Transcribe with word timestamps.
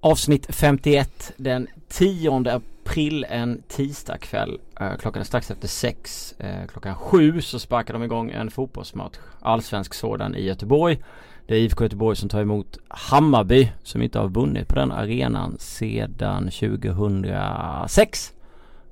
Avsnitt 0.00 0.46
51 0.54 1.32
den 1.36 1.68
10 1.88 2.48
april 2.48 3.26
en 3.28 3.62
tisdagkväll. 3.68 4.58
Eh, 4.80 4.96
klockan 4.96 5.20
är 5.20 5.24
strax 5.24 5.50
efter 5.50 5.68
sex. 5.68 6.32
Eh, 6.38 6.66
klockan 6.68 6.94
sju 6.94 7.40
så 7.40 7.58
sparkar 7.58 7.94
de 7.94 8.02
igång 8.02 8.30
en 8.30 8.50
fotbollsmatch. 8.50 9.16
Allsvensk 9.40 9.94
sådan 9.94 10.34
i 10.34 10.44
Göteborg. 10.44 10.98
Det 11.46 11.54
är 11.54 11.58
IFK 11.58 11.84
Göteborg 11.84 12.16
som 12.16 12.28
tar 12.28 12.40
emot 12.40 12.78
Hammarby 12.88 13.68
som 13.82 14.02
inte 14.02 14.18
har 14.18 14.28
vunnit 14.28 14.68
på 14.68 14.74
den 14.74 14.92
arenan 14.92 15.56
sedan 15.58 16.50
2006. 16.50 18.32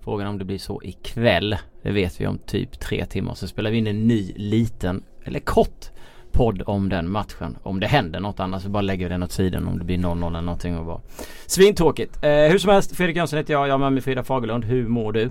Frågan 0.00 0.26
om 0.26 0.38
det 0.38 0.44
blir 0.44 0.58
så 0.58 0.80
ikväll. 0.82 1.56
Det 1.82 1.90
vet 1.90 2.20
vi 2.20 2.26
om 2.26 2.38
typ 2.38 2.80
tre 2.80 3.06
timmar. 3.06 3.34
Så 3.34 3.48
spelar 3.48 3.70
vi 3.70 3.78
in 3.78 3.86
en 3.86 4.08
ny 4.08 4.32
liten, 4.36 5.02
eller 5.24 5.40
kort 5.40 5.90
podd 6.36 6.62
om 6.66 6.88
den 6.88 7.10
matchen. 7.10 7.58
Om 7.62 7.80
det 7.80 7.86
händer 7.86 8.20
något 8.20 8.40
annars 8.40 8.62
så 8.62 8.68
bara 8.68 8.82
lägger 8.82 9.06
vi 9.06 9.12
den 9.12 9.22
åt 9.22 9.32
sidan 9.32 9.68
om 9.68 9.78
det 9.78 9.84
blir 9.84 9.98
0-0 9.98 10.26
eller 10.28 10.40
någonting 10.40 10.78
och 10.78 10.86
bara 10.86 11.00
Svintråkigt. 11.46 12.24
Eh, 12.24 12.30
hur 12.30 12.58
som 12.58 12.70
helst, 12.70 12.96
Fredrik 12.96 13.16
Jönsson 13.16 13.36
heter 13.36 13.52
jag. 13.52 13.68
Jag 13.68 13.74
är 13.74 13.78
med 13.78 13.92
mig 13.92 14.02
Frida 14.02 14.24
Fagerlund. 14.24 14.64
Hur 14.64 14.88
mår 14.88 15.12
du? 15.12 15.30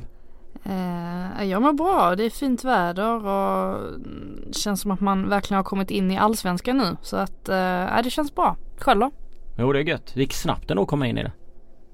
Eh, 0.64 1.44
jag 1.44 1.62
mår 1.62 1.74
bra. 1.74 2.16
Det 2.16 2.26
är 2.26 2.30
fint 2.30 2.64
väder 2.64 3.26
och 3.28 3.80
känns 4.52 4.82
som 4.82 4.92
att 4.92 5.00
man 5.02 5.30
verkligen 5.30 5.58
har 5.58 5.64
kommit 5.64 5.92
in 5.92 6.12
i 6.12 6.18
allsvenskan 6.18 6.78
nu. 6.78 6.98
Så 7.02 7.18
att 7.18 7.50
eh, 7.50 8.02
det 8.04 8.10
känns 8.10 8.36
bra. 8.36 8.58
Själv 8.78 9.00
då? 9.00 9.12
Jo 9.58 9.74
det 9.74 9.80
är 9.80 9.84
gött. 9.84 10.12
Det 10.14 10.20
gick 10.20 10.34
snabbt 10.34 10.72
ändå 10.72 10.84
att 10.84 10.90
komma 10.90 11.08
in 11.08 11.18
i 11.18 11.24
det. 11.24 11.32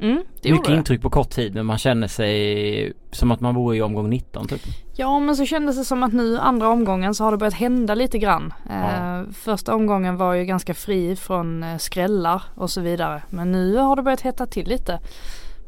Mm, 0.01 0.23
Mycket 0.43 0.65
det. 0.65 0.73
intryck 0.75 1.01
på 1.01 1.09
kort 1.09 1.29
tid 1.29 1.55
men 1.55 1.65
man 1.65 1.77
känner 1.77 2.07
sig 2.07 2.93
som 3.11 3.31
att 3.31 3.39
man 3.39 3.55
vore 3.55 3.77
i 3.77 3.81
omgång 3.81 4.09
19 4.09 4.47
typ. 4.47 4.61
Ja 4.95 5.19
men 5.19 5.35
så 5.35 5.45
kändes 5.45 5.77
det 5.77 5.85
som 5.85 6.03
att 6.03 6.13
nu 6.13 6.37
andra 6.37 6.67
omgången 6.69 7.15
så 7.15 7.23
har 7.23 7.31
det 7.31 7.37
börjat 7.37 7.53
hända 7.53 7.95
lite 7.95 8.17
grann. 8.19 8.53
Ja. 8.69 9.19
Eh, 9.19 9.23
första 9.33 9.75
omgången 9.75 10.17
var 10.17 10.33
ju 10.33 10.45
ganska 10.45 10.73
fri 10.73 11.15
från 11.15 11.63
eh, 11.63 11.77
skrällar 11.77 12.43
och 12.55 12.69
så 12.69 12.81
vidare. 12.81 13.21
Men 13.29 13.51
nu 13.51 13.75
har 13.77 13.95
det 13.95 14.01
börjat 14.01 14.21
hetta 14.21 14.45
till 14.45 14.67
lite 14.67 14.99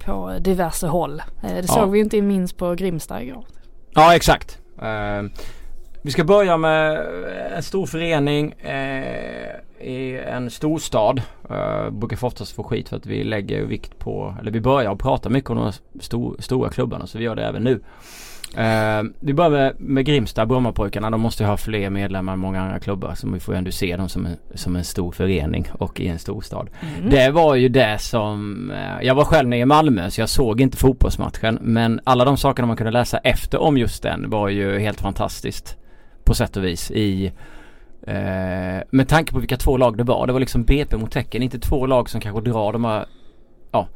på 0.06 0.34
diverse 0.40 0.88
håll. 0.88 1.20
Eh, 1.44 1.50
det 1.50 1.56
Ja. 1.68 1.74
såg 1.74 1.92
vi 1.92 2.00
inte 2.00 2.22
minst 2.22 2.58
på 2.58 2.74
Grimsta 2.76 3.24
igår. 3.24 3.46
Ja 3.94 4.16
exakt. 4.16 4.60
Eh, 4.82 5.24
vi 6.02 6.12
ska 6.12 6.24
börja 6.24 6.58
med 6.58 7.00
en 7.56 7.64
stor 7.64 7.86
förening 7.86 8.52
eh, 8.52 9.56
i 9.84 10.20
en 10.28 10.50
storstad. 10.50 11.22
Uh, 11.52 11.90
brukar 11.90 12.18
få 12.18 12.28
oftast 12.28 12.56
få 12.56 12.64
skit 12.64 12.90
för 12.90 12.98
att 12.98 13.06
vi 13.06 13.24
lägger 13.24 13.66
vikt 13.66 14.00
på, 14.00 14.36
eller 14.40 14.52
vi 14.52 14.62
börjar 14.62 14.96
prata 14.96 15.30
mycket 15.30 15.50
om 15.50 15.58
de 15.58 15.72
stor, 16.02 16.36
stora 16.40 16.70
klubbarna 16.70 17.08
så 17.08 17.18
vi 17.18 17.24
gör 17.24 17.36
det 17.36 17.46
även 17.46 17.64
nu. 17.64 17.80
Eh, 18.58 19.04
vi 19.20 19.34
börjar 19.34 19.50
med, 19.50 19.74
med 19.78 20.06
Grimsta, 20.06 20.46
Brommapojkarna. 20.46 21.10
De 21.10 21.22
måste 21.22 21.44
ju 21.44 21.50
ha 21.50 21.58
fler 21.58 21.90
medlemmar 21.90 22.34
än 22.34 22.40
många 22.40 22.62
andra 22.62 22.80
klubbar. 22.80 23.16
Så 23.16 23.30
vi 23.30 23.40
får 23.40 23.54
ju 23.54 23.58
ändå 23.58 23.72
se 23.72 23.98
dem 23.98 24.10
som 24.10 24.26
en, 24.26 24.38
som 24.54 24.76
en 24.76 24.84
stor 24.84 25.12
förening 25.12 25.68
och 25.74 26.00
i 26.00 26.08
en 26.08 26.20
storstad. 26.20 26.70
Mm. 26.98 27.10
Det 27.10 27.32
var 27.32 27.56
ju 27.56 27.70
det 27.70 28.02
som, 28.02 28.72
eh, 28.72 29.06
jag 29.08 29.16
var 29.16 29.26
själv 29.26 29.50
nere 29.50 29.60
i 29.60 29.66
Malmö 29.66 30.10
så 30.10 30.22
jag 30.22 30.30
såg 30.30 30.62
inte 30.62 30.78
fotbollsmatchen. 30.78 31.60
Men 31.62 32.00
alla 32.04 32.26
de 32.26 32.38
sakerna 32.38 32.68
man 32.68 32.78
kunde 32.78 32.92
läsa 32.92 33.18
efter 33.18 33.62
om 33.62 33.78
just 33.78 34.04
den 34.04 34.30
var 34.30 34.50
ju 34.50 34.80
helt 34.80 35.02
fantastiskt. 35.02 35.78
På 36.24 36.34
sätt 36.34 36.58
och 36.58 36.64
vis 36.64 36.92
i 36.92 37.32
eh, 38.08 38.84
med 38.90 39.08
tanke 39.08 39.34
på 39.34 39.40
vilka 39.40 39.58
två 39.58 39.78
lag 39.78 39.98
det 39.98 40.04
var. 40.04 40.28
Det 40.28 40.34
var 40.34 40.40
liksom 40.40 40.64
BP 40.64 40.98
mot 40.98 41.12
Tecken. 41.12 41.44
Inte 41.44 41.60
två 41.60 41.86
lag 41.86 42.10
som 42.10 42.22
kanske 42.22 42.52
drar 42.52 42.74
de 42.74 42.86
här 42.86 43.06
ja, 43.72 43.88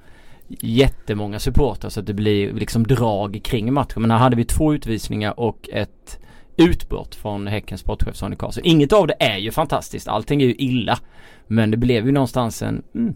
jättemånga 0.47 1.39
supportrar 1.39 1.89
så 1.89 1.99
att 1.99 2.05
det 2.05 2.13
blir 2.13 2.53
liksom 2.53 2.87
drag 2.87 3.41
kring 3.43 3.73
matchen. 3.73 4.01
Men 4.01 4.11
här 4.11 4.17
hade 4.17 4.35
vi 4.35 4.45
två 4.45 4.73
utvisningar 4.73 5.39
och 5.39 5.69
ett 5.73 6.19
utbrott 6.57 7.15
från 7.15 7.47
Häckens 7.47 7.81
sportchef 7.81 8.15
Sonny 8.15 8.35
Karlsson. 8.35 8.63
Inget 8.65 8.93
av 8.93 9.07
det 9.07 9.15
är 9.19 9.37
ju 9.37 9.51
fantastiskt. 9.51 10.07
Allting 10.07 10.41
är 10.41 10.45
ju 10.45 10.55
illa. 10.55 10.99
Men 11.47 11.71
det 11.71 11.77
blev 11.77 12.05
ju 12.05 12.11
någonstans 12.11 12.61
en 12.61 12.83
mm, 12.95 13.15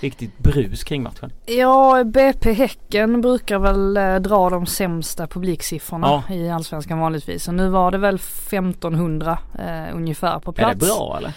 riktigt 0.00 0.38
brus 0.38 0.84
kring 0.84 1.02
matchen. 1.02 1.32
Ja, 1.46 2.04
BP 2.04 2.52
Häcken 2.52 3.20
brukar 3.20 3.58
väl 3.58 3.96
eh, 3.96 4.14
dra 4.16 4.50
de 4.50 4.66
sämsta 4.66 5.26
publiksiffrorna 5.26 6.22
Ja. 6.28 6.34
i 6.34 6.50
Allsvenskan 6.50 6.98
vanligtvis. 6.98 7.48
Och 7.48 7.54
nu 7.54 7.68
var 7.68 7.90
det 7.90 7.98
väl 7.98 8.14
1500 8.14 9.38
eh, 9.58 9.94
ungefär 9.96 10.38
på 10.38 10.50
Är 10.50 10.54
plats. 10.54 10.80
det 10.80 10.86
bra 10.86 11.18
eller? 11.18 11.28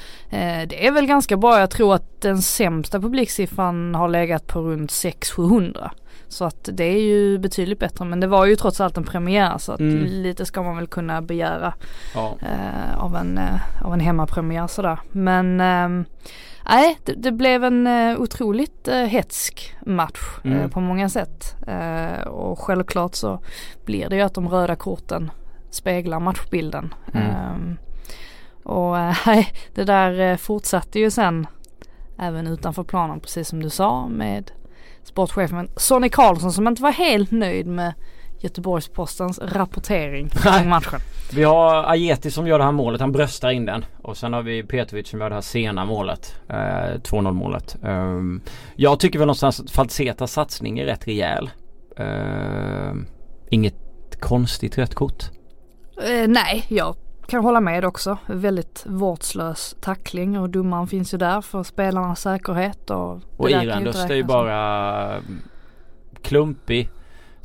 Eh, 0.62 0.68
det 0.68 0.88
är 0.88 0.92
väl 0.92 1.06
ganska 1.06 1.38
bra. 1.38 1.59
Jag 1.59 1.70
tror 1.70 1.96
att 1.96 2.22
den 2.22 2.42
sämsta 2.42 3.00
publiksiffran 3.00 3.96
har 3.96 4.08
legat 4.09 4.47
på 4.47 4.59
runt 4.62 4.91
600-700. 4.91 5.90
Så 6.28 6.46
att 6.46 6.70
det 6.74 6.84
är 6.84 7.02
ju 7.02 7.38
betydligt 7.38 7.80
bättre. 7.80 8.06
Men 8.06 8.20
det 8.20 8.28
var 8.28 8.46
ju 8.46 8.56
trots 8.56 8.81
allt 8.81 8.97
en 8.97 9.03
premiär 9.03 9.58
så 9.58 9.72
att 9.72 9.80
Mm. 9.80 10.03
lite 10.06 10.46
ska 10.46 10.64
man 10.64 10.76
väl 10.76 10.88
kunna 10.88 11.22
begära 11.22 11.74
Ja. 12.16 12.36
eh, 12.41 13.00
av, 13.03 13.16
en, 13.16 13.38
eh, 13.38 13.86
av 13.86 13.94
en 13.94 14.00
hemmapremiär 14.00 14.68
sådär. 14.68 15.00
Men 15.12 15.62
ehm, 15.62 16.06
nej, 16.69 17.00
det, 17.06 17.13
det 17.13 17.31
blev 17.31 17.63
en 17.63 17.88
eh, 17.88 18.19
otroligt 18.22 18.88
eh, 18.88 18.96
hetsk 19.03 19.75
match 19.85 20.19
eh, 20.44 20.52
Mm. 20.52 20.69
på 20.69 20.80
många 20.80 21.09
sätt. 21.09 21.56
Eh, 21.68 22.28
och 22.28 22.59
självklart 22.59 23.16
så 23.16 23.40
blir 23.85 24.09
det 24.09 24.16
ju 24.16 24.22
att 24.22 24.34
de 24.34 24.50
röda 24.50 24.75
korten 24.75 25.31
speglar 25.72 26.19
matchbilden. 26.19 26.94
Mm. 27.13 27.28
Ehm, 27.29 27.78
och 28.63 28.97
eh, 29.00 29.16
nej, 29.25 29.47
det 29.75 29.84
där 29.84 30.19
eh, 30.19 30.38
fortsatte 30.38 31.00
ju 31.00 31.12
sen 31.12 31.47
även 32.19 32.47
utanför 32.47 32.84
planen 32.84 33.19
precis 33.19 33.47
som 33.47 33.63
du 33.63 33.69
sa 33.69 34.08
med 34.08 34.52
sportchefen 35.03 35.69
Sonny 35.78 36.09
Karlsson 36.09 36.52
som 36.52 36.68
inte 36.68 36.81
var 36.81 36.91
helt 36.91 37.31
nöjd 37.31 37.68
med 37.68 37.94
Göteborgs-Postens 38.39 39.39
rapportering 39.39 40.29
om 40.61 40.69
matchen. 40.69 41.00
Vi 41.33 41.44
har 41.44 41.83
Ajeti 41.91 42.31
som 42.31 42.47
gör 42.47 42.57
det 42.59 42.66
här 42.66 42.72
målet. 42.72 43.01
Han 43.01 43.11
bröstar 43.11 43.50
in 43.50 43.66
den. 43.66 43.85
Och 44.01 44.17
sen 44.17 44.33
har 44.33 44.41
vi 44.41 44.63
Petrovic 44.63 45.09
som 45.09 45.22
gör 45.22 45.29
det 45.29 45.35
här 45.35 45.41
sena 45.41 45.85
målet. 45.85 46.35
Eh, 46.49 46.55
2-0 46.55 47.31
målet. 47.31 47.78
Ehm, 47.83 48.41
jag 48.75 48.99
tycker 48.99 49.19
väl 49.19 49.25
någonstans 49.25 49.59
att 49.59 49.72
Falsetas 49.72 50.31
satsning 50.31 50.79
är 50.79 50.85
rätt 50.85 51.07
rejäl. 51.07 51.49
Ehm, 51.97 53.05
inget 53.49 53.75
konstigt 54.19 54.78
rött 54.78 54.95
kort. 54.95 55.23
Eh, 56.03 56.28
nej, 56.28 56.66
jag 56.67 56.95
kan 57.28 57.44
hålla 57.44 57.59
med 57.61 57.85
också. 57.85 58.17
Väldigt 58.25 58.83
vårdslös 58.85 59.75
tackling 59.81 60.39
och 60.39 60.49
domaren 60.49 60.88
finns 60.88 61.13
ju 61.13 61.17
där 61.17 61.41
för 61.41 61.63
spelarnas 61.63 62.22
säkerhet. 62.22 62.89
Och, 62.89 63.22
Och 63.38 63.49
där 63.49 63.51
kan 63.51 63.61
ju 63.61 63.67
Iran 63.67 63.88
inte 63.88 63.99
är 63.99 64.16
ju 64.16 64.23
bara 64.23 65.16
klumpig. 66.22 66.89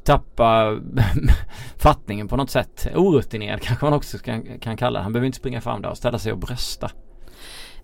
Tappa 0.04 0.78
fattningen 1.76 2.28
på 2.28 2.37
något 2.37 2.50
sätt. 2.50 2.87
Orutinerad 2.94 3.60
kanske 3.60 3.84
man 3.84 3.92
också 3.94 4.19
kan, 4.19 4.59
kan 4.60 4.76
kalla 4.76 4.98
det. 4.98 5.03
Han 5.03 5.12
behöver 5.12 5.26
inte 5.26 5.38
springa 5.38 5.60
fram 5.60 5.82
där 5.82 5.91
och 5.91 5.97
ställa 5.97 6.19
sig 6.19 6.32
och 6.32 6.38
brösta. 6.38 6.91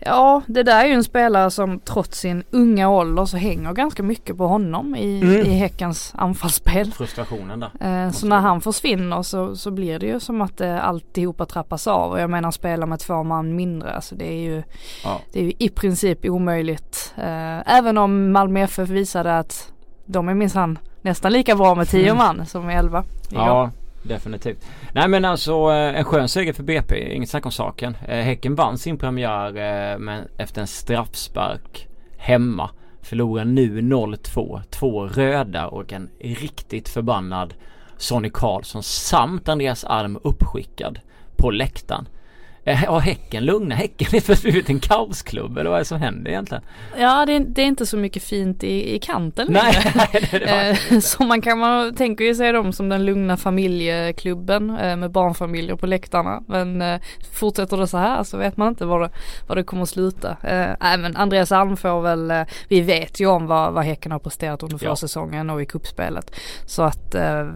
Ja, 0.03 0.43
det 0.47 0.63
där 0.63 0.85
är 0.85 0.89
ju 0.89 0.95
en 0.95 1.05
spelare 1.05 1.51
som 1.51 1.81
trots 1.81 2.19
sin 2.19 2.45
unga 2.51 2.89
ålder 2.89 3.25
så 3.25 3.37
hänger 3.37 3.73
ganska 3.73 4.03
mycket 4.03 4.37
på 4.37 4.47
honom 4.47 4.97
i, 4.97 5.21
Mm. 5.21 5.47
i 5.47 5.51
Häckens 5.51 6.13
anfallsspel. 6.17 6.93
Frustrationen 6.93 7.61
där. 7.61 8.05
Eh, 8.07 8.11
så 8.11 8.27
när 8.27 8.41
han 8.41 8.61
försvinner 8.61 9.23
så, 9.23 9.57
så 9.57 9.71
blir 9.71 9.99
det 9.99 10.07
ju 10.07 10.21
som 10.21 10.41
att 10.41 10.61
eh, 10.61 10.85
alltihopa 10.89 11.47
trappas 11.47 11.87
av. 11.87 12.11
Och 12.11 12.21
jag 12.21 12.31
menar 12.31 12.51
spela 12.51 12.87
med 12.87 12.99
två 13.01 13.23
man 13.23 13.57
mindre. 13.57 13.93
Alltså 13.93 14.15
det 14.15 14.33
är 14.33 14.41
ju, 14.41 14.63
Ja. 15.05 15.21
det 15.33 15.41
är 15.41 15.45
ju 15.45 15.53
i 15.59 15.69
princip 15.69 16.25
omöjligt. 16.25 17.15
Eh, 17.17 17.77
även 17.79 17.99
om 17.99 18.33
Malmö 18.33 18.61
FF 18.61 18.89
visade 18.89 19.39
att 19.39 19.73
de 20.07 20.29
är 20.29 20.35
minsann 20.35 20.79
nästan 21.03 21.33
lika 21.33 21.57
bra 21.57 21.75
med 21.75 21.89
tio 21.89 22.05
Mm. 22.11 22.17
man 22.17 22.47
som 22.47 22.67
med 22.67 22.79
elva. 22.79 23.05
igår. 23.31 23.43
Ja, 23.45 23.71
definitivt. 24.03 24.65
Nej 24.93 25.09
men 25.09 25.25
alltså 25.25 25.53
eh, 25.73 25.99
en 25.99 26.05
skön 26.05 26.29
seger 26.29 26.53
för 26.53 26.63
BP, 26.63 27.15
inget 27.15 27.31
snack 27.31 27.47
om 27.47 27.53
saken. 27.53 27.97
Eh, 28.09 28.19
Häcken 28.19 28.55
vann 28.55 28.79
sin 28.79 28.99
premiär 28.99 29.47
eh, 29.93 29.99
men 29.99 30.25
efter 30.37 30.61
en 30.61 30.67
straffspark 30.67 31.89
hemma. 32.19 32.71
Förlorar 33.03 33.45
nu 33.45 33.81
0-2. 33.81 34.61
Två 34.71 35.07
röda 35.07 35.67
och 35.67 35.93
en 35.93 36.09
riktigt 36.21 36.89
förbannad 36.89 37.55
Sonny 37.97 38.31
Karlsson 38.31 38.83
samt 38.83 39.49
Andreas 39.49 39.85
Alm 39.85 40.19
uppskickad 40.25 41.01
på 41.37 41.51
läktaren. 41.51 42.09
Eh, 42.65 42.77
Har 42.77 43.01
Häcken 43.01 43.45
lugna? 43.45 43.75
Häcken 43.75 44.09
är 44.13 44.43
blivit 44.43 44.71
en 44.71 44.81
kaosklubb 44.81 45.59
eller 45.59 45.71
vad 45.71 45.77
är 45.77 45.81
det 45.81 45.85
som 45.85 46.01
händer 46.01 46.31
egentligen? 46.31 46.63
Ja, 46.99 47.27
det 47.27 47.33
är, 47.33 47.41
det 47.41 47.63
är 47.63 47.67
inte 47.67 47.87
så 47.87 47.97
mycket 47.97 48.23
fint 48.23 48.65
i, 48.65 48.95
i 48.95 48.99
kanten 48.99 49.47
Nej, 49.51 49.75
nej 49.95 50.09
det 50.13 50.37
är 50.37 50.41
det 50.41 50.51
Eh. 50.91 51.01
Så 51.01 51.23
man 51.23 51.43
kan 51.43 51.59
man 51.59 51.95
tänker 51.95 52.25
ju 52.25 52.35
sig 52.35 52.53
dem 52.53 52.73
som 52.73 52.89
den 52.89 53.05
lugna 53.05 53.37
familjeklubben 53.37 54.71
eh, 54.79 54.97
med 54.97 55.11
barnfamiljer 55.11 55.77
på 55.77 55.87
läktarna. 55.87 56.43
Men 56.47 56.83
eh, 56.83 57.01
fortsätter 57.33 57.77
det 57.77 57.87
så 57.87 57.99
här 57.99 58.25
så 58.25 58.37
vet 58.39 58.57
man 58.57 58.69
inte 58.69 58.85
var 58.85 59.01
det, 59.01 59.11
var 59.47 59.57
det 59.57 59.63
kommer 59.63 59.83
att 59.83 59.89
sluta. 59.89 60.31
Eh, 60.31 60.77
nej, 60.81 60.99
men 60.99 61.17
Andreas 61.17 61.53
Alm 61.53 61.77
får 61.77 62.01
väl, 62.03 62.31
eh, 62.31 62.43
vi 62.69 62.81
vet 62.81 63.21
ju 63.21 63.27
om 63.27 63.47
vad, 63.47 63.73
vad 63.73 63.85
Häcken 63.85 64.13
har 64.13 64.19
presterat 64.19 64.63
under 64.63 64.79
Ja. 64.83 64.91
försäsongen 64.91 65.51
och 65.51 65.63
i 65.63 65.67
kuppspelet. 65.67 66.35
Så 66.67 66.83
att 66.83 67.15
eh, 67.15 67.47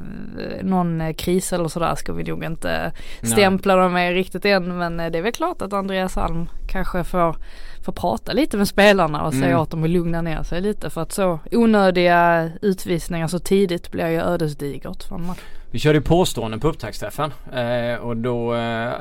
någon 0.62 1.00
eh, 1.00 1.14
kris 1.14 1.52
eller 1.52 1.68
sådär 1.68 1.94
ska 1.94 2.12
vi 2.12 2.24
nog 2.24 2.44
inte 2.44 2.92
Nej. 3.20 3.32
stämpla 3.32 3.76
dem 3.76 3.92
med 3.92 4.14
riktigt 4.14 4.44
än. 4.44 4.76
Men 4.78 4.93
eh, 5.00 5.10
det 5.10 5.18
är 5.18 5.22
väl 5.22 5.32
klart 5.32 5.62
att 5.62 5.72
Andreas 5.72 6.16
Alm 6.16 6.48
kanske 6.68 7.04
får 7.04 7.36
får 7.84 7.92
prata 7.92 8.32
lite 8.32 8.56
med 8.56 8.68
spelarna 8.68 9.26
och 9.26 9.32
säga 9.32 9.46
Mm. 9.46 9.60
åt 9.60 9.70
dem 9.70 9.84
att 9.84 9.90
lugna 9.90 10.22
ner 10.22 10.42
sig 10.42 10.60
lite 10.60 10.90
för 10.90 11.00
att 11.00 11.12
så 11.12 11.38
onödiga 11.52 12.50
utvisningar 12.62 13.28
så 13.28 13.38
tidigt 13.38 13.90
blir 13.90 14.08
ju 14.08 14.20
ödesdigert 14.20 15.02
för 15.02 15.14
en 15.14 15.26
match. 15.26 15.38
Vi 15.70 15.78
körde 15.78 15.98
ju 15.98 16.02
påståenden 16.04 16.60
på 16.60 16.68
upptaktsträffen 16.68 17.32
eh, 17.52 17.94
och 18.00 18.16
då 18.16 18.54
eh, 18.54 18.92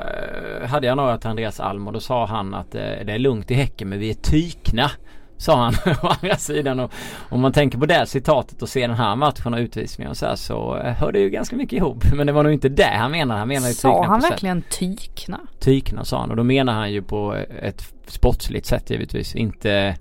hade 0.66 0.86
jag 0.86 0.96
några 0.96 1.18
till 1.18 1.30
Andreas 1.30 1.60
Alm 1.60 1.86
och 1.86 1.92
då 1.92 2.00
sa 2.00 2.26
han 2.26 2.54
att 2.54 2.74
eh, 2.74 2.80
det 2.80 3.12
är 3.12 3.18
lugnt 3.18 3.50
i 3.50 3.54
Häcken 3.54 3.88
men 3.88 3.98
vi 3.98 4.10
är 4.10 4.14
tykna. 4.14 4.90
Sa 5.36 5.64
han 5.64 5.74
å 6.02 6.06
andra 6.20 6.36
sidan 6.36 6.80
och 6.80 6.92
om 7.28 7.40
man 7.40 7.52
tänker 7.52 7.78
på 7.78 7.86
det 7.86 8.06
citatet 8.06 8.62
och 8.62 8.68
ser 8.68 8.88
den 8.88 8.96
här 8.96 9.16
matchen 9.16 9.54
och 9.54 9.60
utvisningen 9.60 10.10
och 10.10 10.16
så 10.16 10.26
här 10.26 10.36
så 10.36 10.76
eh, 10.76 10.92
hör 10.92 11.12
det 11.12 11.18
ju 11.18 11.30
ganska 11.30 11.56
mycket 11.56 11.76
ihop. 11.76 12.04
Men 12.14 12.26
det 12.26 12.32
var 12.32 12.42
nog 12.42 12.52
inte 12.52 12.68
det 12.68 12.94
han 12.96 13.10
menade. 13.10 13.38
Han 13.38 13.48
menade 13.48 13.68
ju 13.68 13.74
Sa 13.74 14.04
han 14.04 14.20
verkligen 14.20 14.62
tykna? 14.62 15.40
Tykna 15.60 16.04
sa 16.04 16.20
han 16.20 16.30
och 16.30 16.36
då 16.36 16.44
menar 16.44 16.72
han 16.72 16.92
ju 16.92 17.02
på 17.02 17.36
ett 17.62 17.92
sportsligt 18.06 18.66
sätt 18.66 18.90
givetvis. 18.90 19.34
Inte 19.34 19.96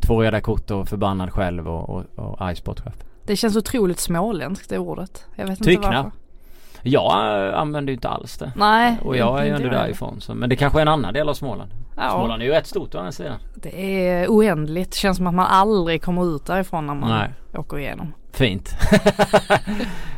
två 0.00 0.22
röda 0.22 0.40
kort 0.40 0.70
och 0.70 0.88
förbannad 0.88 1.32
själv 1.32 1.68
och, 1.68 1.90
och, 1.90 2.04
och 2.40 2.56
sportchef. 2.56 2.94
Det 3.26 3.36
känns 3.36 3.56
otroligt 3.56 4.00
småländskt 4.00 4.68
det 4.68 4.78
ordet. 4.78 5.26
Jag 5.36 5.46
vet 5.46 5.58
Tykna. 5.58 5.72
inte 5.72 5.96
varför. 5.96 6.10
Jag 6.82 7.54
använder 7.54 7.90
ju 7.90 7.94
inte 7.94 8.08
alls 8.08 8.38
det. 8.38 8.52
Nej. 8.56 8.98
Och 9.04 9.16
jag 9.16 9.40
är 9.40 9.44
ju 9.44 9.50
ändå 9.50 9.68
därifrån. 9.68 10.20
Så, 10.20 10.34
men 10.34 10.48
det 10.48 10.56
kanske 10.56 10.78
är 10.78 10.82
en 10.82 10.88
annan 10.88 11.14
del 11.14 11.28
av 11.28 11.34
Småland. 11.34 11.70
Ja, 11.96 12.10
Småland 12.10 12.42
är 12.42 12.46
ju 12.46 12.52
rätt 12.52 12.66
stort 12.66 12.94
å 12.94 12.98
andra 12.98 13.12
sidan. 13.12 13.38
det 13.54 14.06
är 14.08 14.28
oändligt. 14.28 14.94
Känns 14.94 15.16
som 15.16 15.26
att 15.26 15.34
man 15.34 15.46
aldrig 15.46 16.02
kommer 16.02 16.36
ut 16.36 16.46
därifrån 16.46 16.86
när 16.86 16.94
man 16.94 17.10
Nej. 17.10 17.30
åker 17.60 17.78
igenom. 17.78 18.14
Fint. 18.32 18.70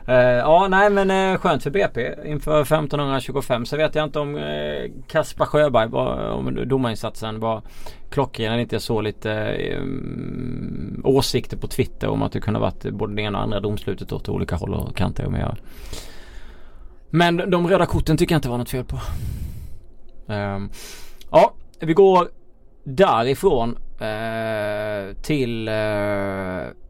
Eh, 0.07 0.17
ja 0.17 0.69
nej 0.69 0.91
men 0.91 1.11
uh, 1.11 1.39
skönt 1.39 1.63
för 1.63 1.71
BP 1.71 2.15
inför 2.25 2.63
1525 2.63 3.67
så 3.67 3.77
vet 3.77 3.95
jag 3.95 4.05
inte 4.05 4.19
om 4.19 4.35
uh, 4.35 4.91
Kaspar 5.09 5.47
Sjöberg 5.47 5.89
var, 5.89 6.31
om 6.31 6.69
domarinsatsen 6.69 7.41
var 7.41 7.63
klockren 8.11 8.53
eller 8.53 8.63
inte. 8.63 8.75
Jag 8.75 8.83
såg 8.83 9.03
lite 9.03 9.57
um, 9.81 11.03
åsikter 11.05 11.57
på 11.57 11.67
Twitter 11.67 12.09
om 12.09 12.23
att 12.23 12.33
det 12.33 12.41
kunde 12.41 12.61
varit 12.61 12.91
både 12.91 13.15
det 13.15 13.23
ena 13.23 13.39
och 13.39 13.45
andra 13.45 13.61
domslutet 13.61 14.13
åt 14.13 14.29
olika 14.29 14.57
håll 14.57 14.75
och 14.75 14.97
kanter. 14.97 15.27
Men, 15.29 15.41
jag, 15.41 15.57
men 17.11 17.51
de 17.51 17.69
röda 17.69 17.87
korten 17.87 18.17
tycker 18.17 18.35
jag 18.35 18.39
inte 18.39 18.49
var 18.49 18.59
något 18.59 18.71
fel 18.71 18.85
på. 18.85 18.99
Ehm, 20.33 20.71
ja, 21.31 21.55
vi 21.87 21.93
går 21.93 22.29
därifrån 22.85 23.79
eh, 23.99 25.15
till 25.23 25.69
eh, 25.69 25.75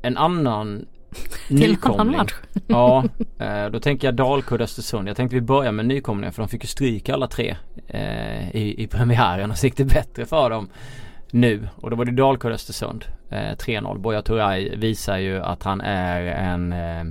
en 0.02 0.16
annan 0.16 0.86
nykomling. 1.48 2.20
Ja, 2.66 3.04
eh, 3.38 3.66
då 3.66 3.80
tänker 3.80 4.08
jag 4.08 4.14
Dalkurd 4.14 4.60
Östersund. 4.60 5.08
Jag 5.08 5.16
tänkte 5.16 5.34
vi 5.34 5.40
börjar 5.40 5.72
med 5.72 5.86
nykomlingar 5.86 6.30
för 6.32 6.42
de 6.42 6.48
fick 6.48 6.64
ju 6.64 6.68
stryk 6.68 7.08
alla 7.08 7.26
tre 7.26 7.56
eh, 7.86 8.56
i, 8.56 8.82
i 8.82 8.86
premiären 8.86 9.50
och 9.50 9.58
så 9.58 9.66
gick 9.66 9.76
det 9.76 9.84
bättre 9.84 10.26
för 10.26 10.50
dem 10.50 10.68
nu. 11.30 11.68
Och 11.76 11.90
då 11.90 11.96
var 11.96 12.04
det 12.04 12.12
Dalkurd 12.12 12.52
Östersund. 12.52 13.04
Eh, 13.30 13.36
3-0. 13.36 13.98
Buya 13.98 14.22
Turay 14.22 14.76
visar 14.76 15.18
ju 15.18 15.42
att 15.42 15.62
han 15.62 15.80
är 15.80 16.22
en 16.22 16.72
eh, 16.72 17.04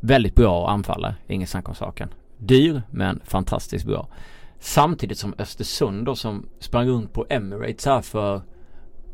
väldigt 0.00 0.34
bra 0.34 0.70
anfallare. 0.70 1.14
Inget 1.26 1.48
snack 1.48 1.68
om 1.68 1.74
saken. 1.74 2.08
Dyr 2.36 2.82
men 2.90 3.20
fantastiskt 3.24 3.86
bra. 3.86 4.08
Samtidigt 4.60 5.18
som 5.18 5.34
Östersund 5.38 6.06
då 6.06 6.16
som 6.16 6.46
sprang 6.60 6.88
runt 6.88 7.12
på 7.12 7.26
Emirates 7.28 7.86
här 7.86 8.00
för 8.00 8.42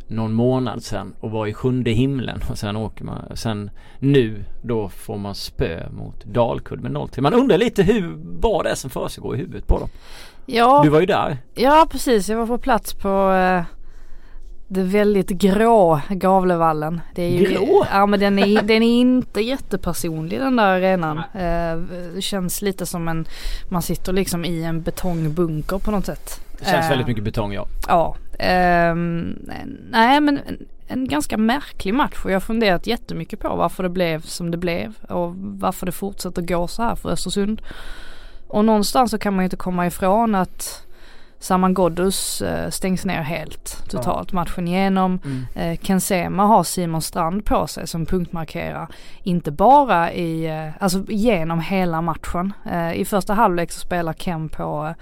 någon 0.09 0.33
månad 0.33 0.83
sedan 0.83 1.15
och 1.21 1.31
var 1.31 1.47
i 1.47 1.55
sjunde 1.55 1.91
himlen 1.91 2.41
och 2.51 2.59
sen 2.59 2.77
åker 2.77 3.05
man, 3.05 3.37
sen 3.37 3.71
nu 3.99 4.45
då 4.63 4.89
får 4.89 5.19
man 5.19 5.35
spö 5.35 5.91
mot 5.91 6.25
Dalkurd 6.25 6.81
med 6.81 6.93
0-3. 6.93 7.21
Man 7.21 7.35
undrar 7.35 7.59
lite 7.59 7.83
hur, 7.83 8.15
vad 8.41 8.65
det 8.65 8.71
är 8.71 8.75
som 8.75 8.91
försiggår 8.91 9.35
i 9.35 9.39
huvudet 9.39 9.67
på 9.67 9.79
dem. 9.79 9.89
Ja, 10.47 10.81
Du 10.85 10.89
var 10.89 11.01
ju 11.01 11.07
där. 11.07 11.39
ja 11.55 11.87
precis. 11.91 12.29
Jag 12.29 12.37
var 12.39 12.47
på 12.47 12.59
plats 12.59 12.95
på 12.95 13.33
eh, 13.33 13.63
det 14.69 14.83
väldigt 14.83 15.29
grå 15.29 16.01
Gavlevallen. 16.09 17.01
Det 17.15 17.23
är 17.23 17.31
ju, 17.31 17.45
Grå? 17.45 17.87
Ja 17.93 18.07
men 18.07 18.21
den 18.21 18.39
är, 18.39 18.63
den 18.63 18.83
är 18.83 19.01
inte 19.01 19.41
jättepersonlig 19.41 20.41
den 20.41 20.57
där 20.57 20.67
arenan. 20.67 21.19
Eh, 21.19 22.21
känns 22.21 22.63
lite 22.63 22.87
som 22.87 23.09
en, 23.09 23.27
man 23.69 23.83
sitter 23.83 24.13
liksom 24.13 24.45
i 24.45 24.65
en 24.65 24.83
betongbunker 24.83 25.79
på 25.79 25.91
något 25.91 26.07
sätt. 26.07 26.41
Det 26.59 26.65
känns 26.65 26.85
Eh, 26.85 26.89
väldigt 26.89 27.07
mycket 27.07 27.25
betong 27.25 27.53
ja. 27.53 27.67
Ja. 27.89 28.17
ehm, 28.39 29.39
nej 29.91 30.21
men 30.21 30.39
en, 30.47 30.59
en 30.87 31.09
ganska 31.09 31.37
märklig 31.37 31.95
match 31.95 32.25
och 32.25 32.31
jag 32.31 32.35
har 32.35 32.41
funderat 32.41 32.87
jättemycket 32.87 33.41
på 33.41 33.57
varför 33.57 33.83
det 33.83 33.89
blev 33.89 34.23
som 34.23 34.51
det 34.51 34.59
blev 34.59 34.95
och 35.09 35.35
varför 35.37 35.87
det 35.87 35.93
fortsätter 35.93 36.43
gå 36.43 36.67
så 36.69 36.83
här 36.83 36.95
för 36.95 37.11
Östersund. 37.11 37.63
Och 38.49 38.65
någonstans 38.65 39.11
så 39.11 39.19
kan 39.19 39.35
man 39.35 39.43
ju 39.43 39.47
inte 39.47 39.57
komma 39.57 39.87
ifrån 39.87 40.35
att 40.35 40.87
Saman 41.45 41.75
Ghoddos 41.75 42.43
eh, 42.43 42.71
stängs 42.71 43.05
ner 43.05 43.23
helt 43.23 43.85
totalt 43.89 44.33
matchen 44.33 44.69
igenom. 44.69 45.21
Mm. 45.25 45.47
Eh, 45.55 45.79
Ken 45.81 46.01
Sema 46.01 46.47
har 46.47 46.65
Simon 46.65 47.03
Strand 47.03 47.45
på 47.45 47.67
sig 47.67 47.87
som 47.87 48.07
punktmarkerar. 48.07 48.89
Inte 49.23 49.51
bara 49.51 50.13
i, 50.13 50.47
eh, 50.47 50.83
alltså 50.83 51.05
genom 51.09 51.61
hela 51.61 52.03
matchen. 52.03 52.53
I 52.95 53.05
första 53.05 53.35
halvlek 53.35 53.73
så 53.73 53.81
spelar 53.81 54.13
Ken 54.13 54.49
på 54.49 54.95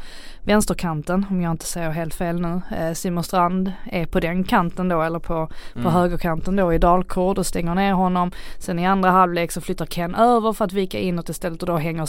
vänsterkanten 0.44 1.27
om 1.31 1.41
jag 1.43 1.50
inte 1.50 1.67
säger 1.67 1.91
helt 1.91 2.15
fel 2.15 2.41
nu. 2.41 2.61
Eh, 2.77 2.93
Simon 2.93 3.25
Strand 3.25 3.73
är 3.93 4.06
på 4.06 4.21
den 4.21 4.44
kanten 4.44 4.89
då 4.89 5.03
eller 5.03 5.19
på, 5.19 5.47
på 5.73 5.79
Mm. 5.81 5.93
högerkanten 5.93 6.56
då 6.56 6.73
i 6.73 6.79
Dalkurd 6.79 7.39
och 7.39 7.47
stänger 7.47 7.75
ner 7.75 7.93
honom. 7.93 8.31
Sen 8.59 8.79
i 8.79 8.87
andra 8.87 9.11
halvlek 9.11 9.53
så 9.53 9.61
flyttar 9.61 9.87
Ken 9.87 10.15
över 10.15 10.53
för 10.53 10.65
att 10.65 10.73
vika 10.73 10.99
inåt 10.99 11.29
istället 11.29 11.62
och 11.62 11.67
då 11.67 11.77
hänger, 11.77 12.09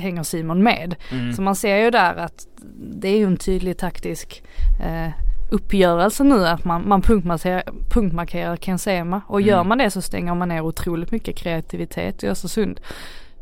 hänger 0.00 0.22
Simon 0.22 0.62
med. 0.62 0.94
Mm. 1.12 1.32
Så 1.32 1.42
man 1.42 1.56
ser 1.56 1.76
ju 1.76 1.90
där 1.90 2.14
att 2.16 2.46
det 2.92 3.08
är 3.08 3.16
ju 3.16 3.26
en 3.26 3.36
tydlig 3.36 3.78
taktisk 3.78 4.42
eh, 4.82 5.12
uppgörelse 5.50 6.24
nu 6.24 6.46
att 6.46 6.64
man, 6.64 6.88
man 6.88 7.02
punktmarkerar, 7.02 7.62
punktmarkerar 7.90 8.56
Ken 8.56 8.78
Sema 8.78 9.20
och 9.26 9.40
gör 9.40 9.54
Mm. 9.56 9.68
man 9.68 9.78
det 9.78 9.90
så 9.90 10.02
stänger 10.02 10.34
man 10.34 10.48
ner 10.48 10.60
otroligt 10.60 11.10
mycket 11.10 11.36
kreativitet 11.36 12.24
i 12.24 12.28
Östersund. 12.28 12.80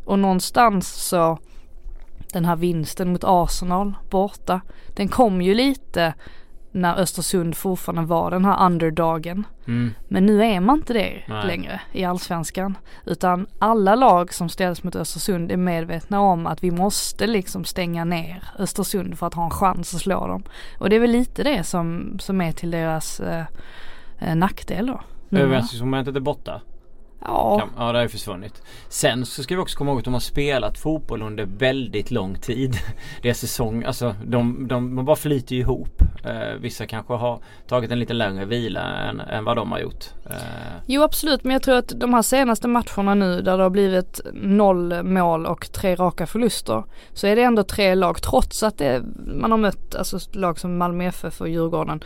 Och 0.05 0.19
någonstans 0.19 0.89
så 1.09 1.39
den 2.33 2.45
här 2.45 2.57
vinsten 2.57 3.13
mot 3.13 3.25
Arsenal 3.25 3.95
borta, 4.11 4.61
den 4.97 5.09
kom 5.09 5.43
ju 5.43 5.55
lite 5.55 6.15
när 6.73 6.99
Östersund 6.99 7.57
fortfarande 7.57 8.03
var 8.03 8.31
den 8.31 8.45
här 8.45 8.67
underdogen. 8.67 9.47
Mm. 9.67 9.95
Men 10.09 10.27
nu 10.27 10.45
är 10.45 10.61
man 10.61 10.79
inte 10.79 10.93
det 10.93 11.23
Nej. 11.29 11.47
längre 11.47 11.81
i 11.93 12.05
allsvenskan. 12.05 12.79
Utan 13.07 13.47
alla 13.59 13.95
lag 13.95 14.35
som 14.35 14.49
ställs 14.49 14.83
mot 14.83 14.97
Östersund 14.97 15.53
är 15.53 15.57
medvetna 15.57 16.21
om 16.21 16.47
att 16.47 16.65
vi 16.65 16.71
måste 16.71 17.27
liksom 17.27 17.65
stänga 17.65 18.05
ner 18.05 18.45
Östersund 18.59 19.19
för 19.19 19.27
att 19.27 19.35
ha 19.35 19.45
en 19.45 19.51
chans 19.51 19.95
att 19.95 20.01
slå 20.01 20.27
dem. 20.27 20.43
Och 20.79 20.91
det 20.91 20.97
är 20.97 21.01
väl 21.01 21.11
lite 21.11 21.43
det 21.43 21.65
som, 21.65 22.17
som 22.21 22.41
är 22.41 22.53
till 22.53 22.71
deras 22.71 23.21
eh, 23.21 23.45
eh, 24.19 24.35
nackdel 24.35 24.87
då. 24.87 25.01
Överraskningsmomentet 25.31 26.17
är 26.17 26.21
borta. 26.21 26.61
Ja, 27.25 27.59
Kan, 27.59 27.69
ja 27.77 27.93
det 27.93 27.99
har 27.99 28.03
ju 28.03 28.09
försvunnit. 28.09 28.63
Sen 28.89 29.27
så 29.27 29.43
ska 29.43 29.55
vi 29.55 29.63
också 29.63 29.79
komma 29.79 29.91
ihåg 29.91 29.99
att 29.99 30.05
de 30.05 30.13
har 30.13 30.21
spelat 30.21 30.79
fotboll 30.79 31.23
under 31.23 31.45
väldigt 31.45 32.11
lång 32.11 32.35
tid. 32.35 32.77
Deras 33.23 33.39
säsong, 33.39 33.85
alltså 33.85 34.15
de, 34.25 34.69
de, 34.69 34.97
de 34.97 35.05
bara 35.05 35.17
flyter 35.17 35.55
ju 35.55 35.61
ihop. 35.61 36.03
Eh, 36.25 36.61
vissa 36.61 36.87
kanske 36.87 37.15
har 37.15 37.41
tagit 37.67 37.91
en 37.91 37.99
lite 37.99 38.15
längre 38.15 38.45
vila 38.45 38.81
än, 38.81 39.21
än 39.21 39.45
vad 39.45 39.57
de 39.57 39.73
har 39.73 39.79
gjort. 39.79 40.05
Eh, 40.31 40.37
jo 40.87 41.03
absolut 41.03 41.45
men 41.45 41.53
jag 41.53 41.63
tror 41.63 41.77
att 41.77 41.93
de 41.97 42.15
här 42.15 42.23
senaste 42.23 42.69
matcherna 42.69 43.15
nu 43.15 43.41
där 43.41 43.57
det 43.57 43.63
har 43.63 43.71
blivit 43.71 44.21
noll 44.33 45.03
mål 45.03 45.47
och 45.47 45.73
tre 45.73 45.95
raka 45.95 46.27
förluster. 46.27 46.85
Så 47.13 47.27
är 47.27 47.37
det 47.37 47.43
ändå 47.43 47.63
tre 47.63 47.95
lag 47.95 48.23
trots 48.23 48.63
att 48.63 48.79
det, 48.79 49.03
man 49.27 49.51
har 49.51 49.59
mött 49.59 49.95
alltså 49.95 50.19
lag 50.33 50.59
som 50.59 50.79
Malmö 50.79 51.05
FF 51.05 51.41
och 51.41 51.49
Djurgården. 51.49 52.01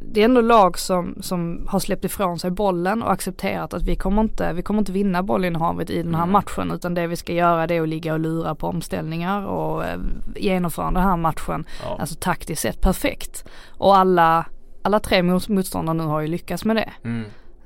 Det 0.00 0.20
är 0.20 0.24
ändå 0.24 0.40
lag 0.40 0.78
som, 0.78 1.14
som 1.20 1.66
har 1.68 1.78
släppt 1.78 2.04
ifrån 2.04 2.38
sig 2.38 2.50
bollen 2.50 3.02
och 3.02 3.12
accepterat 3.12 3.74
att 3.74 3.82
vi 3.82 3.96
kommer 3.96 4.22
inte, 4.22 4.52
vi 4.52 4.62
kommer 4.62 4.78
inte 4.80 4.92
vinna 4.92 5.22
bollinnehavet 5.22 5.90
i 5.90 6.02
den 6.02 6.14
här 6.14 6.22
Mm. 6.22 6.32
matchen 6.32 6.70
utan 6.70 6.94
det 6.94 7.06
vi 7.06 7.16
ska 7.16 7.32
göra 7.32 7.66
det 7.66 7.74
är 7.74 7.82
att 7.82 7.88
ligga 7.88 8.12
och 8.12 8.20
lura 8.20 8.54
på 8.54 8.66
omställningar 8.66 9.46
och 9.46 9.84
eh, 9.84 9.98
genomföra 10.36 10.90
den 10.90 11.02
här 11.02 11.16
matchen 11.16 11.64
ja. 11.84 11.96
alltså 12.00 12.14
taktiskt 12.20 12.62
sett 12.62 12.80
perfekt. 12.80 13.44
Och 13.68 13.96
alla, 13.96 14.46
alla 14.82 15.00
tre 15.00 15.22
mot- 15.22 15.48
motståndare 15.48 15.96
nu 15.96 16.04
har 16.04 16.20
ju 16.20 16.26
lyckats 16.26 16.64
med 16.64 16.76
det. 16.76 16.90
mm. 17.04 17.24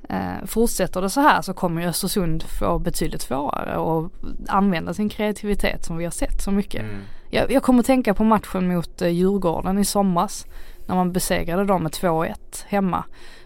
Eh, 0.09 0.45
fortsätter 0.45 1.01
det 1.01 1.09
så 1.09 1.21
här 1.21 1.41
så 1.41 1.53
kommer 1.53 1.81
ju 1.81 1.87
Östersund 1.87 2.43
få 2.43 2.79
betydligt 2.79 3.21
svårare 3.21 3.77
och 3.77 4.11
använda 4.47 4.93
sin 4.93 5.09
kreativitet 5.09 5.85
som 5.85 5.97
vi 5.97 6.03
har 6.03 6.11
sett 6.11 6.41
så 6.41 6.51
mycket. 6.51 6.81
Mm. 6.81 6.95
Jag, 7.29 7.51
jag 7.51 7.63
kommer 7.63 7.83
tänka 7.83 8.13
på 8.13 8.23
matchen 8.23 8.67
mot 8.67 9.01
eh, 9.01 9.07
Djurgården 9.09 9.77
i 9.79 9.85
somras. 9.85 10.45
När 10.87 10.95
man 10.95 11.11
besegrade 11.11 11.65
dem 11.65 11.83
med 11.83 11.91
2-1 11.91 12.65
hemma. 12.67 13.03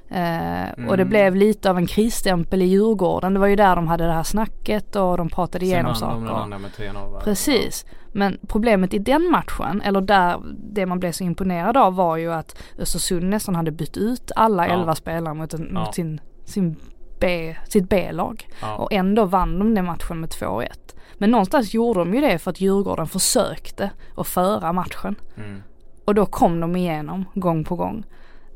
Eh, 0.09 0.87
Och 0.87 0.97
det 0.97 1.03
Mm. 1.03 1.09
blev 1.09 1.35
lite 1.35 1.69
av 1.69 1.77
en 1.77 1.87
krisstämpel 1.87 2.61
i 2.61 2.65
Djurgården. 2.65 3.33
Det 3.33 3.39
var 3.39 3.47
ju 3.47 3.55
där 3.55 3.75
de 3.75 3.87
hade 3.87 4.05
det 4.05 4.13
här 4.13 4.23
snacket 4.23 4.95
och 4.95 5.17
de 5.17 5.29
pratade 5.29 5.65
igenom 5.65 5.95
Sen 5.95 6.09
den 6.09 6.27
saker. 6.27 6.41
andra 6.41 6.57
med 6.57 6.71
3-0 6.71 7.11
va? 7.11 7.21
Precis. 7.23 7.85
Men 8.13 8.37
problemet 8.47 8.93
i 8.93 8.99
den 8.99 9.31
matchen, 9.31 9.81
eller 9.81 10.01
där 10.01 10.37
det 10.73 10.85
man 10.85 10.99
blev 10.99 11.11
så 11.11 11.23
imponerad 11.23 11.77
av 11.77 11.95
var 11.95 12.17
ju 12.17 12.33
att 12.33 12.55
Östersund 12.77 13.23
nästan 13.29 13.55
hade 13.55 13.71
bytt 13.71 13.97
ut 13.97 14.31
alla 14.35 14.67
Ja. 14.67 14.73
elva 14.73 14.95
spelare 14.95 15.33
mot, 15.33 15.53
en, 15.53 15.69
Ja. 15.73 15.79
mot 15.79 15.95
sin, 15.95 16.21
sin 16.45 16.75
B, 17.19 17.55
sitt 17.69 17.89
B-lag. 17.89 18.47
Ja. 18.61 18.75
Och 18.75 18.93
ändå 18.93 19.25
vann 19.25 19.59
de 19.59 19.75
den 19.75 19.85
matchen 19.85 20.19
med 20.19 20.29
2-1. 20.29 20.95
Men 21.17 21.31
någonstans 21.31 21.73
gjorde 21.73 21.99
de 21.99 22.13
ju 22.13 22.21
det 22.21 22.39
för 22.39 22.51
att 22.51 22.61
Djurgården 22.61 23.07
försökte 23.07 23.89
att 24.17 24.27
föra 24.27 24.73
matchen. 24.73 25.15
Mm. 25.37 25.63
Och 26.11 26.15
då 26.15 26.25
kom 26.25 26.59
de 26.59 26.75
igenom 26.75 27.25
gång 27.33 27.63
på 27.63 27.75
gång. 27.75 28.03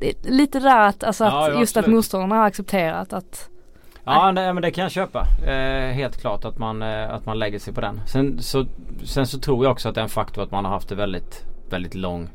Det 0.00 0.08
är 0.08 0.30
lite 0.30 0.60
där 0.60 0.88
att, 0.88 1.04
alltså 1.04 1.24
att 1.24 1.32
Ja, 1.32 1.50
ja, 1.50 1.60
just 1.60 1.76
att 1.76 1.86
motståndarna 1.86 2.34
har 2.34 2.46
accepterat 2.46 3.12
att 3.12 3.50
Ja 4.04 4.32
det, 4.32 4.52
men 4.52 4.62
det 4.62 4.70
kan 4.70 4.82
jag 4.82 4.92
köpa. 4.92 5.26
Eh, 5.46 5.92
helt 5.92 6.20
klart 6.20 6.44
att 6.44 6.58
man, 6.58 6.82
eh, 6.82 7.10
att 7.10 7.26
man 7.26 7.38
lägger 7.38 7.58
sig 7.58 7.74
på 7.74 7.80
den. 7.80 8.00
Sen 8.06 8.42
så, 8.42 8.66
sen 9.04 9.26
så 9.26 9.38
tror 9.38 9.64
jag 9.64 9.72
också 9.72 9.88
att 9.88 9.94
det 9.94 10.00
är 10.00 10.02
en 10.02 10.08
faktor 10.08 10.42
att 10.42 10.50
man 10.50 10.64
har 10.64 10.72
haft 10.72 10.88
det 10.88 10.94
väldigt, 10.94 11.44
väldigt 11.70 11.94
lång 11.94 12.28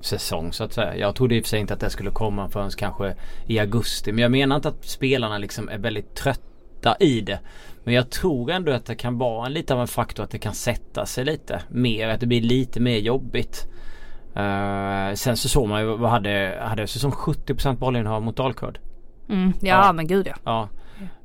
säsong 0.00 0.52
så 0.52 0.64
att 0.64 0.72
säga. 0.72 0.96
Jag 0.96 1.14
trodde 1.14 1.34
i 1.36 1.40
och 1.40 1.44
för 1.44 1.48
sig 1.48 1.60
inte 1.60 1.74
att 1.74 1.80
det 1.80 1.90
skulle 1.90 2.10
komma 2.10 2.48
förrän 2.48 2.70
kanske 2.70 3.14
i 3.46 3.58
augusti. 3.58 4.12
Men 4.12 4.22
jag 4.22 4.30
menar 4.30 4.56
inte 4.56 4.68
att 4.68 4.84
spelarna 4.84 5.38
liksom 5.38 5.68
är 5.68 5.78
väldigt 5.78 6.14
trötta 6.14 6.96
i 7.00 7.20
det. 7.20 7.38
Men 7.84 7.94
jag 7.94 8.10
tror 8.10 8.50
ändå 8.50 8.72
att 8.72 8.86
det 8.86 8.94
kan 8.94 9.18
vara 9.18 9.46
en 9.46 9.52
lite 9.52 9.74
av 9.74 9.80
en 9.80 9.88
faktor 9.88 10.24
att 10.24 10.30
det 10.30 10.38
kan 10.38 10.54
sätta 10.54 11.06
sig 11.06 11.24
lite 11.24 11.62
mer. 11.68 12.08
Att 12.08 12.20
det 12.20 12.26
blir 12.26 12.42
lite 12.42 12.80
mer 12.80 12.98
jobbigt. 12.98 13.66
Uh, 14.36 15.14
sen 15.14 15.36
så 15.36 15.48
såg 15.48 15.68
man 15.68 15.80
ju 15.80 15.96
vad 15.96 16.10
hade, 16.10 16.58
hade 16.62 16.82
Östersund 16.82 17.12
70% 17.14 17.76
bollinnehav 17.76 18.22
mot 18.22 18.36
Dalkurd. 18.36 18.78
Mm, 19.28 19.52
ja, 19.60 19.86
ja, 19.86 19.92
men 19.92 20.06
gud 20.06 20.26
ja. 20.26 20.34
ja. 20.44 20.68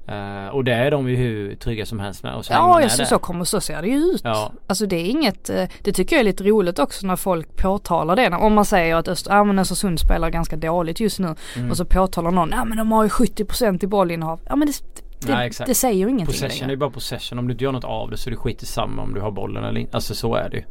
Uh, 0.10 0.48
och 0.48 0.63
det 0.63 0.74
är 0.74 0.91
de 0.91 1.10
ju 1.10 1.15
hur 1.15 1.56
trygga 1.56 1.86
som 1.86 2.00
helst 2.00 2.24
med. 2.24 2.36
Och 2.36 2.46
så 2.46 2.53
ja, 2.53 2.89
så, 2.89 3.06
så 3.06 3.20
kommer 3.20 3.46
så 3.46 3.62
ser 3.62 3.82
det 3.82 3.88
ju 3.88 3.98
ut. 3.98 4.22
Ja. 4.24 4.51
Alltså 4.68 4.86
det 4.86 4.96
är 4.96 5.10
inget, 5.10 5.50
eh, 5.50 5.63
det 5.82 5.91
tycker 5.94 6.15
jag 6.15 6.20
är 6.20 6.24
lite 6.24 6.44
roligt 6.44 6.80
också 6.80 7.08
när 7.08 7.15
folk 7.15 7.56
påtalar 7.56 8.15
det. 8.15 8.36
Om 8.36 8.53
man 8.53 8.65
säger 8.65 8.96
att 8.96 9.08
Öster, 9.08 9.32
ja, 9.36 9.44
men 9.44 9.60
Östersund 9.60 10.00
spelar 10.00 10.30
ganska 10.30 10.56
dåligt 10.56 11.00
just 11.00 11.20
nu 11.20 11.36
mm. 11.56 11.72
och 11.72 11.77
så 11.77 11.86
påtalar 11.86 12.32
någon, 12.32 12.50
ja 12.51 12.65
men 12.65 12.77
de 12.77 12.91
har 12.91 13.03
ju 13.03 13.10
70% 13.10 13.84
i 13.84 13.88
bollinnehav. 13.88 14.39
Ja 14.50 14.56
men 14.56 14.68
det, 14.68 14.74
det, 15.20 15.34
Nej, 15.34 15.51
det 15.65 15.75
säger 15.75 15.96
ju 15.96 16.10
ingenting 16.10 16.25
Possession 16.25 16.60
längre. 16.60 16.74
är 16.74 16.77
bara 16.77 16.89
possession. 16.89 17.39
Om 17.39 17.48
du 17.48 17.51
inte 17.51 17.63
gör 17.63 17.72
något 17.72 17.84
av 17.84 18.10
det 18.10 18.18
så 18.18 18.30
är 18.30 18.32
det 18.32 18.38
skit 18.38 18.63
i 18.63 18.65
samma 18.65 19.01
om 19.01 19.13
du 19.13 19.22
har 19.22 19.32
bollen 19.32 19.63
eller 19.63 19.80
inte. 19.80 19.98
Alltså 19.98 20.15
så 20.15 20.36
är 20.36 20.50
det 20.50 20.58
ju. 20.58 20.63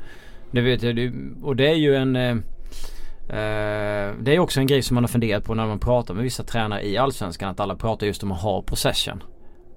Det 0.50 0.60
vet 0.60 0.82
jag. 0.82 1.12
Och 1.42 1.56
det 1.56 1.68
är 1.68 1.74
ju 1.74 1.96
en 1.96 2.16
eh, 2.16 2.30
eh 2.30 4.14
det 4.20 4.34
är 4.34 4.38
också 4.38 4.60
en 4.60 4.66
grej 4.66 4.82
som 4.82 4.94
man 4.94 5.04
har 5.04 5.08
funderat 5.08 5.44
på 5.44 5.54
när 5.54 5.66
man 5.66 5.78
pratar 5.78 6.14
med 6.14 6.22
vissa 6.22 6.42
tränare 6.42 6.86
i 6.86 6.96
Allsvenskan. 6.96 7.50
Att 7.50 7.60
alla 7.60 7.76
pratar 7.76 8.06
just 8.06 8.22
om 8.22 8.32
att 8.32 8.42
ha 8.42 8.62
possession. 8.62 9.22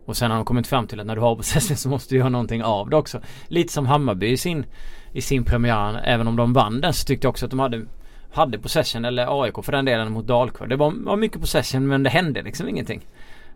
Och 0.05 0.17
sen 0.17 0.31
har 0.31 0.37
de 0.37 0.45
kommit 0.45 0.67
fram 0.67 0.87
till 0.87 0.99
att 0.99 1.05
när 1.05 1.15
du 1.15 1.21
har 1.21 1.35
possession 1.35 1.77
så 1.77 1.89
måste 1.89 2.15
du 2.15 2.19
göra 2.19 2.29
någonting 2.29 2.63
av 2.63 2.89
det 2.89 2.95
också. 2.95 3.21
Lite 3.47 3.73
som 3.73 3.85
Hammarby 3.85 4.27
i 4.27 4.37
sin, 4.37 4.65
i 5.11 5.21
sin 5.21 5.43
premiär. 5.43 6.01
Även 6.03 6.27
om 6.27 6.35
de 6.35 6.53
vann 6.53 6.81
den 6.81 6.93
så 6.93 7.05
tyckte 7.05 7.25
jag 7.25 7.29
också 7.29 7.45
att 7.45 7.51
de 7.51 7.59
hade 7.59 7.85
hade 8.33 8.59
possession 8.59 9.05
eller 9.05 9.43
AIK 9.43 9.55
för 9.63 9.71
den 9.71 9.85
delen 9.85 10.11
mot 10.11 10.27
Dalkurd. 10.27 10.69
Det 10.69 10.75
var, 10.75 10.93
var 11.05 11.15
mycket 11.15 11.41
possession 11.41 11.87
men 11.87 12.03
det 12.03 12.09
hände 12.09 12.41
liksom 12.41 12.69
ingenting. 12.69 13.05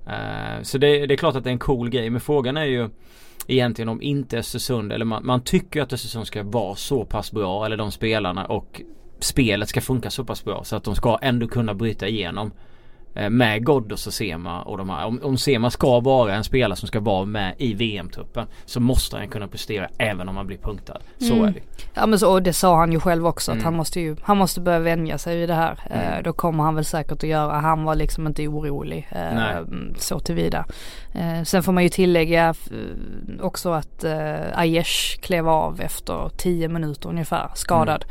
Uh, 0.07 0.61
så 0.61 0.77
det, 0.77 1.05
det, 1.05 1.13
är 1.13 1.17
klart 1.17 1.35
att 1.35 1.43
det 1.43 1.49
är 1.49 1.51
en 1.51 1.59
cool 1.59 1.89
grej 1.89 2.09
men 2.09 2.21
frågan 2.21 2.57
är 2.57 2.65
ju 2.65 2.89
egentligen 3.47 3.89
om 3.89 4.01
inte 4.01 4.37
Östersund 4.37 4.93
eller 4.93 5.05
man, 5.05 5.25
man 5.25 5.41
tycker 5.41 5.81
att 5.81 5.93
Östersund 5.93 6.27
ska 6.27 6.43
vara 6.43 6.75
så 6.75 7.05
pass 7.05 7.31
bra 7.31 7.65
eller 7.65 7.77
de 7.77 7.91
spelarna 7.91 8.45
och 8.45 8.81
spelet 9.19 9.69
ska 9.69 9.81
funka 9.81 10.09
så 10.09 10.23
pass 10.23 10.43
bra 10.43 10.63
så 10.63 10.75
att 10.75 10.83
de 10.83 10.95
ska 10.95 11.17
ändå 11.21 11.47
kunna 11.47 11.73
bryta 11.73 12.07
igenom. 12.07 12.51
Eh, 13.15 13.29
med 13.29 13.65
Ghoddos 13.65 14.07
och 14.07 14.13
Sema 14.13 14.61
och 14.61 14.77
de 14.77 14.89
här. 14.89 15.05
Om, 15.05 15.19
om 15.23 15.37
Sema 15.37 15.71
ska 15.71 15.99
vara 15.99 16.35
en 16.35 16.43
spelare 16.43 16.75
som 16.75 16.87
ska 16.87 16.99
vara 16.99 17.25
med 17.25 17.53
i 17.57 17.73
VM-truppen 17.73 18.47
så 18.65 18.79
måste 18.79 19.17
han 19.17 19.27
kunna 19.27 19.47
prestera 19.47 19.87
även 19.97 20.29
om 20.29 20.37
han 20.37 20.47
blir 20.47 20.57
punktad. 20.57 20.97
Så 21.17 21.33
mm. 21.33 21.45
är 21.45 21.51
det. 21.51 21.61
Ja 21.93 22.05
men 22.05 22.19
så, 22.19 22.31
och 22.31 22.43
det 22.43 22.53
sa 22.53 22.77
han 22.77 22.91
ju 22.91 22.99
själv 22.99 23.27
också 23.27 23.51
mm. 23.51 23.59
att 23.59 23.65
han 23.65 23.75
måste 23.75 23.99
ju, 23.99 24.15
han 24.21 24.37
måste 24.37 24.61
börja 24.61 24.79
vänja 24.79 25.17
sig 25.17 25.37
vid 25.37 25.49
det 25.49 25.55
här. 25.55 25.79
Eh, 25.89 25.99
mm. 25.99 26.13
Eh, 26.13 26.23
då 26.23 26.33
kommer 26.33 26.63
han 26.63 26.75
väl 26.75 26.85
säkert 26.85 27.11
att 27.11 27.23
göra, 27.23 27.53
han 27.53 27.83
var 27.83 27.95
liksom 27.95 28.27
inte 28.27 28.47
orolig 28.47 29.07
eh, 29.11 29.61
så 29.97 30.19
tillvida. 30.19 30.65
Eh, 31.13 31.43
sen 31.43 31.63
får 31.63 31.71
man 31.71 31.83
ju 31.83 31.89
tillägga 31.89 32.49
eh, 32.49 33.45
också 33.45 33.71
att 33.71 34.03
eh, 34.03 34.59
Aiesh 34.59 35.19
klev 35.21 35.49
av 35.49 35.81
efter 35.81 36.29
10 36.37 36.67
minuter 36.67 37.09
ungefär 37.09 37.51
skadad. 37.55 38.05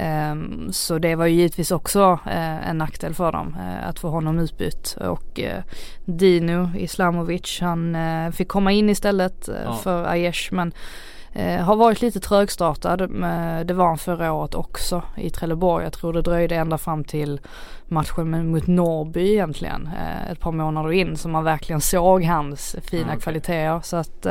Mm. 0.00 0.32
Ehm, 0.32 0.72
så 0.72 0.98
det 0.98 1.14
var 1.14 1.26
ju 1.26 1.34
givetvis 1.34 1.70
också 1.70 2.18
eh, 2.26 2.68
en 2.68 2.78
nackdel 2.78 3.14
för 3.14 3.32
dem 3.32 3.56
eh, 3.60 3.88
att 3.88 3.98
få 3.98 4.08
honom 4.08 4.38
utbytt 4.38 4.96
och 5.00 5.40
eh, 5.40 5.62
Dino 6.04 6.76
Islamovic 6.76 7.58
han 7.60 7.96
fick 8.32 8.48
komma 8.48 8.72
in 8.72 8.90
istället 8.90 9.48
ja. 9.64 9.74
för 9.74 10.04
Aiesh 10.04 10.52
men 10.52 10.72
har 11.60 11.76
varit 11.76 12.02
lite 12.02 12.20
trögstartad. 12.20 12.98
Det 13.66 13.74
var 13.74 13.86
han 13.86 13.98
förra 13.98 14.32
året 14.32 14.54
också 14.54 15.02
i 15.16 15.30
Trelleborg. 15.30 15.84
Jag 15.84 15.92
tror 15.92 16.12
det 16.12 16.22
dröjde 16.22 16.54
ända 16.56 16.78
fram 16.78 17.04
till 17.04 17.40
matchen 17.88 18.50
mot 18.50 18.66
Norrby 18.66 19.32
egentligen. 19.32 19.90
Ett 20.32 20.40
par 20.40 20.52
månader 20.52 20.92
in 20.92 21.16
som 21.16 21.32
man 21.32 21.44
verkligen 21.44 21.80
såg 21.80 22.24
hans 22.24 22.76
fina 22.82 23.06
okay. 23.06 23.20
kvaliteter. 23.20 23.80
Så 23.80 23.96
att 23.96 24.26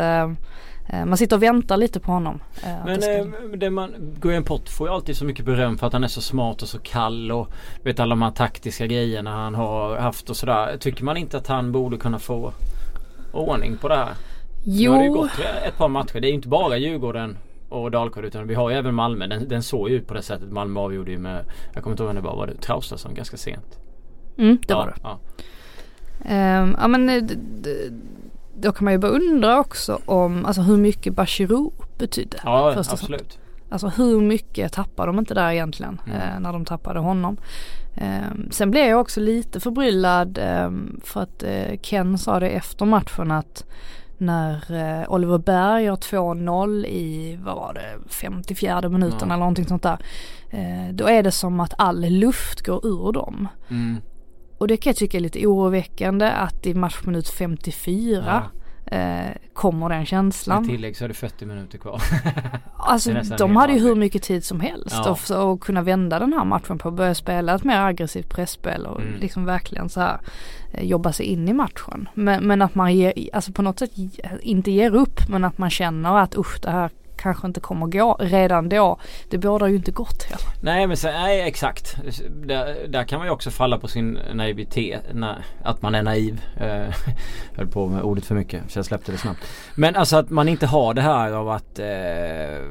man 0.91 1.17
sitter 1.17 1.35
och 1.35 1.43
väntar 1.43 1.77
lite 1.77 1.99
på 1.99 2.11
honom. 2.11 2.39
Eh, 2.63 2.85
Men 2.85 2.99
det, 2.99 3.01
ska... 3.01 3.47
det 3.57 3.69
man, 3.69 4.15
Graham 4.21 4.43
Pott 4.43 4.69
får 4.69 4.87
ju 4.87 4.93
alltid 4.93 5.17
så 5.17 5.25
mycket 5.25 5.45
beröm 5.45 5.77
för 5.77 5.87
att 5.87 5.93
han 5.93 6.03
är 6.03 6.07
så 6.07 6.21
smart 6.21 6.61
och 6.61 6.67
så 6.67 6.79
kall 6.79 7.31
och 7.31 7.51
vet 7.83 7.99
alla 7.99 8.09
de 8.09 8.21
här 8.21 8.31
taktiska 8.31 8.87
grejerna 8.87 9.31
han 9.31 9.55
har 9.55 9.97
haft 9.97 10.29
och 10.29 10.37
sådär. 10.37 10.77
Tycker 10.77 11.03
man 11.03 11.17
inte 11.17 11.37
att 11.37 11.47
han 11.47 11.71
borde 11.71 11.97
kunna 11.97 12.19
få 12.19 12.53
ordning 13.31 13.77
på 13.77 13.87
det 13.87 13.95
här? 13.95 14.13
Jo. 14.63 14.91
Nu 14.91 14.97
har 14.97 15.03
det 15.03 15.05
ju 15.05 15.13
gått 15.13 15.39
ett 15.67 15.77
par 15.77 15.87
matcher. 15.87 16.19
Det 16.19 16.27
är 16.27 16.29
ju 16.29 16.35
inte 16.35 16.47
bara 16.47 16.77
Djurgården 16.77 17.37
och 17.69 17.91
Dalkurd 17.91 18.25
utan 18.25 18.47
vi 18.47 18.55
har 18.55 18.69
ju 18.69 18.75
även 18.75 18.95
Malmö. 18.95 19.27
Den, 19.27 19.47
den 19.47 19.63
såg 19.63 19.89
ju 19.89 19.95
ut 19.95 20.07
på 20.07 20.13
det 20.13 20.21
sättet. 20.21 20.51
Malmö 20.51 20.79
avgjorde 20.79 21.11
ju 21.11 21.17
med, 21.17 21.45
jag 21.73 21.83
kommer 21.83 21.93
inte 21.93 22.03
ihåg 22.03 22.07
vem 22.07 22.23
det 22.23 22.29
var, 22.29 22.35
var 22.35 22.47
det 22.47 22.55
Traustason 22.55 23.13
ganska 23.13 23.37
sent? 23.37 23.79
Mm 24.37 24.57
det 24.67 24.73
ja, 24.73 24.77
var 24.77 24.87
det. 24.87 24.95
Ja. 25.03 25.19
Um, 26.61 26.75
ja 26.79 26.87
men 26.87 27.09
eh, 27.09 27.23
då 28.61 28.71
kan 28.71 28.85
man 28.85 28.93
ju 28.93 28.99
bara 28.99 29.11
undra 29.11 29.59
också 29.59 29.99
om, 30.05 30.45
alltså 30.45 30.61
hur 30.61 30.77
mycket 30.77 31.13
Bachirou 31.13 31.71
betydde. 31.97 32.37
Ja 32.43 32.75
absolut. 32.77 33.39
Alltså 33.71 33.87
hur 33.87 34.21
mycket 34.21 34.73
tappade 34.73 35.07
de 35.07 35.19
inte 35.19 35.33
där 35.33 35.51
egentligen 35.51 36.01
mm. 36.05 36.17
eh, 36.17 36.39
när 36.39 36.53
de 36.53 36.65
tappade 36.65 36.99
honom. 36.99 37.37
Eh, 37.95 38.51
sen 38.51 38.71
blev 38.71 38.85
jag 38.85 39.01
också 39.01 39.19
lite 39.19 39.59
förbryllad 39.59 40.37
eh, 40.37 40.71
för 41.03 41.21
att 41.21 41.43
eh, 41.43 41.79
Ken 41.81 42.17
sa 42.17 42.39
det 42.39 42.49
efter 42.49 42.85
matchen 42.85 43.31
att 43.31 43.65
när 44.17 44.71
eh, 44.71 45.11
Oliver 45.11 45.37
Berg 45.37 45.83
gör 45.83 45.95
2-0 45.95 46.85
i, 46.85 47.39
vad 47.43 47.55
var 47.55 47.73
det, 47.73 48.09
54 48.09 48.89
minuten 48.89 49.17
ja. 49.19 49.25
eller 49.25 49.37
någonting 49.37 49.65
sånt 49.65 49.83
där. 49.83 49.97
Eh, 50.49 50.93
då 50.93 51.07
är 51.07 51.23
det 51.23 51.31
som 51.31 51.59
att 51.59 51.73
all 51.77 52.09
luft 52.09 52.65
går 52.65 52.85
ur 52.85 53.11
dem. 53.11 53.47
Mm. 53.69 54.01
Och 54.59 54.67
det 54.67 54.77
kan 54.77 54.89
jag 54.91 54.97
tycka 54.97 55.17
är 55.17 55.21
lite 55.21 55.47
oroväckande 55.47 56.25
att 56.25 56.65
i 56.65 56.73
matchminut 56.73 57.29
54 57.29 58.49
ja. 58.85 58.97
eh, 58.97 59.35
kommer 59.53 59.89
den 59.89 60.05
känslan. 60.05 60.61
Med 60.61 60.69
tillägg 60.69 60.97
så 60.97 61.03
är 61.03 61.07
det 61.07 61.13
40 61.13 61.45
minuter 61.45 61.77
kvar. 61.77 62.01
alltså 62.75 63.13
de 63.37 63.55
hade 63.55 63.73
ju 63.73 63.79
hur 63.79 63.95
mycket 63.95 64.23
tid 64.23 64.43
som 64.43 64.59
helst 64.59 64.95
ja. 65.05 65.17
och, 65.35 65.51
och 65.51 65.61
kunna 65.61 65.81
vända 65.81 66.19
den 66.19 66.33
här 66.33 66.45
matchen 66.45 66.77
på. 66.77 66.91
Börja 66.91 67.15
spela 67.15 67.55
ett 67.55 67.63
mer 67.63 67.81
aggressivt 67.81 68.29
pressspel 68.29 68.85
och 68.85 69.01
mm. 69.01 69.19
liksom 69.19 69.45
verkligen 69.45 69.89
så 69.89 69.99
här 69.99 70.19
eh, 70.71 70.85
jobba 70.85 71.13
sig 71.13 71.25
in 71.25 71.49
i 71.49 71.53
matchen. 71.53 72.09
Men, 72.13 72.47
men 72.47 72.61
att 72.61 72.75
man 72.75 72.95
ger, 72.95 73.13
alltså 73.33 73.51
på 73.51 73.61
något 73.61 73.79
sätt 73.79 73.91
inte 74.41 74.71
ger 74.71 74.95
upp 74.95 75.29
men 75.29 75.43
att 75.43 75.57
man 75.57 75.69
känner 75.69 76.17
att 76.17 76.35
usch 76.37 76.59
det 76.61 76.71
här 76.71 76.89
kanske 77.19 77.47
inte 77.47 77.59
kommer 77.59 77.87
gå 77.87 78.17
redan 78.19 78.69
då. 78.69 78.99
Det 79.29 79.37
bådar 79.37 79.67
ju 79.67 79.75
inte 79.75 79.91
gott 79.91 80.23
heller. 80.23 80.47
Nej 80.61 80.87
men 80.87 80.97
så, 80.97 81.07
nej 81.07 81.41
exakt. 81.41 81.97
Där, 82.29 82.87
där, 82.87 83.03
kan 83.03 83.19
man 83.19 83.27
ju 83.27 83.31
också 83.31 83.51
falla 83.51 83.77
på 83.79 83.87
sin 83.87 84.19
naivitet. 84.33 85.01
Na, 85.13 85.35
att 85.63 85.81
man 85.81 85.95
är 85.95 86.03
naiv. 86.03 86.41
Eh, 86.57 86.95
höll 87.55 87.67
på 87.67 87.87
med 87.87 88.01
ordet 88.01 88.25
för 88.25 88.35
mycket 88.35 88.71
så 88.71 88.79
jag 88.79 88.85
släppte 88.85 89.11
det 89.11 89.17
snabbt. 89.17 89.39
Men 89.75 89.95
alltså 89.95 90.17
att 90.17 90.29
man 90.29 90.49
inte 90.49 90.67
har 90.67 90.93
det 90.93 91.01
här 91.01 91.31
av 91.31 91.49
att 91.49 91.79
eh, 91.79 92.65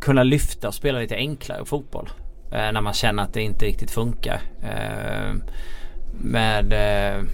kunna 0.00 0.22
lyfta 0.22 0.68
och 0.68 0.74
spela 0.74 0.98
lite 0.98 1.16
enklare 1.16 1.64
fotboll. 1.64 2.10
Eh, 2.52 2.72
när 2.72 2.80
man 2.80 2.92
känner 2.92 3.22
att 3.22 3.34
det 3.34 3.42
inte 3.42 3.64
riktigt 3.64 3.90
funkar. 3.90 4.40
Eh, 4.62 5.34
med 6.20 6.72
eh, 6.72 7.24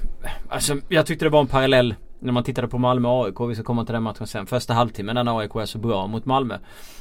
Alltså 0.48 0.76
jag 0.88 1.06
tyckte 1.06 1.24
det 1.24 1.28
var 1.28 1.40
en 1.40 1.46
parallell 1.46 1.94
när 2.24 2.32
man 2.32 2.44
tittade 2.44 2.68
på 2.68 2.78
Malmö 2.78 3.08
AIK, 3.08 3.40
vi 3.48 3.54
ska 3.54 3.64
komma 3.64 3.84
till 3.84 3.92
den 3.92 4.02
matchen 4.02 4.26
sen. 4.26 4.46
Första 4.46 4.74
halvtimmen 4.74 5.14
när 5.14 5.38
AIK 5.38 5.54
är 5.54 5.66
så 5.66 5.78
bra 5.78 6.06
mot 6.06 6.24
Malmö. 6.24 6.58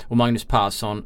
Och 0.07 0.17
Magnus 0.17 0.45
Persson 0.45 1.05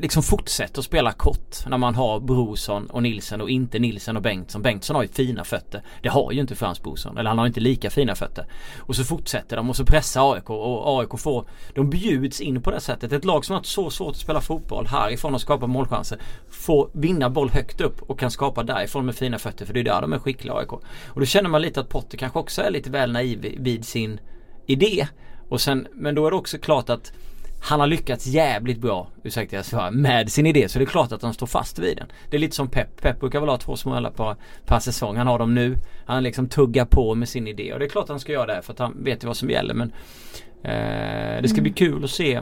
liksom 0.00 0.22
fortsätter 0.22 0.78
att 0.78 0.84
spela 0.84 1.12
kort 1.12 1.66
när 1.66 1.78
man 1.78 1.94
har 1.94 2.20
Brorsson 2.20 2.86
och 2.86 3.02
Nilsen 3.02 3.40
och 3.40 3.50
inte 3.50 3.78
Nilsen 3.78 4.16
och 4.16 4.22
Bengtsson. 4.22 4.62
Bengtsson 4.62 4.96
har 4.96 5.02
ju 5.02 5.08
fina 5.08 5.44
fötter. 5.44 5.82
Det 6.02 6.08
har 6.08 6.32
ju 6.32 6.40
inte 6.40 6.54
Frans 6.54 6.82
Brorsson. 6.82 7.18
Eller 7.18 7.30
han 7.30 7.38
har 7.38 7.46
inte 7.46 7.60
lika 7.60 7.90
fina 7.90 8.14
fötter. 8.14 8.46
Och 8.78 8.96
så 8.96 9.04
fortsätter 9.04 9.56
de 9.56 9.70
och 9.70 9.76
så 9.76 9.84
pressar 9.84 10.34
AIK 10.34 10.50
och 10.50 11.00
AIK 11.00 11.20
får 11.20 11.44
De 11.74 11.90
bjuds 11.90 12.40
in 12.40 12.62
på 12.62 12.70
det 12.70 12.80
sättet. 12.80 13.12
Ett 13.12 13.24
lag 13.24 13.44
som 13.44 13.56
har 13.56 13.62
så 13.62 13.90
svårt 13.90 14.10
att 14.10 14.16
spela 14.16 14.40
fotboll 14.40 14.86
härifrån 14.86 15.34
och 15.34 15.40
skapa 15.40 15.66
målchanser 15.66 16.18
får 16.50 16.90
vinna 16.92 17.30
boll 17.30 17.50
högt 17.50 17.80
upp 17.80 18.02
och 18.02 18.18
kan 18.18 18.30
skapa 18.30 18.62
därifrån 18.62 19.06
med 19.06 19.14
fina 19.14 19.38
fötter 19.38 19.66
för 19.66 19.74
det 19.74 19.80
är 19.80 19.84
där 19.84 20.00
de 20.00 20.12
är 20.12 20.18
skickliga 20.18 20.54
AIK. 20.54 20.72
Och 20.72 21.20
då 21.20 21.26
känner 21.26 21.48
man 21.50 21.62
lite 21.62 21.80
att 21.80 21.88
Potter 21.88 22.18
kanske 22.18 22.38
också 22.38 22.62
är 22.62 22.70
lite 22.70 22.90
väl 22.90 23.12
naiv 23.12 23.56
vid 23.58 23.84
sin 23.84 24.20
idé. 24.66 25.06
Och 25.48 25.60
sen, 25.60 25.86
men 25.92 26.14
då 26.14 26.26
är 26.26 26.30
det 26.30 26.36
också 26.36 26.58
klart 26.58 26.90
att 26.90 27.12
han 27.60 27.80
har 27.80 27.86
lyckats 27.86 28.26
jävligt 28.26 28.78
bra, 28.78 29.08
ursäkta 29.22 29.56
jag 29.56 29.64
svär, 29.64 29.90
med 29.90 30.32
sin 30.32 30.46
idé 30.46 30.68
så 30.68 30.78
det 30.78 30.84
är 30.84 30.86
klart 30.86 31.12
att 31.12 31.22
han 31.22 31.34
står 31.34 31.46
fast 31.46 31.78
vid 31.78 31.96
den. 31.96 32.06
Det 32.30 32.36
är 32.36 32.40
lite 32.40 32.56
som 32.56 32.68
Pep. 32.68 33.00
Pep 33.00 33.20
brukar 33.20 33.40
väl 33.40 33.48
ha 33.48 33.56
två 33.56 33.76
smällar 33.76 34.10
per, 34.10 34.36
per 34.66 34.78
säsong. 34.78 35.16
Han 35.16 35.26
har 35.26 35.38
dem 35.38 35.54
nu. 35.54 35.76
Han 36.06 36.22
liksom 36.22 36.48
tuggar 36.48 36.84
på 36.84 37.14
med 37.14 37.28
sin 37.28 37.48
idé 37.48 37.72
och 37.72 37.78
det 37.78 37.84
är 37.84 37.88
klart 37.88 38.04
att 38.04 38.08
han 38.08 38.20
ska 38.20 38.32
göra 38.32 38.54
det 38.54 38.62
för 38.62 38.72
att 38.72 38.78
han 38.78 39.04
vet 39.04 39.24
ju 39.24 39.26
vad 39.26 39.36
som 39.36 39.50
gäller 39.50 39.74
men 39.74 39.92
eh, 40.62 41.42
Det 41.42 41.48
ska 41.48 41.62
bli 41.62 41.72
kul 41.72 42.04
att 42.04 42.10
se 42.10 42.40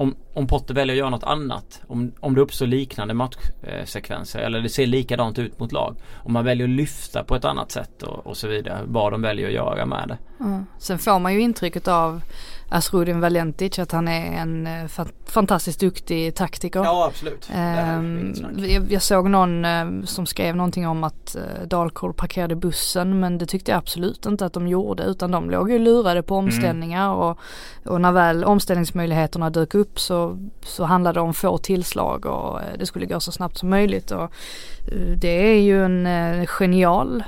om, 0.00 0.16
om 0.34 0.46
Potter 0.46 0.74
väljer 0.74 0.94
att 0.94 0.98
göra 0.98 1.10
något 1.10 1.24
annat. 1.24 1.82
Om, 1.86 2.12
om 2.20 2.34
det 2.34 2.40
uppstår 2.40 2.66
liknande 2.66 3.14
matchsekvenser 3.14 4.38
eller 4.38 4.60
det 4.60 4.68
ser 4.68 4.86
likadant 4.86 5.38
ut 5.38 5.58
mot 5.58 5.72
lag. 5.72 5.96
Om 6.14 6.32
man 6.32 6.44
väljer 6.44 6.66
att 6.66 6.70
lyfta 6.70 7.24
på 7.24 7.36
ett 7.36 7.44
annat 7.44 7.72
sätt 7.72 8.02
och, 8.02 8.26
och 8.26 8.36
så 8.36 8.48
vidare. 8.48 8.80
Vad 8.86 9.12
de 9.12 9.22
väljer 9.22 9.46
att 9.46 9.52
göra 9.52 9.86
med 9.86 10.08
det. 10.08 10.44
Mm. 10.44 10.66
Sen 10.78 10.98
får 10.98 11.18
man 11.18 11.34
ju 11.34 11.40
intrycket 11.40 11.88
av 11.88 12.22
Asrudin 12.72 13.20
Valentic 13.20 13.78
att 13.78 13.92
han 13.92 14.08
är 14.08 14.40
en 14.40 14.66
eh, 14.66 15.06
fantastiskt 15.26 15.80
duktig 15.80 16.34
taktiker. 16.34 16.80
Ja 16.80 17.06
absolut. 17.06 17.50
Um, 17.50 18.34
jag, 18.56 18.92
jag, 18.92 19.02
såg 19.02 19.30
någon 19.30 19.64
uh, 19.64 20.04
som 20.04 20.26
skrev 20.26 20.56
någonting 20.56 20.88
om 20.88 21.04
att 21.04 21.36
uh, 21.36 21.66
Dalkurd 21.66 22.16
parkerade 22.16 22.56
bussen 22.56 23.20
men 23.20 23.38
det 23.38 23.46
tyckte 23.46 23.70
jag 23.70 23.78
absolut 23.78 24.26
inte 24.26 24.46
att 24.46 24.52
de 24.52 24.68
gjorde 24.68 25.02
utan 25.02 25.30
de 25.30 25.50
låg 25.50 25.70
ju 25.70 25.78
lurade 25.78 26.22
på 26.22 26.34
mm. 26.34 26.44
omställningar 26.44 27.06
mm. 27.06 27.18
och, 27.18 27.38
och 27.86 28.00
när 28.00 28.12
väl 28.12 28.44
omställningsmöjligheterna 28.44 29.50
dök 29.50 29.74
upp 29.74 30.00
så, 30.00 30.38
så 30.62 30.84
handlade 30.84 31.16
det 31.16 31.22
om 31.22 31.34
få 31.34 31.58
tillslag 31.58 32.26
och 32.26 32.60
det 32.78 32.86
skulle 32.86 33.06
gå 33.06 33.20
så 33.20 33.32
snabbt 33.32 33.58
som 33.58 33.70
möjligt 33.70 34.10
och 34.10 34.30
det 35.16 35.52
är 35.52 35.60
ju 35.60 35.84
en 35.84 36.46
genial 36.46 37.24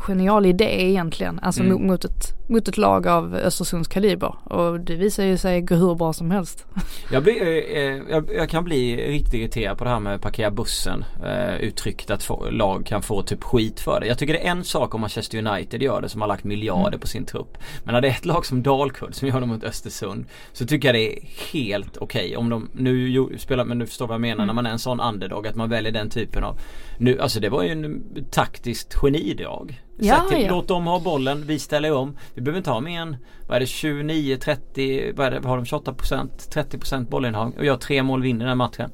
genial 0.00 0.46
idé 0.46 0.90
egentligen. 0.90 1.40
Alltså 1.42 1.62
mm. 1.62 1.86
mot, 1.86 2.04
ett, 2.04 2.41
mot 2.52 2.68
ett 2.68 2.76
lag 2.76 3.06
av 3.06 3.34
Östersunds 3.34 3.88
kaliber. 3.88 4.34
Och 4.44 4.80
det 4.80 4.94
visar 4.94 5.24
ju 5.24 5.36
sig 5.36 5.60
gå 5.60 5.74
hur 5.74 5.94
bra 5.94 6.12
som 6.12 6.30
helst. 6.30 6.66
Jag, 7.12 7.22
blir, 7.22 7.42
eh, 7.42 7.48
eh 7.48 8.02
jag, 8.10 8.30
jag, 8.34 8.48
kan 8.48 8.64
bli 8.64 8.96
riktigt 8.96 9.34
irriterad 9.34 9.78
på 9.78 9.84
det 9.84 9.90
här 9.90 10.00
med 10.00 10.20
parkera 10.20 10.50
bussen. 10.50 11.04
Eh, 11.24 11.56
uttryckt 11.56 12.10
att 12.10 12.22
få, 12.22 12.50
lag 12.50 12.86
kan 12.86 13.02
få 13.02 13.22
typ 13.22 13.44
skit 13.44 13.80
för 13.80 14.00
det. 14.00 14.06
Jag 14.06 14.18
tycker 14.18 14.32
det 14.32 14.46
är 14.46 14.50
en 14.50 14.64
sak 14.64 14.94
om 14.94 15.00
Manchester 15.00 15.46
United 15.46 15.82
gör 15.82 16.00
det 16.00 16.08
som 16.08 16.20
har 16.20 16.28
lagt 16.28 16.44
miljarder 16.44 16.88
mm. 16.88 17.00
på 17.00 17.06
sin 17.06 17.24
trupp. 17.24 17.58
Men 17.84 17.94
när 17.94 18.00
det 18.00 18.08
är 18.08 18.12
ett 18.12 18.24
lag 18.24 18.46
som 18.46 18.62
Dalkurd 18.62 19.14
som 19.14 19.28
gör 19.28 19.40
det 19.40 19.46
mot 19.46 19.64
Östersund. 19.64 20.24
Så 20.52 20.66
tycker 20.66 20.88
jag 20.88 20.94
det 20.94 21.12
är 21.12 21.22
helt 21.52 21.96
okej. 21.96 22.24
Okay. 22.24 22.36
Om 22.36 22.48
de 22.48 22.68
nu 22.72 23.28
spelar, 23.38 23.64
men 23.64 23.78
du 23.78 23.86
förstår 23.86 24.06
vad 24.06 24.14
jag 24.14 24.20
menar. 24.20 24.34
Mm. 24.34 24.46
När 24.46 24.54
man 24.54 24.66
är 24.66 24.70
en 24.70 24.78
sån 24.78 25.00
underdog. 25.00 25.46
Att 25.46 25.56
man 25.56 25.70
väljer 25.70 25.92
den 25.92 26.10
typen 26.10 26.44
av. 26.44 26.58
Nu, 26.98 27.20
alltså 27.20 27.40
det 27.40 27.48
var 27.48 27.62
ju 27.62 27.70
en 27.70 28.02
taktiskt 28.30 28.94
genidrag. 28.94 29.82
Ja, 30.04 30.26
till, 30.28 30.42
ja. 30.42 30.50
Låt 30.50 30.68
dem 30.68 30.86
ha 30.86 31.00
bollen, 31.00 31.46
vi 31.46 31.58
ställer 31.58 31.92
om. 31.92 32.16
Vi 32.34 32.42
behöver 32.42 32.58
inte 32.58 32.70
ha 32.70 32.80
mer 32.80 33.00
än, 33.00 33.16
vad 33.46 33.56
är 33.56 33.60
det, 33.60 33.66
29, 33.66 34.36
30, 34.36 35.12
vad 35.16 35.26
är 35.26 35.30
det, 35.30 35.48
har 35.48 35.56
de 35.56 35.66
28 35.66 35.94
procent, 35.94 36.50
30 36.50 36.78
procent 36.78 37.08
bollinnehav 37.08 37.52
och 37.58 37.64
gör 37.64 37.76
tre 37.76 38.02
mål 38.02 38.22
vinner 38.22 38.46
den 38.46 38.58
matchen. 38.58 38.90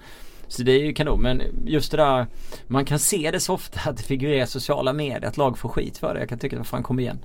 Så 0.48 0.62
det 0.62 0.72
är 0.72 0.84
ju 0.84 0.92
kanon 0.92 1.20
men 1.22 1.42
just 1.64 1.90
det 1.90 1.96
där 1.96 2.26
Man 2.66 2.84
kan 2.84 2.98
se 2.98 3.30
det 3.30 3.40
så 3.40 3.54
ofta 3.54 3.90
att 3.90 3.96
det 3.96 4.02
figurerar 4.02 4.44
i 4.44 4.46
sociala 4.46 4.92
medier 4.92 5.28
att 5.28 5.36
lag 5.36 5.58
får 5.58 5.68
skit 5.68 5.98
för 5.98 6.14
det. 6.14 6.20
Jag 6.20 6.28
kan 6.28 6.38
tycka 6.38 6.60
att 6.60 6.66
fan 6.66 6.82
kom 6.82 7.00
igen. 7.00 7.18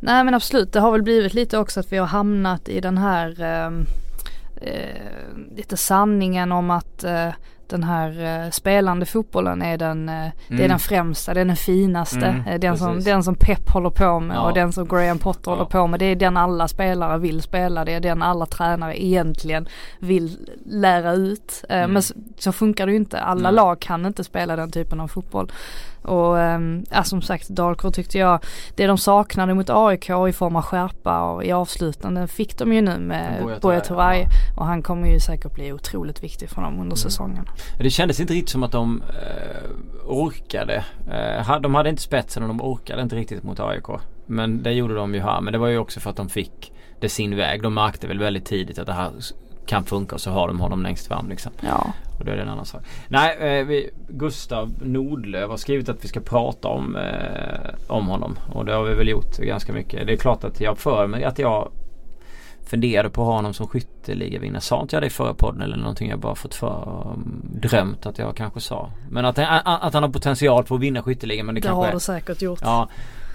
Nej 0.00 0.24
men 0.24 0.34
absolut 0.34 0.72
det 0.72 0.80
har 0.80 0.92
väl 0.92 1.02
blivit 1.02 1.34
lite 1.34 1.58
också 1.58 1.80
att 1.80 1.92
vi 1.92 1.96
har 1.96 2.06
hamnat 2.06 2.68
i 2.68 2.80
den 2.80 2.98
här 2.98 3.40
eh, 3.40 3.66
eh, 4.68 5.56
lite 5.56 5.76
sanningen 5.76 6.52
om 6.52 6.70
att 6.70 7.04
eh, 7.04 7.28
den 7.68 7.82
här 7.82 8.44
uh, 8.44 8.50
spelande 8.50 9.06
fotbollen 9.06 9.62
är 9.62 9.78
den, 9.78 10.08
mm. 10.08 10.30
det 10.48 10.54
är 10.54 10.58
mm. 10.58 10.68
den 10.68 10.78
främsta, 10.78 11.34
det 11.34 11.40
är 11.40 11.44
den 11.44 11.56
finaste. 11.56 12.26
Mm, 12.26 12.60
den, 12.60 12.78
som, 12.78 13.00
den 13.00 13.24
som 13.24 13.34
Pep 13.34 13.70
håller 13.70 13.90
på 13.90 14.20
med 14.20 14.36
ja. 14.36 14.40
och 14.40 14.54
den 14.54 14.72
som 14.72 14.88
Graham 14.88 15.18
Potter 15.18 15.50
ja. 15.50 15.54
håller 15.56 15.70
på 15.70 15.86
med. 15.86 16.00
Det 16.00 16.06
är 16.06 16.16
den 16.16 16.36
alla 16.36 16.68
spelare 16.68 17.18
vill 17.18 17.42
spela, 17.42 17.84
det 17.84 17.92
är 17.92 18.00
den 18.00 18.22
alla 18.22 18.46
tränare 18.46 19.04
egentligen 19.04 19.68
vill 19.98 20.50
lära 20.64 21.12
ut. 21.12 21.64
Mm. 21.68 21.92
Men 21.92 22.02
så, 22.02 22.14
så, 22.38 22.52
funkar 22.52 22.86
det 22.86 22.92
ju 22.92 22.98
inte, 22.98 23.20
alla 23.20 23.50
lag 23.50 23.80
kan 23.80 24.06
inte 24.06 24.24
spela 24.24 24.56
den 24.56 24.70
typen 24.70 25.00
av 25.00 25.08
fotboll. 25.08 25.52
Och 26.06 26.38
ja, 26.90 27.04
som 27.04 27.22
sagt 27.22 27.48
Dalkurd 27.48 27.94
tyckte 27.94 28.18
jag, 28.18 28.44
det 28.74 28.86
de 28.86 28.98
saknade 28.98 29.54
mot 29.54 29.70
AIK 29.70 30.10
i 30.10 30.32
form 30.32 30.56
av 30.56 30.62
skärpa 30.62 31.22
och 31.22 31.44
i 31.44 31.52
avslutanden 31.52 32.28
fick 32.28 32.58
de 32.58 32.72
ju 32.72 32.80
nu 32.80 32.98
med 32.98 33.58
Buya 33.62 33.80
Turay. 33.80 34.20
Ja. 34.20 34.28
Och 34.56 34.66
han 34.66 34.82
kommer 34.82 35.08
ju 35.08 35.20
säkert 35.20 35.54
bli 35.54 35.72
otroligt 35.72 36.22
viktig 36.22 36.50
för 36.50 36.62
dem 36.62 36.72
under 36.72 36.82
mm. 36.82 36.96
säsongen. 36.96 37.48
Det 37.78 37.90
kändes 37.90 38.20
inte 38.20 38.34
riktigt 38.34 38.50
som 38.50 38.62
att 38.62 38.72
de 38.72 39.02
eh, 39.02 39.70
orkade. 40.06 40.84
Eh, 41.10 41.60
de 41.60 41.74
hade 41.74 41.90
inte 41.90 42.02
spetsen 42.02 42.42
och 42.42 42.48
de 42.48 42.62
orkade 42.62 43.02
inte 43.02 43.16
riktigt 43.16 43.42
mot 43.42 43.60
AIK. 43.60 43.84
Men 44.26 44.62
det 44.62 44.72
gjorde 44.72 44.94
de 44.94 45.14
ju 45.14 45.20
här. 45.20 45.40
Men 45.40 45.52
det 45.52 45.58
var 45.58 45.68
ju 45.68 45.78
också 45.78 46.00
för 46.00 46.10
att 46.10 46.16
de 46.16 46.28
fick 46.28 46.72
det 47.00 47.08
sin 47.08 47.36
väg. 47.36 47.62
De 47.62 47.74
märkte 47.74 48.06
väl 48.06 48.18
väldigt 48.18 48.44
tidigt 48.44 48.78
att 48.78 48.86
det 48.86 48.92
här 48.92 49.10
kan 49.66 49.84
funka 49.84 50.14
och 50.14 50.20
så 50.20 50.30
har 50.30 50.48
de 50.48 50.60
honom 50.60 50.82
längst 50.82 51.06
fram 51.06 51.28
liksom. 51.28 51.52
Ja. 51.60 51.92
Och 52.18 52.24
då 52.24 52.30
är 52.30 52.36
det 52.36 52.42
en 52.42 52.48
annan 52.48 52.66
sak. 52.66 52.82
Nej, 53.08 53.36
eh, 53.36 53.66
vi, 53.66 53.90
Gustav 54.08 54.72
Nordlöf 54.82 55.50
har 55.50 55.56
skrivit 55.56 55.88
att 55.88 56.04
vi 56.04 56.08
ska 56.08 56.20
prata 56.20 56.68
om, 56.68 56.96
eh, 56.96 57.70
om 57.86 58.06
honom. 58.06 58.38
Och 58.52 58.64
det 58.64 58.72
har 58.72 58.84
vi 58.84 58.94
väl 58.94 59.08
gjort 59.08 59.36
ganska 59.36 59.72
mycket. 59.72 60.06
Det 60.06 60.12
är 60.12 60.16
klart 60.16 60.44
att 60.44 60.60
jag 60.60 60.78
för 60.78 61.06
mig 61.06 61.24
att 61.24 61.38
jag 61.38 61.70
funderade 62.66 63.10
på 63.10 63.22
att 63.22 63.26
ha 63.26 63.34
honom 63.34 63.54
som 63.54 63.68
skytteligavinnare. 63.68 64.60
Sa 64.60 64.82
inte 64.82 64.96
jag 64.96 65.02
det 65.02 65.06
i 65.06 65.10
förra 65.10 65.34
podden 65.34 65.62
eller 65.62 65.76
någonting 65.76 66.10
jag 66.10 66.18
bara 66.18 66.34
fått 66.34 66.54
för 66.54 67.06
um, 67.14 67.42
drömt 67.44 68.06
att 68.06 68.18
jag 68.18 68.36
kanske 68.36 68.60
sa. 68.60 68.90
Men 69.10 69.24
att, 69.24 69.38
att 69.64 69.94
han 69.94 70.02
har 70.02 70.10
potential 70.10 70.64
för 70.64 70.74
att 70.74 70.80
vinna 70.80 71.02
skytteligan. 71.02 71.46
Men 71.46 71.54
det, 71.54 71.60
det 71.60 71.66
kanske 71.66 71.86
har 71.86 71.92
du 71.92 72.00
säkert 72.00 72.42
gjort. 72.42 72.58
Ja, 72.62 72.88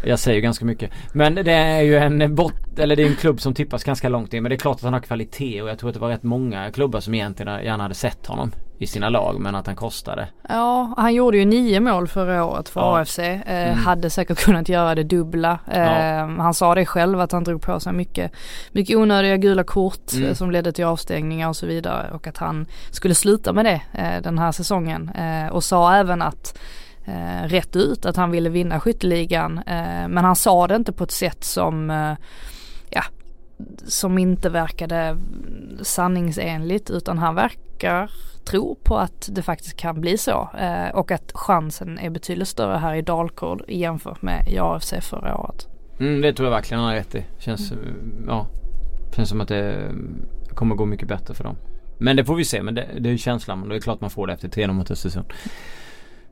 jag 0.04 0.20
säger 0.20 0.42
ganska 0.42 0.66
mycket. 0.66 0.92
Men 1.14 1.36
det 1.36 1.52
är 1.52 1.82
ju 1.82 1.98
en 1.98 2.36
bot, 2.36 2.80
eller 2.80 2.96
det 2.96 3.04
är 3.04 3.08
en 3.08 3.16
klubb 3.16 3.42
som 3.42 3.54
tippas 3.54 3.84
ganska 3.84 4.10
långt 4.10 4.34
in. 4.34 4.44
Men 4.44 4.50
det 4.50 4.56
är 4.56 4.60
klart 4.60 4.76
att 4.76 4.84
han 4.84 4.94
har 4.94 5.00
kvalitet 5.00 5.62
och 5.62 5.70
jag 5.70 5.80
tror 5.80 5.90
att 5.90 5.94
det 5.94 6.00
var 6.00 6.10
rätt 6.10 6.24
många 6.24 6.72
klubbar 6.72 7.00
som 7.00 7.14
egentligen 7.14 7.64
gärna 7.64 7.84
hade 7.84 7.96
sett 7.96 8.28
honom 8.28 8.52
i 8.82 8.88
sina 8.88 9.10
lag 9.10 9.40
men 9.40 9.56
att 9.56 9.68
han 9.68 9.76
kostade. 9.76 10.28
Ja, 10.50 10.94
han 10.98 11.14
gjorde 11.14 11.38
ju 11.38 11.46
nio 11.46 11.80
mål 11.80 12.08
förra 12.08 12.46
året 12.46 12.70
för 12.70 12.82
ja. 12.82 13.00
AFC. 13.00 13.20
Eh, 13.20 13.42
mm. 13.46 13.78
Hade 13.78 14.10
säkert 14.10 14.40
kunnat 14.40 14.70
göra 14.70 14.96
det 14.96 15.04
dubbla. 15.04 15.60
Eh, 15.72 15.82
ja. 15.82 16.26
Han 16.26 16.54
sa 16.54 16.76
det 16.76 16.86
själv 16.86 17.20
att 17.20 17.32
han 17.32 17.44
drog 17.44 17.62
på 17.62 17.80
sig 17.80 17.94
mycket, 17.94 18.32
mycket 18.72 18.98
onödiga 18.98 19.38
gula 19.38 19.64
kort 19.64 20.14
mm. 20.14 20.30
eh, 20.30 20.34
som 20.34 20.52
ledde 20.52 20.72
till 20.72 20.86
avstängningar 20.86 21.50
och 21.50 21.56
så 21.56 21.66
vidare 21.66 22.12
och 22.12 22.28
att 22.28 22.38
han 22.38 22.66
skulle 22.92 23.16
sluta 23.16 23.54
med 23.54 23.66
det 23.66 23.82
eh, 23.94 24.22
den 24.24 24.40
här 24.40 24.52
säsongen. 24.52 25.10
Eh, 25.10 25.52
och 25.52 25.64
sa 25.64 25.96
även 25.96 26.22
att 26.22 26.58
eh, 27.06 27.48
rätt 27.48 27.76
ut 27.76 28.06
att 28.06 28.16
han 28.16 28.32
ville 28.32 28.50
vinna 28.50 28.80
skytteligan. 28.80 29.58
Eh, 29.58 30.08
men 30.08 30.18
han 30.18 30.36
sa 30.36 30.68
det 30.68 30.76
inte 30.76 30.92
på 30.92 31.04
ett 31.04 31.12
sätt 31.12 31.44
som, 31.44 31.90
eh, 31.90 32.14
ja, 32.90 33.04
som 33.86 34.18
inte 34.18 34.50
verkade 34.50 35.18
sanningsenligt 35.82 36.90
utan 36.90 37.18
han 37.18 37.36
verkar 37.36 38.12
tro 38.46 38.76
på 38.84 38.98
att 38.98 39.30
det 39.32 39.42
faktiskt 39.42 39.78
kan 39.78 40.02
bli 40.02 40.18
så 40.18 40.50
eh, 40.60 40.90
och 40.94 41.12
att 41.12 41.32
chansen 41.34 42.00
är 42.00 42.10
betydligt 42.10 42.48
större 42.48 42.78
här 42.78 42.96
i 42.96 43.02
Dalkurd 43.02 43.64
jämfört 43.68 44.22
med 44.22 44.48
i 44.48 44.60
AFC 44.60 44.94
förra 45.02 45.38
året. 45.38 45.68
Mm, 46.00 46.22
det 46.22 46.34
tror 46.34 46.48
jag 46.48 46.56
verkligen 46.56 46.80
han 46.80 46.90
har 46.90 46.96
rätt 46.96 47.16
i. 47.16 47.26
Känns, 47.40 47.72
mm. 47.72 48.26
ja, 48.28 48.48
känns 49.16 49.30
som 49.30 49.42
att 49.42 49.48
det 49.48 49.92
kommer 50.54 50.76
gå 50.76 50.86
mycket 50.86 51.08
bättre 51.08 51.34
för 51.34 51.44
dem. 51.44 51.56
Men 51.98 52.16
det 52.16 52.26
får 52.26 52.36
vi 52.36 52.46
se. 52.46 52.64
Men 52.64 52.76
det, 52.76 52.88
det 53.00 53.10
är 53.10 53.12
ju 53.12 53.18
känslan. 53.18 53.70
Det 53.70 53.76
är 53.76 53.80
klart 53.80 54.02
man 54.02 54.10
får 54.10 54.28
det 54.28 54.34
efter 54.34 54.48
3-0 54.48 54.72
mot 54.72 54.92
Östersund. 54.92 55.26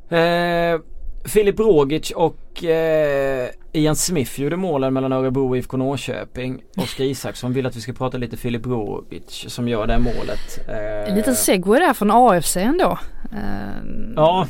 Eh, 0.09 0.79
Filip 1.25 1.59
Rogic 1.59 2.11
och 2.11 2.63
eh, 2.63 3.49
Ian 3.71 3.95
Smith 3.95 4.39
gjorde 4.41 4.55
målen 4.55 4.93
mellan 4.93 5.11
Örebro 5.13 5.49
och 5.49 5.57
IFK 5.57 5.77
Norrköping. 5.77 6.61
Oskar 6.77 7.03
Isaksson 7.03 7.53
vill 7.53 7.65
att 7.65 7.75
vi 7.75 7.81
ska 7.81 7.93
prata 7.93 8.17
lite 8.17 8.37
Filip 8.37 8.65
Rogic 8.65 9.45
som 9.47 9.67
gör 9.67 9.87
det 9.87 9.99
målet. 9.99 10.67
Eh, 10.67 11.09
en 11.09 11.15
liten 11.15 11.35
segway 11.35 11.79
där 11.79 11.93
från 11.93 12.11
AFC 12.11 12.57
ändå. 12.57 12.99
Eh, 13.31 13.83
ja. 14.15 14.47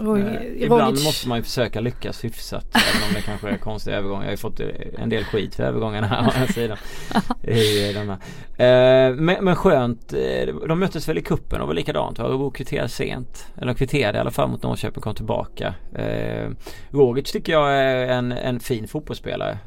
Eh, 0.00 0.62
ibland 0.62 1.04
måste 1.04 1.28
man 1.28 1.38
ju 1.38 1.42
försöka 1.42 1.80
lyckas 1.80 2.24
hyfsat. 2.24 2.66
även 2.74 3.08
om 3.08 3.14
det 3.14 3.20
kanske 3.20 3.48
är 3.48 3.56
konstiga 3.56 3.96
övergångar. 3.96 4.22
Jag 4.22 4.26
har 4.26 4.32
ju 4.32 4.36
fått 4.36 4.60
en 4.98 5.08
del 5.08 5.24
skit 5.24 5.54
för 5.54 5.62
övergångarna 5.62 6.06
här 6.06 6.18
å 6.18 6.30
andra 6.30 6.52
sidan. 6.52 6.76
I 7.42 7.92
den 7.92 8.08
här. 8.08 8.18
Eh, 8.56 9.14
men, 9.14 9.44
men 9.44 9.56
skönt. 9.56 10.12
Eh, 10.12 10.54
de 10.68 10.80
möttes 10.80 11.08
väl 11.08 11.18
i 11.18 11.22
kuppen 11.22 11.60
och 11.60 11.66
var 11.66 11.74
likadant. 11.74 12.18
Örebro 12.18 12.50
kvitterade 12.50 12.88
sent. 12.88 13.46
Eller 13.56 13.74
kvitterade 13.74 14.18
i 14.18 14.20
alla 14.20 14.30
fall 14.30 14.48
mot 14.48 14.62
Norrköping 14.62 15.02
kom 15.02 15.14
tillbaka. 15.14 15.74
Rogic 16.90 17.32
tycker 17.32 17.52
jag 17.52 17.72
är 17.72 18.08
en, 18.08 18.32
en 18.32 18.60
fin 18.60 18.88
fotbollsspelare. 18.88 19.58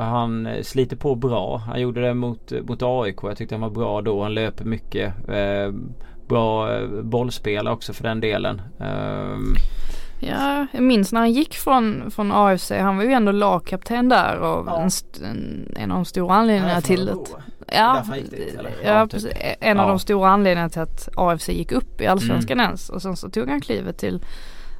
Han 0.00 0.48
sliter 0.62 0.96
på 0.96 1.14
bra. 1.14 1.56
Han 1.56 1.80
gjorde 1.80 2.00
det 2.00 2.14
mot, 2.14 2.52
mot 2.68 2.82
AIK. 2.82 3.16
Jag 3.22 3.36
tyckte 3.36 3.54
han 3.54 3.62
var 3.62 3.70
bra 3.70 4.02
då. 4.02 4.22
Han 4.22 4.34
löper 4.34 4.64
mycket. 4.64 5.14
Eh, 6.26 6.28
bra 6.28 6.74
eh, 6.74 6.88
bollspelare 6.88 7.74
också 7.74 7.92
för 7.92 8.02
den 8.02 8.20
delen. 8.20 8.62
Um, 8.78 9.56
Ja, 10.20 10.66
jag 10.72 10.82
minns 10.82 11.12
när 11.12 11.20
han 11.20 11.32
gick 11.32 11.54
från, 11.54 12.10
från 12.10 12.32
AFC. 12.32 12.70
Han 12.70 12.96
var 12.96 13.04
ju 13.04 13.12
ändå 13.12 13.32
lagkapten 13.32 14.08
där 14.08 14.38
och 14.38 14.66
ja. 14.66 14.88
en, 15.22 15.72
en, 15.76 15.90
av 15.90 15.98
de 15.98 16.04
stora 16.04 16.34
anledningarna 16.34 16.80
till 16.80 17.06
det. 17.06 17.14
Ja, 17.72 18.04
ja, 18.84 19.06
typ. 19.06 19.32
en 19.60 19.80
av 19.80 19.88
de 19.88 19.98
stora 19.98 20.28
anledningarna 20.28 20.68
till 20.68 20.82
att 20.82 21.08
AFC 21.16 21.48
gick 21.48 21.72
upp 21.72 22.00
i 22.00 22.06
Allsvenskan 22.06 22.60
mm. 22.60 22.66
ens. 22.66 22.88
Och 22.88 23.02
sen 23.02 23.16
så 23.16 23.30
tog 23.30 23.48
han 23.48 23.60
klivet 23.60 23.98
till 23.98 24.24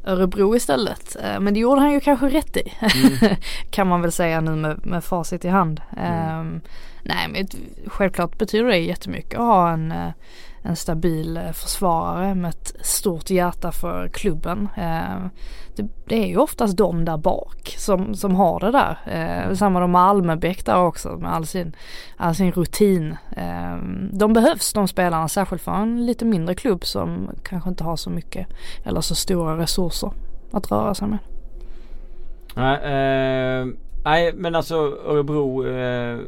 Örebro 0.05 0.57
istället. 0.57 1.17
Eh, 1.25 1.41
men 1.41 1.55
det 1.55 1.61
gjorde 1.61 1.81
han 1.81 1.93
ju 1.93 2.01
kanske 2.01 2.29
rätt 2.29 2.57
i. 2.57 2.73
Mm. 2.81 3.37
kan 3.71 3.87
man 3.87 4.03
väl 4.03 4.13
säga 4.13 4.41
nu 4.41 4.51
med, 4.51 4.87
med 4.87 5.05
facit 5.05 5.45
i 5.45 5.49
hand. 5.49 5.81
Mm. 5.97 6.41
Um, 6.41 6.61
nej 7.03 7.29
men 7.29 7.47
självklart 7.87 8.39
betyder 8.39 8.65
det 8.65 8.79
jättemycket 8.79 9.35
att 9.35 9.47
ha 9.47 9.71
en 9.71 9.93
uh, 9.93 10.11
en 10.67 10.77
stabil 10.77 11.37
eh, 11.37 11.53
försvarare 11.53 12.35
med 12.35 12.49
ett 12.49 12.75
stort 12.81 13.31
hjärta 13.31 13.73
för 13.73 14.09
klubben. 14.09 14.69
Eh, 14.77 15.27
det 16.07 16.25
är 16.25 16.27
ju 16.27 16.37
oftast 16.37 16.77
de 16.77 17.05
där 17.05 17.17
bak 17.17 17.75
som, 17.79 18.15
som 18.15 18.35
har 18.35 18.61
det 18.61 18.71
där. 18.71 18.99
Eh, 19.07 19.55
samma 19.55 19.81
de 19.81 19.93
med 19.93 20.01
Almebäck 20.01 20.67
där 20.67 20.79
också 20.79 21.09
med 21.09 21.35
all 21.35 21.47
sin, 21.47 21.77
all 22.17 22.35
sin 22.35 22.53
rutin. 22.53 23.17
Eh, 23.37 23.77
de 24.13 24.33
behövs 24.33 24.73
de 24.73 24.89
spelarna 24.89 25.29
särskilt 25.29 25.63
för 25.63 25.73
en 25.73 26.07
lite 26.07 26.25
mindre 26.25 26.55
klubb 26.55 26.85
som 26.85 27.31
kanske 27.43 27.71
inte 27.71 27.85
har 27.85 27.97
så 27.97 28.11
mycket 28.11 28.47
eller 28.85 29.01
så 29.01 29.15
stora 29.15 29.59
resurser 29.59 30.13
att 30.53 30.71
röra 30.71 30.95
sig 30.95 31.09
med. 31.09 31.19
Nej, 32.55 32.77
eh, 32.77 33.67
Nej 34.05 34.33
men 34.33 34.55
alltså 34.55 34.75
Örebro 35.07 35.67
eh, 35.67 36.19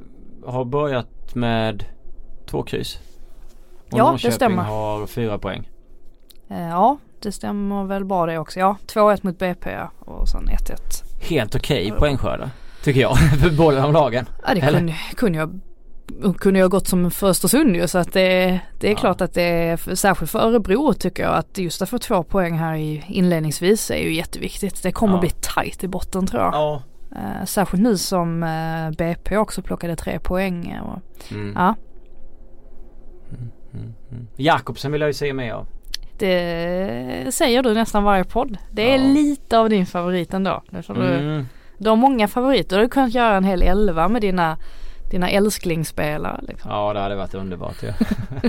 har 0.46 0.64
börjat 0.64 1.34
med 1.34 1.84
två 2.46 2.62
kryss. 2.62 2.98
Och 3.92 3.98
Ja, 3.98 4.04
det 4.04 4.10
Norrköping 4.10 4.32
stämmer. 4.32 4.62
har 4.62 5.06
fyra 5.06 5.38
poäng. 5.38 5.68
Eh, 6.50 6.68
ja, 6.68 6.98
det 7.22 7.32
stämmer 7.32 7.84
väl 7.84 8.04
bra 8.04 8.26
det 8.26 8.38
också. 8.38 8.58
Ja, 8.60 8.76
2-1 8.86 9.18
mot 9.22 9.38
BP 9.38 9.76
och 9.98 10.28
sen 10.28 10.48
1-1. 10.48 11.28
Helt 11.28 11.54
okej 11.54 11.92
poängskördar. 11.98 12.50
Tycker 12.84 13.00
jag. 13.00 13.18
för 13.42 13.50
båda 13.56 13.80
de 13.82 13.92
lagen. 13.92 14.26
Ja, 14.46 14.54
det 14.54 14.60
kunde, 14.60 14.94
kunde 15.16 15.38
jag 15.38 15.60
kunde 16.38 16.60
jag 16.60 16.70
gått 16.70 16.86
som 16.88 17.10
för 17.10 17.26
Östersund 17.28 17.76
ju 17.76 17.88
så 17.88 17.98
att 17.98 18.12
det, 18.12 18.60
det 18.80 18.86
är 18.88 18.90
Ja. 18.92 18.96
klart 18.98 19.20
att 19.20 19.34
det 19.34 19.42
är 19.42 19.94
särskilt 19.94 20.30
för 20.30 20.38
Örebro 20.38 20.92
tycker 20.94 21.22
jag 21.22 21.34
att 21.34 21.58
just 21.58 21.82
att 21.82 21.88
få 21.88 21.98
två 21.98 22.22
poäng 22.22 22.58
här 22.58 22.74
i 22.74 23.04
inledningsvis 23.08 23.90
är 23.90 23.96
ju 23.98 24.14
jätteviktigt. 24.14 24.82
Det 24.82 24.92
kommer 24.92 25.14
Ja. 25.14 25.20
bli 25.20 25.30
tajt 25.30 25.84
i 25.84 25.88
botten 25.88 26.26
tror 26.26 26.42
jag. 26.42 26.54
Ja. 26.54 26.82
Eh, 27.16 27.44
särskilt 27.44 27.82
nu 27.82 27.96
som 27.98 28.42
eh, 28.42 28.90
BP 28.98 29.36
också 29.36 29.62
plockade 29.62 29.96
tre 29.96 30.18
poäng. 30.18 30.78
Och, 30.82 31.30
Mm. 31.32 31.52
ja, 31.56 31.74
Mm, 33.74 33.94
mm. 34.12 34.26
Jakobsen 34.36 34.92
vill 34.92 35.00
jag 35.00 35.08
ju 35.08 35.14
se 35.14 35.32
mer 35.32 35.52
av. 35.52 35.66
det 36.18 37.34
säger 37.34 37.62
du 37.62 37.74
nästan 37.74 38.04
varje 38.04 38.24
podd. 38.24 38.56
Det 38.70 38.92
är 38.94 38.98
Ja. 38.98 39.12
lite 39.12 39.58
av 39.58 39.68
din 39.70 39.86
favorit 39.86 40.34
ändå. 40.34 40.62
Får 40.86 40.94
du, 40.94 41.02
Mm. 41.06 41.46
du 41.78 41.88
har 41.88 41.96
många 41.96 42.28
favoriter. 42.28 42.78
Du 42.78 42.88
kunnat 42.88 43.14
göra 43.14 43.36
en 43.36 43.44
hel 43.44 43.62
elva 43.62 44.08
med 44.08 44.22
dina, 44.22 44.56
dina 45.10 45.30
älsklingsspelare. 45.30 46.40
Liksom. 46.48 46.70
Ja 46.70 46.92
det 46.92 47.00
hade 47.00 47.16
varit 47.16 47.34
underbart 47.34 47.76
ja. 47.82 47.92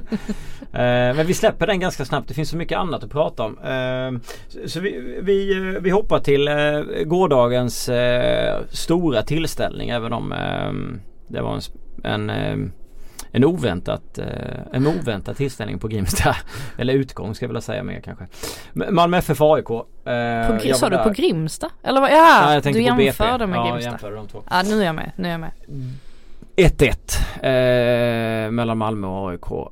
Eh, 0.74 1.16
Men 1.16 1.28
vi 1.28 1.34
släpper 1.34 1.68
den 1.68 1.80
ganska 1.80 2.06
snabbt. 2.06 2.28
Det 2.28 2.34
finns 2.34 2.50
så 2.50 2.58
mycket 2.58 2.78
annat 2.78 3.04
att 3.04 3.12
prata 3.12 3.44
om. 3.44 3.58
Eh, 3.60 4.20
så- 4.48 4.70
Så 4.70 4.80
vi, 4.80 5.20
vi, 5.22 5.58
eh, 5.58 5.82
vi 5.82 5.90
hoppar 5.90 6.20
till 6.20 6.48
eh, 6.48 7.04
gårdagens 7.06 7.90
stora 8.70 9.22
tillställning 9.22 9.90
även 9.90 10.14
om 10.14 10.34
det 11.28 11.42
var 11.42 11.60
en, 12.04 12.30
en 12.30 12.72
en 13.32 13.44
oväntat, 13.46 14.18
eh, 14.18 14.26
en 14.74 14.88
oväntad 14.88 15.38
tillställning 15.38 15.80
på 15.80 15.88
Grimsta. 15.88 16.36
Eller 16.78 16.94
utgång 16.94 17.36
ska 17.36 17.46
jag 17.46 17.50
vilja 17.50 17.62
säga 17.62 17.84
mer 17.84 18.02
kanske. 18.02 18.28
Malmö 18.74 19.18
FF 19.18 19.42
AIK. 19.42 19.70
eh, 19.70 19.78
På, 20.72 20.76
sa 20.76 20.90
du 20.90 20.98
på 20.98 21.10
Grimsta? 21.10 21.70
Eller 21.84 22.02
vad? 22.02 22.12
Ja, 22.12 22.54
Ja, 22.56 22.62
du 22.62 22.82
jämförde 22.82 23.48
med 23.48 23.58
ja, 23.58 23.64
Grimsta. 23.72 23.90
jämförde 23.90 24.16
de 24.16 24.28
två. 24.28 24.44
Ja, 24.50 24.62
nu 24.66 24.82
är 24.82 24.86
jag 24.86 24.96
med. 24.96 25.12
Nu 25.16 25.28
är 25.28 25.32
jag 25.32 25.40
med. 25.40 25.52
1-1 26.56 28.46
eh, 28.46 28.52
mellan 28.52 28.78
Malmö 28.78 29.08
och 29.08 29.30
AIK. 29.32 29.72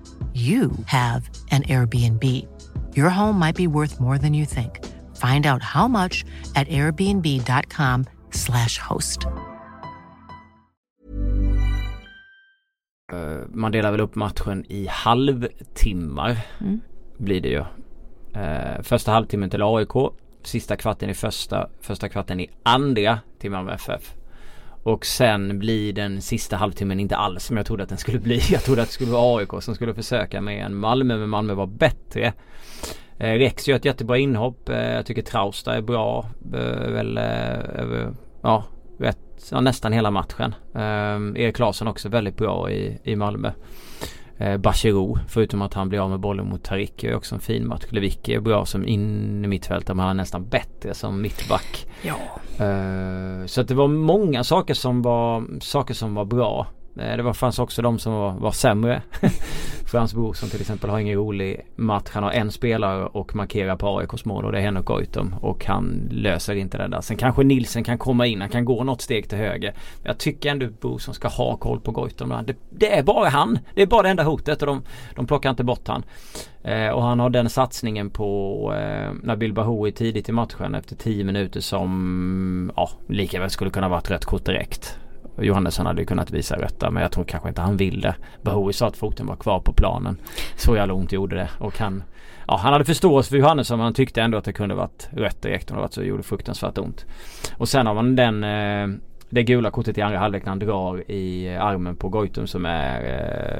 you 0.33 0.69
have 0.85 1.29
an 1.51 1.61
Airbnb. 1.63 2.23
Your 2.95 3.09
home 3.09 3.39
might 3.39 3.55
be 3.55 3.67
worth 3.67 3.99
more 3.99 4.17
than 4.17 4.33
you 4.33 4.45
think. 4.45 4.79
Find 5.15 5.45
out 5.45 5.61
how 5.63 5.87
much 5.87 6.25
at 6.55 6.67
airbnb.com/slash 6.67 8.77
host. 8.89 9.25
Eh, 13.13 13.37
Man 13.53 13.71
delar 13.71 13.91
väl 13.91 14.01
upp 14.01 14.15
matchen 14.15 14.65
i 14.69 14.87
halvtimmar. 14.89 16.37
Mm. 16.61 16.81
Blir 17.17 17.41
det 17.41 17.49
ju. 17.49 17.63
Eh, 18.41 18.81
första 18.81 19.11
halvtimmen 19.11 19.49
till 19.49 19.61
AIK. 19.63 20.11
Sista 20.43 20.75
kvarten 20.75 21.09
i 21.09 21.13
första. 21.13 21.69
Första 21.81 22.09
kvarten 22.09 22.39
i 22.39 22.49
andra 22.63 23.19
till 23.39 23.51
Malmö 23.51 23.73
FF. 23.73 24.13
Och 24.83 25.05
sen 25.05 25.59
blir 25.59 25.93
den 25.93 26.21
sista 26.21 26.55
halvtimmen 26.55 26.99
inte 26.99 27.15
alls 27.15 27.45
som 27.45 27.57
jag 27.57 27.65
trodde 27.65 27.83
att 27.83 27.89
den 27.89 27.97
skulle 27.97 28.19
bli. 28.19 28.41
Jag 28.51 28.63
trodde 28.63 28.81
att 28.81 28.87
det 28.87 28.93
skulle 28.93 29.11
vara 29.11 29.37
AIK 29.37 29.63
som 29.63 29.75
skulle 29.75 29.93
försöka 29.93 30.41
med 30.41 30.65
en 30.65 30.75
Malmö 30.75 31.17
men 31.17 31.29
Malmö 31.29 31.53
var 31.53 31.67
bättre. 31.67 32.33
Eh, 33.17 33.33
Rex 33.33 33.67
gör 33.67 33.75
ett 33.75 33.85
jättebra 33.85 34.17
inhopp. 34.17 34.69
Eh, 34.69 34.93
jag 34.93 35.05
tycker 35.05 35.21
Trausta 35.21 35.75
är 35.75 35.81
bra. 35.81 36.29
Eh, 36.53 36.91
väl, 36.91 37.17
eh, 37.17 38.09
ja, 38.41 38.63
rätt, 38.99 39.17
ja, 39.51 39.61
nästan 39.61 39.93
hela 39.93 40.11
matchen. 40.11 40.55
Eh, 40.75 41.41
Erik 41.43 41.59
Larsson 41.59 41.87
också 41.87 42.09
väldigt 42.09 42.37
bra 42.37 42.71
i, 42.71 42.99
i 43.03 43.15
Malmö. 43.15 43.51
Eh, 44.41 44.57
Bachirou, 44.57 45.17
förutom 45.27 45.61
att 45.61 45.73
han 45.73 45.89
blir 45.89 45.99
av 45.99 46.09
med 46.09 46.19
bollen 46.19 46.49
mot 46.49 46.63
Tarik, 46.63 47.03
är 47.03 47.15
också 47.15 47.35
en 47.35 47.41
fin 47.41 47.67
match. 47.67 47.83
Lewicki 47.89 48.33
är 48.33 48.39
bra 48.39 48.65
som 48.65 48.87
in 48.87 49.45
i 49.45 49.47
mittfältare 49.47 49.95
men 49.95 50.05
han 50.05 50.15
är 50.15 50.21
nästan 50.21 50.45
bättre 50.45 50.93
som 50.93 51.21
mittback. 51.21 51.87
Ja. 52.01 52.15
Eh, 52.65 53.45
så 53.45 53.61
att 53.61 53.67
det 53.67 53.73
var 53.73 53.87
många 53.87 54.43
saker 54.43 54.73
som 54.73 55.01
var, 55.01 55.45
saker 55.59 55.93
som 55.93 56.15
var 56.15 56.25
bra. 56.25 56.67
Eh, 56.97 57.17
det 57.17 57.23
var, 57.23 57.33
fanns 57.33 57.59
också 57.59 57.81
de 57.81 57.99
som 57.99 58.13
var, 58.13 58.31
var 58.31 58.51
sämre. 58.51 59.01
Frans 59.85 60.13
Brorsson 60.13 60.49
till 60.49 60.61
exempel 60.61 60.89
har 60.89 60.99
ingen 60.99 61.17
rolig 61.17 61.67
match. 61.75 62.09
Han 62.11 62.23
har 62.23 62.31
en 62.31 62.51
spelare 62.51 63.05
och 63.05 63.35
markerar 63.35 63.75
på 63.75 63.99
AIKs 63.99 64.25
mål 64.25 64.45
och 64.45 64.51
det 64.51 64.57
är 64.57 64.61
Henrik 64.61 64.85
Goitom. 64.85 65.35
Och 65.41 65.65
han 65.65 66.07
löser 66.11 66.55
inte 66.55 66.77
det 66.77 66.87
där. 66.87 67.01
Sen 67.01 67.17
kanske 67.17 67.43
Nilsen 67.43 67.83
kan 67.83 67.97
komma 67.97 68.27
in. 68.27 68.41
Han 68.41 68.49
kan 68.49 68.65
gå 68.65 68.83
något 68.83 69.01
steg 69.01 69.29
till 69.29 69.37
höger. 69.37 69.73
Men 69.97 70.05
jag 70.05 70.17
tycker 70.17 70.51
ändå 70.51 70.67
Brorsson 70.81 71.13
ska 71.13 71.27
ha 71.27 71.57
koll 71.57 71.79
på 71.79 71.91
Goitom. 71.91 72.33
Det, 72.47 72.55
det 72.69 72.97
är 72.97 73.03
bara 73.03 73.29
han. 73.29 73.59
Det 73.75 73.81
är 73.81 73.87
bara 73.87 74.03
det 74.03 74.09
enda 74.09 74.23
hotet 74.23 74.61
och 74.61 74.67
de, 74.67 74.83
de 75.15 75.27
plockar 75.27 75.49
inte 75.49 75.63
bort 75.63 75.87
han. 75.87 76.03
Eh, 76.63 76.89
och 76.89 77.03
han 77.03 77.19
har 77.19 77.29
den 77.29 77.49
satsningen 77.49 78.09
på 78.09 78.73
eh, 78.75 79.13
Nabil 79.23 79.53
Bahoui 79.53 79.91
tidigt 79.91 80.29
i 80.29 80.31
matchen 80.31 80.75
efter 80.75 80.95
10 80.95 81.23
minuter 81.23 81.59
som 81.59 82.71
ja, 82.75 82.89
lika 83.07 83.39
väl 83.39 83.49
skulle 83.49 83.71
kunna 83.71 83.89
varit 83.89 84.11
rött 84.11 84.25
kort 84.25 84.45
direkt. 84.45 84.97
Johannesson 85.37 85.85
hade 85.85 86.05
kunnat 86.05 86.31
visa 86.31 86.57
detta 86.57 86.91
men 86.91 87.01
jag 87.01 87.11
tror 87.11 87.23
kanske 87.23 87.49
inte 87.49 87.61
han 87.61 87.77
vill 87.77 88.01
det. 88.01 88.15
Bahoui 88.41 88.73
sa 88.73 88.87
att 88.87 88.97
foten 88.97 89.27
var 89.27 89.35
kvar 89.35 89.59
på 89.59 89.73
planen. 89.73 90.17
Så 90.55 90.75
jävla 90.75 90.93
ont 90.93 91.11
gjorde 91.11 91.35
det 91.35 91.49
och 91.59 91.79
han 91.79 92.03
Ja 92.47 92.57
han 92.57 92.73
hade 92.73 92.85
förståelse 92.85 93.29
för 93.29 93.37
Johannesson 93.37 93.77
men 93.77 93.83
han 93.83 93.93
tyckte 93.93 94.21
ändå 94.21 94.37
att 94.37 94.45
det 94.45 94.53
kunde 94.53 94.75
varit 94.75 95.09
rött 95.11 95.41
direkt 95.41 95.71
om 95.71 95.77
det 95.77 95.81
varit 95.81 95.93
så 95.93 96.01
det 96.01 96.07
gjorde 96.07 96.23
fruktansvärt 96.23 96.77
ont. 96.77 97.05
Och 97.57 97.69
sen 97.69 97.87
har 97.87 97.93
man 97.93 98.15
den 98.15 98.43
eh, 98.43 98.99
det 99.29 99.43
gula 99.43 99.71
kortet 99.71 99.97
i 99.97 100.01
andra 100.01 100.19
halvlek 100.19 100.45
när 100.45 100.49
han 100.49 100.59
drar 100.59 101.11
i 101.11 101.49
armen 101.49 101.95
på 101.95 102.09
Goitom 102.09 102.47
som 102.47 102.65
är 102.65 103.03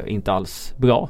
eh, 0.05 0.13
inte 0.13 0.31
alls 0.31 0.73
bra 0.77 1.10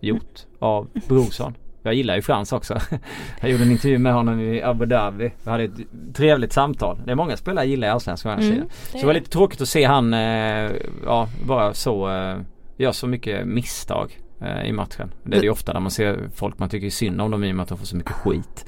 gjort 0.00 0.46
av 0.58 0.88
Brorsson. 1.08 1.54
Jag 1.86 1.94
gillar 1.94 2.16
ju 2.16 2.22
Frans 2.22 2.52
också. 2.52 2.78
Jag 3.40 3.50
gjorde 3.50 3.62
en 3.62 3.70
intervju 3.70 3.98
med 3.98 4.12
honom 4.12 4.40
i 4.40 4.62
Abu 4.62 4.86
Dhabi. 4.86 5.32
Vi 5.44 5.50
hade 5.50 5.64
ett 5.64 5.70
trevligt 6.14 6.52
samtal. 6.52 6.98
Det 7.04 7.10
är 7.10 7.14
många 7.14 7.36
spelare 7.36 7.64
jag 7.64 7.70
gillar 7.70 7.88
i 7.88 7.90
Allsvenskan 7.90 8.38
Mm, 8.38 8.52
sidan. 8.52 8.68
Så 8.92 8.98
det 8.98 9.06
var 9.06 9.14
lite 9.14 9.30
tråkigt 9.30 9.60
att 9.60 9.68
se 9.68 9.84
han 9.84 10.14
eh, 10.14 10.70
ja, 11.04 11.28
bara 11.46 11.74
så 11.74 12.10
eh, 12.10 12.36
gör 12.76 12.92
så 12.92 13.06
mycket 13.06 13.46
misstag 13.46 14.18
eh, 14.40 14.68
i 14.68 14.72
matchen. 14.72 15.10
Det 15.22 15.36
är 15.36 15.40
det 15.40 15.46
ju 15.46 15.52
ofta 15.52 15.72
när 15.72 15.80
man 15.80 15.90
ser 15.90 16.18
folk 16.34 16.58
man 16.58 16.68
tycker 16.68 16.90
synd 16.90 17.20
om 17.20 17.30
dem 17.30 17.44
i 17.44 17.52
och 17.52 17.56
med 17.56 17.62
att 17.62 17.68
de 17.68 17.78
får 17.78 17.86
så 17.86 17.96
mycket 17.96 18.12
skit. 18.12 18.66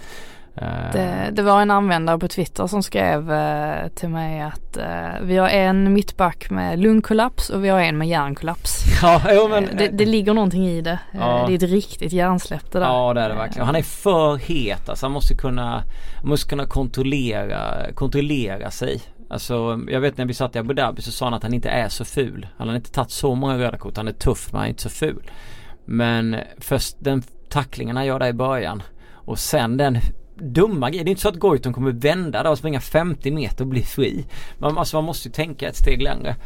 Eh, 0.62 0.92
Det, 0.92 1.30
det 1.32 1.42
var 1.42 1.62
en 1.62 1.70
användare 1.70 2.18
på 2.18 2.28
Twitter 2.28 2.66
som 2.66 2.82
skrev 2.82 3.32
eh, 3.32 3.88
till 3.88 4.08
mig 4.08 4.40
att 4.40 4.76
eh, 4.76 5.20
vi 5.22 5.36
har 5.36 5.48
en 5.48 5.92
mittback 5.92 6.50
med 6.50 6.78
lungkollaps 6.78 7.50
och 7.50 7.64
vi 7.64 7.68
har 7.68 7.80
en 7.80 7.98
med 7.98 8.08
hjärnkollaps. 8.08 8.84
Ja, 9.02 9.22
jo, 9.30 9.48
men, 9.48 9.64
Eh, 9.64 9.76
det, 9.76 9.88
det 9.88 10.06
ligger 10.06 10.34
någonting 10.34 10.66
i 10.66 10.80
det. 10.80 10.98
Ja. 11.12 11.44
Det 11.46 11.52
är 11.52 11.56
ett 11.56 11.70
riktigt 11.70 12.12
hjärnsläpp 12.12 12.72
det 12.72 12.78
där. 12.78 12.86
Ja 12.86 13.14
det 13.14 13.20
är 13.20 13.28
det 13.28 13.34
verkligen. 13.34 13.66
Han 13.66 13.76
är 13.76 13.82
för 13.82 14.36
het 14.36 14.88
alltså. 14.88 15.06
Han 15.06 15.12
måste 15.12 15.34
kunna, 15.34 15.82
måste 16.24 16.48
kunna 16.48 16.66
kontrollera, 16.66 17.92
kontrollera 17.94 18.70
sig. 18.70 19.00
Alltså 19.30 19.80
jag 19.88 20.00
vet 20.00 20.16
när 20.18 20.24
vi 20.24 20.34
satt 20.34 20.56
i 20.56 20.58
Abu 20.58 20.74
Dhabi 20.74 21.02
så 21.02 21.10
sa 21.12 21.26
han 21.26 21.34
att 21.34 21.42
han 21.42 21.54
inte 21.54 21.68
är 21.68 21.88
så 21.88 22.04
ful. 22.04 22.46
Han 22.56 22.68
har 22.68 22.76
inte 22.76 22.90
tagit 22.92 23.10
så 23.10 23.34
många 23.34 23.58
röda 23.58 23.78
kort. 23.78 23.96
Han 23.96 24.08
är 24.08 24.12
tuff 24.12 24.48
men 24.52 24.58
han 24.58 24.64
är 24.66 24.68
inte 24.70 24.82
så 24.82 24.88
ful. 24.88 25.30
Men 25.84 26.36
först 26.58 26.96
den 26.98 27.22
tacklingen 27.48 27.96
han 27.96 28.06
gör 28.06 28.18
där 28.18 28.26
i 28.28 28.32
början 28.32 28.82
och 29.12 29.38
sen 29.38 29.76
den 29.76 29.98
dumma 30.40 30.90
grejen. 30.90 31.04
Det 31.04 31.08
är 31.08 31.12
inte 31.12 31.22
så 31.22 31.28
att 31.28 31.38
Goitom 31.38 31.72
kommer 31.72 31.92
vända 31.92 32.42
där 32.42 32.50
och 32.50 32.58
springa 32.58 32.80
50 32.80 33.30
meter 33.30 33.64
och 33.64 33.68
bli 33.68 33.82
fri. 33.82 34.24
Man, 34.58 34.78
alltså 34.78 34.96
man 34.96 35.04
måste 35.04 35.28
ju 35.28 35.32
tänka 35.32 35.68
ett 35.68 35.76
steg 35.76 36.02
längre. 36.02 36.36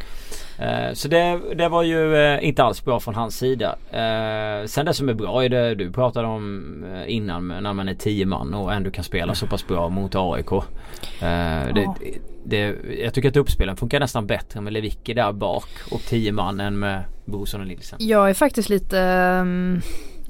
Eh, 0.59 0.93
så 0.93 1.09
det, 1.09 1.41
det 1.55 1.69
var 1.69 1.83
ju 1.83 2.17
eh, 2.17 2.49
inte 2.49 2.63
alls 2.63 2.85
bra 2.85 3.01
från 3.01 3.15
hans 3.15 3.37
sida. 3.37 3.77
Eh, 3.91 4.67
sen 4.67 4.87
det 4.87 4.95
som 4.95 5.09
är 5.09 5.15
bra 5.15 5.45
är 5.45 5.49
det 5.49 5.75
du 5.75 5.93
pratade 5.93 6.29
om 6.29 6.63
innan 7.07 7.49
när 7.49 7.73
man 7.73 7.89
är 7.89 7.95
10 7.95 8.27
man 8.27 8.55
och 8.55 8.73
ändå 8.73 8.91
kan 8.91 9.05
spela 9.05 9.35
så 9.35 9.47
pass 9.47 9.67
bra 9.67 9.89
mot 9.89 10.15
AIK. 10.15 10.51
Det, 11.75 11.87
det, 12.45 12.77
jag 13.03 13.15
tycker 13.15 13.29
att 13.29 13.37
uppspelen 13.37 13.77
funkar 13.77 14.01
nästan 14.01 14.27
bättre 14.27 14.61
med 14.61 14.73
Lewicki 14.73 15.15
där 15.15 15.33
bak 15.33 15.69
och 15.91 16.01
10 16.01 16.33
man 16.33 16.61
än 16.61 16.79
med 16.79 17.05
Brorsson 17.25 17.61
och 17.61 17.67
Nilsen. 17.67 17.99
Jag 18.03 18.31
är 18.31 18.35
faktiskt 18.35 18.69
lite, 18.69 18.99
um, 19.41 19.81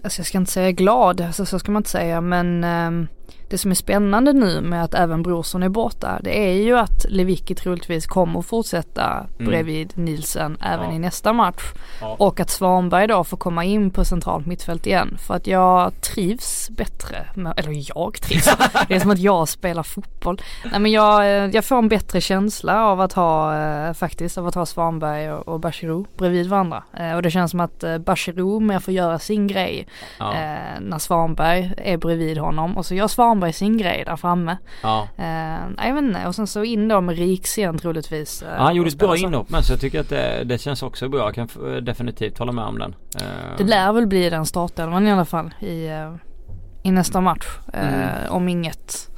alltså 0.05 0.20
jag 0.20 0.27
ska 0.27 0.38
inte 0.38 0.53
säga 0.53 0.70
glad, 0.70 1.20
alltså 1.20 1.46
så 1.46 1.59
ska 1.59 1.72
man 1.72 1.81
inte 1.81 1.90
säga 1.90 2.20
men 2.20 2.64
um, 2.64 3.09
det 3.53 3.59
som 3.59 3.71
är 3.71 3.75
spännande 3.75 4.33
nu 4.33 4.61
med 4.61 4.85
att 4.85 4.95
även 4.95 5.23
Brorsson 5.23 5.62
är 5.62 5.69
borta 5.69 6.19
det 6.23 6.49
är 6.51 6.53
ju 6.62 6.79
att 6.79 7.07
Lewicki 7.09 7.55
troligtvis 7.55 8.07
kommer 8.07 8.43
fortsätta 8.43 9.27
Mm. 9.38 9.51
bredvid 9.51 9.93
Nielsen 9.99 10.57
även 10.62 10.88
Ja. 10.91 10.93
i 10.97 10.99
nästa 10.99 11.33
match. 11.33 11.62
Ja. 12.01 12.17
Och 12.19 12.41
att 12.41 12.51
Svanberg 12.51 13.07
då 13.07 13.25
får 13.25 13.37
komma 13.37 13.65
in 13.65 13.91
på 13.91 14.05
centralt 14.05 14.47
mittfält 14.47 14.87
igen. 14.87 15.17
För 15.27 15.35
att 15.35 15.47
jag 15.47 16.01
trivs 16.01 16.71
bättre, 16.71 17.27
med, 17.35 17.53
eller 17.57 17.97
jag 17.97 18.21
trivs, 18.23 18.45
det 18.88 18.95
är 18.95 19.01
som 19.01 19.11
att 19.11 19.19
jag 19.19 19.49
spelar 19.49 19.83
fotboll. 19.83 20.41
Nej 20.71 20.81
men 20.81 20.91
jag, 20.93 21.21
eh, 21.23 21.51
jag 21.55 21.65
får 21.65 21.77
en 21.79 21.88
bättre 21.88 22.21
känsla 22.21 22.85
av 22.87 23.01
att 23.01 23.12
ha, 23.12 23.57
eh, 23.62 23.93
faktiskt, 23.93 24.38
av 24.38 24.47
att 24.47 24.55
ha 24.55 24.67
Svanberg 24.67 25.33
och, 25.33 25.49
och 25.49 25.61
Bachirou 25.61 26.05
bredvid 26.19 26.49
varandra. 26.49 26.83
Eh, 26.99 27.12
och 27.15 27.23
det 27.23 27.31
känns 27.31 27.51
som 27.51 27.61
att 27.61 27.85
Bachirou 28.01 28.61
mer 28.61 28.79
får 28.79 28.95
göra 28.95 29.19
sin 29.19 29.47
grej 29.47 29.87
Ja. 30.19 30.33
när 30.81 30.99
Svanberg 30.99 31.73
är 31.77 31.97
bredvid 31.97 32.38
honom. 32.38 32.77
Och 32.77 32.87
så 32.87 32.95
gör 32.95 33.09
Svanberg 33.09 33.41
sin 33.50 33.76
grej 33.78 34.02
där 34.07 34.16
framme. 34.16 34.57
Ja. 34.83 35.02
Eh, 35.16 35.24
nej, 35.24 35.88
jag 35.88 35.94
vet 35.94 36.02
inte, 36.05 36.26
och 36.26 36.35
sen 36.35 36.46
så 36.46 36.64
in 36.64 36.88
då 36.88 37.00
med 37.00 37.18
Riks 37.18 37.59
igen 37.59 37.78
troligtvis. 37.78 38.42
eh, 38.42 38.48
Ja, 38.48 38.62
han 38.62 38.74
gjorde 38.74 38.88
ett 38.88 38.98
bra 38.98 39.09
spela 39.09 39.18
så. 39.20 39.26
inhopp 39.26 39.50
men 39.50 39.62
så 39.62 39.72
jag 39.72 39.81
tycker 39.81 40.00
att 40.00 40.09
det, 40.09 40.44
det 40.44 40.59
känns 40.59 40.83
också 40.83 41.09
bra. 41.09 41.20
Jag 41.20 41.35
kan 41.35 41.48
definitivt 41.85 42.38
hålla 42.38 42.52
med 42.52 42.64
om 42.64 42.78
den. 42.78 42.94
Eh, 43.16 43.57
Det 43.59 43.64
lär 43.64 43.92
väl 43.92 44.07
bli 44.07 44.31
den 44.31 44.46
startelvan 44.46 45.07
i 45.07 45.12
alla 45.12 45.24
fall 45.24 45.55
i, 45.61 45.87
eh, 45.87 46.12
i 46.83 46.90
nästa 46.90 47.20
match. 47.20 47.46
Eh, 47.72 47.88
Mm. 47.94 48.09
Om 48.31 48.48
inget, 48.48 49.09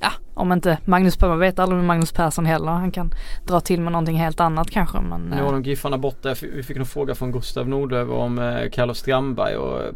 ja 0.00 0.08
om 0.34 0.52
inte 0.52 0.78
Magnus 0.84 1.16
Persson, 1.16 1.28
man 1.28 1.38
vet 1.38 1.58
aldrig 1.58 1.76
med 1.76 1.86
Magnus 1.86 2.12
Persson 2.12 2.46
heller. 2.46 2.72
Han 2.72 2.90
kan 2.90 3.10
dra 3.46 3.60
till 3.60 3.80
med 3.80 3.92
någonting 3.92 4.16
helt 4.16 4.40
annat 4.40 4.70
kanske 4.70 5.00
men. 5.00 5.20
Nu 5.20 5.36
eh, 5.36 5.44
har 5.44 5.52
de 5.52 5.62
Giffarna 5.62 5.98
borta. 5.98 6.34
Vi 6.54 6.62
fick 6.62 6.76
en 6.76 6.86
fråga 6.86 7.14
från 7.14 7.32
Gustav 7.32 7.68
Nordöv 7.68 8.12
om 8.12 8.38
eh, 8.38 8.70
Carlos 8.72 8.98
Strandberg 8.98 9.56
och 9.56 9.82
eh, 9.82 9.90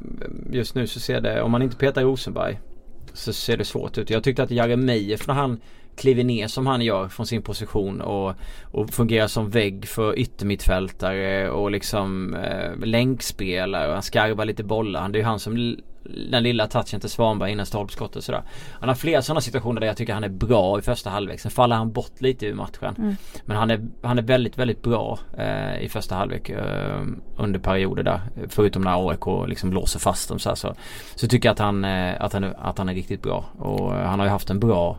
just 0.50 0.74
nu 0.74 0.86
så 0.86 1.00
ser 1.00 1.20
det, 1.20 1.42
om 1.42 1.50
man 1.50 1.62
inte 1.62 1.76
petar 1.76 2.02
Rosenberg 2.02 2.58
så 3.14 3.32
ser 3.32 3.56
det 3.56 3.64
svårt 3.64 3.98
ut. 3.98 4.10
Jag 4.10 4.24
tyckte 4.24 4.42
att 4.42 4.50
Jeremejeff 4.50 5.26
när 5.26 5.34
han 5.34 5.60
kliver 5.96 6.24
ner 6.24 6.46
som 6.46 6.66
han 6.66 6.82
gör 6.82 7.08
från 7.08 7.26
sin 7.26 7.42
position 7.42 8.00
och, 8.00 8.34
och 8.62 8.90
fungerar 8.90 9.26
som 9.26 9.50
vägg 9.50 9.88
för 9.88 10.18
yttermittfältare 10.18 11.50
och 11.50 11.70
liksom 11.70 12.34
eh, 12.34 12.86
länkspelare 12.86 13.88
och 13.88 13.94
han 13.94 14.02
skarvar 14.02 14.44
lite 14.44 14.64
bollar. 14.64 15.08
Det 15.08 15.18
är 15.18 15.20
ju 15.20 15.26
han 15.26 15.40
som 15.40 15.76
den 16.30 16.42
lilla 16.42 16.66
touchen 16.66 17.00
till 17.00 17.10
Svanberg 17.10 17.52
innan 17.52 17.66
stolpskottet 17.66 18.16
och 18.16 18.24
sådär. 18.24 18.42
Han 18.80 18.88
har 18.88 18.96
flera 18.96 19.22
sådana 19.22 19.40
situationer 19.40 19.80
där 19.80 19.86
jag 19.86 19.96
tycker 19.96 20.14
han 20.14 20.24
är 20.24 20.28
bra 20.28 20.78
i 20.78 20.82
första 20.82 21.10
halvlek. 21.10 21.40
Sen 21.40 21.50
faller 21.50 21.76
han 21.76 21.92
bort 21.92 22.20
lite 22.20 22.46
ur 22.46 22.54
matchen. 22.54 22.94
Mm. 22.98 23.16
Men 23.44 23.56
han 23.56 23.70
är, 23.70 23.86
han 24.02 24.18
är 24.18 24.22
väldigt, 24.22 24.58
väldigt 24.58 24.82
bra 24.82 25.18
eh, 25.38 25.80
i 25.80 25.88
första 25.88 26.14
halvlek 26.14 26.48
eh, 26.48 27.02
under 27.36 27.58
perioder 27.58 28.02
där. 28.02 28.20
Förutom 28.48 28.82
när 28.82 29.10
AIK 29.10 29.48
liksom 29.48 29.72
låser 29.72 29.98
fast 29.98 30.28
dem 30.28 30.38
så 30.38 30.48
här, 30.48 30.56
så, 30.56 30.74
så 31.14 31.28
tycker 31.28 31.48
jag 31.48 31.52
att 31.52 31.58
han, 31.58 31.84
eh, 31.84 32.22
att, 32.22 32.32
han, 32.32 32.44
att 32.44 32.78
han 32.78 32.88
är 32.88 32.94
riktigt 32.94 33.22
bra. 33.22 33.44
Och 33.58 33.94
eh, 33.94 34.06
han 34.06 34.18
har 34.18 34.26
ju 34.26 34.32
haft 34.32 34.50
en 34.50 34.60
bra 34.60 34.98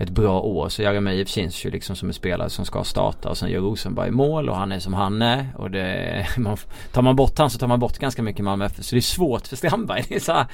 ett 0.00 0.10
bra 0.10 0.40
år. 0.40 0.68
Så 0.68 0.82
Jeremejeff 0.82 1.28
känns 1.28 1.64
ju 1.64 1.70
liksom 1.70 1.96
som 1.96 2.08
en 2.08 2.14
spelare 2.14 2.50
som 2.50 2.64
ska 2.64 2.84
starta 2.84 3.28
och 3.28 3.38
sen 3.38 3.50
gör 3.50 3.60
Rosenberg 3.60 4.10
mål 4.10 4.48
och 4.48 4.56
han 4.56 4.72
är 4.72 4.78
som 4.78 4.94
han 4.94 5.22
är. 5.22 5.46
Och 5.56 5.70
det, 5.70 6.26
man, 6.36 6.56
tar 6.92 7.02
man 7.02 7.16
bort 7.16 7.38
han 7.38 7.50
så 7.50 7.58
tar 7.58 7.66
man 7.66 7.80
bort 7.80 7.98
ganska 7.98 8.22
mycket 8.22 8.44
Malmö 8.44 8.64
FF. 8.64 8.84
Så 8.84 8.94
det 8.94 8.98
är 8.98 9.02
svårt 9.02 9.46
för 9.46 9.56
Strandberg. 9.56 10.04
Det 10.08 10.14
är 10.14 10.20
så 10.20 10.32
här. 10.32 10.46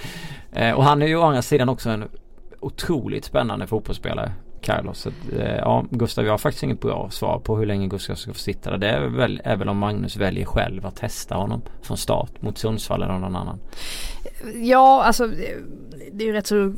Eh, 0.52 0.72
och 0.72 0.84
han 0.84 1.02
är 1.02 1.06
ju 1.06 1.16
å 1.16 1.22
andra 1.22 1.42
sidan 1.42 1.68
också 1.68 1.90
en 1.90 2.04
otroligt 2.60 3.24
spännande 3.24 3.66
fotbollsspelare. 3.66 4.32
Carlos. 4.66 4.98
Så, 4.98 5.08
eh, 5.38 5.56
ja, 5.56 5.84
Gustav, 5.90 6.24
jag 6.24 6.32
har 6.32 6.38
faktiskt 6.38 6.62
inget 6.62 6.80
bra 6.80 7.10
svar 7.10 7.38
på 7.38 7.56
hur 7.56 7.66
länge 7.66 7.86
Gustav 7.86 8.14
ska 8.14 8.32
få 8.32 8.38
sitta 8.38 8.70
där. 8.70 8.78
Det 8.78 8.88
är 8.88 9.00
väl, 9.00 9.42
väl 9.44 9.68
om 9.68 9.78
Magnus 9.78 10.16
väljer 10.16 10.44
själv 10.44 10.86
att 10.86 10.96
testa 10.96 11.34
honom 11.34 11.62
från 11.82 11.96
start 11.96 12.42
mot 12.42 12.58
Sundsvall 12.58 13.02
eller 13.02 13.18
någon 13.18 13.36
annan. 13.36 13.58
Ja, 14.54 15.02
alltså 15.04 15.26
det- 15.26 16.24
är 16.24 16.26
ju 16.26 16.32
rätt 16.32 16.46
så 16.46 16.72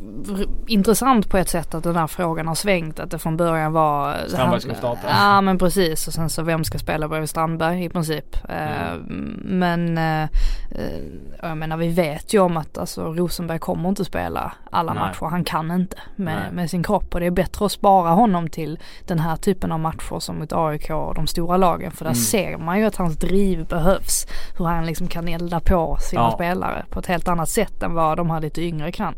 intressant 0.67 1.31
på 1.31 1.37
ett 1.39 1.49
sätt 1.49 1.75
att 1.75 1.85
den 1.85 1.97
här 1.97 2.07
frågan 2.07 2.49
har 2.49 2.55
svängt. 2.55 3.01
Att 3.01 3.11
det 3.11 3.19
från 3.19 3.37
början 3.37 3.73
var... 3.73 4.17
Strandberg 4.29 4.61
ska 4.61 4.75
starta. 4.75 5.01
Ja 5.09 5.41
men 5.41 5.59
precis 5.59 6.07
och 6.09 6.13
sen 6.15 6.31
så 6.31 6.43
vem 6.43 6.65
ska 6.65 6.79
spela 6.79 7.09
bredvid 7.09 7.29
Strandberg 7.31 7.85
i 7.85 7.89
princip. 7.89 8.37
Eh, 8.49 8.95
Men 9.43 9.99
eh, 9.99 10.29
jag 11.43 11.57
menar 11.57 11.77
vi 11.77 11.89
vet 11.89 12.35
ju 12.35 12.39
om 12.41 12.57
att 12.57 12.79
alltså, 12.79 13.13
Rosenberg 13.15 13.59
kommer 13.59 13.89
inte 13.89 14.05
spela 14.05 14.53
alla 14.71 14.93
Nej. 14.93 15.03
matcher. 15.03 15.25
Han 15.31 15.45
kan 15.45 15.71
inte 15.71 15.97
med, 16.17 16.53
med 16.53 16.71
sin 16.71 16.83
kropp 16.83 17.15
och 17.15 17.21
det 17.21 17.27
är 17.27 17.31
bättre 17.31 17.65
att 17.67 17.73
spara 17.79 18.11
honom 18.11 18.49
till 18.49 18.79
den 19.07 19.19
här 19.19 19.37
typen 19.37 19.73
av 19.73 19.81
matcher 19.81 20.19
som 20.21 20.39
mot 20.39 20.53
AIK 20.53 20.91
och 20.91 21.15
de 21.15 21.27
stora 21.27 21.57
lagen. 21.57 21.91
För 21.91 22.05
där 22.05 22.11
Mm. 22.11 22.23
ser 22.23 22.57
man 22.59 22.79
ju 22.79 22.85
att 22.85 22.97
hans 22.97 23.17
driv 23.17 23.67
behövs. 23.67 24.27
Hur 24.59 24.65
han 24.65 24.87
liksom 24.87 25.07
kan 25.09 25.29
elda 25.29 25.61
på 25.61 25.97
sina 26.01 26.23
Ja. 26.23 26.31
spelare 26.35 26.85
på 26.91 27.01
ett 27.01 27.07
helt 27.07 27.29
annat 27.29 27.49
sätt 27.49 27.83
än 27.83 27.95
vad 27.95 28.17
de 28.17 28.31
här 28.31 28.41
lite 28.41 28.63
yngre 28.63 28.93
kan. 28.93 29.15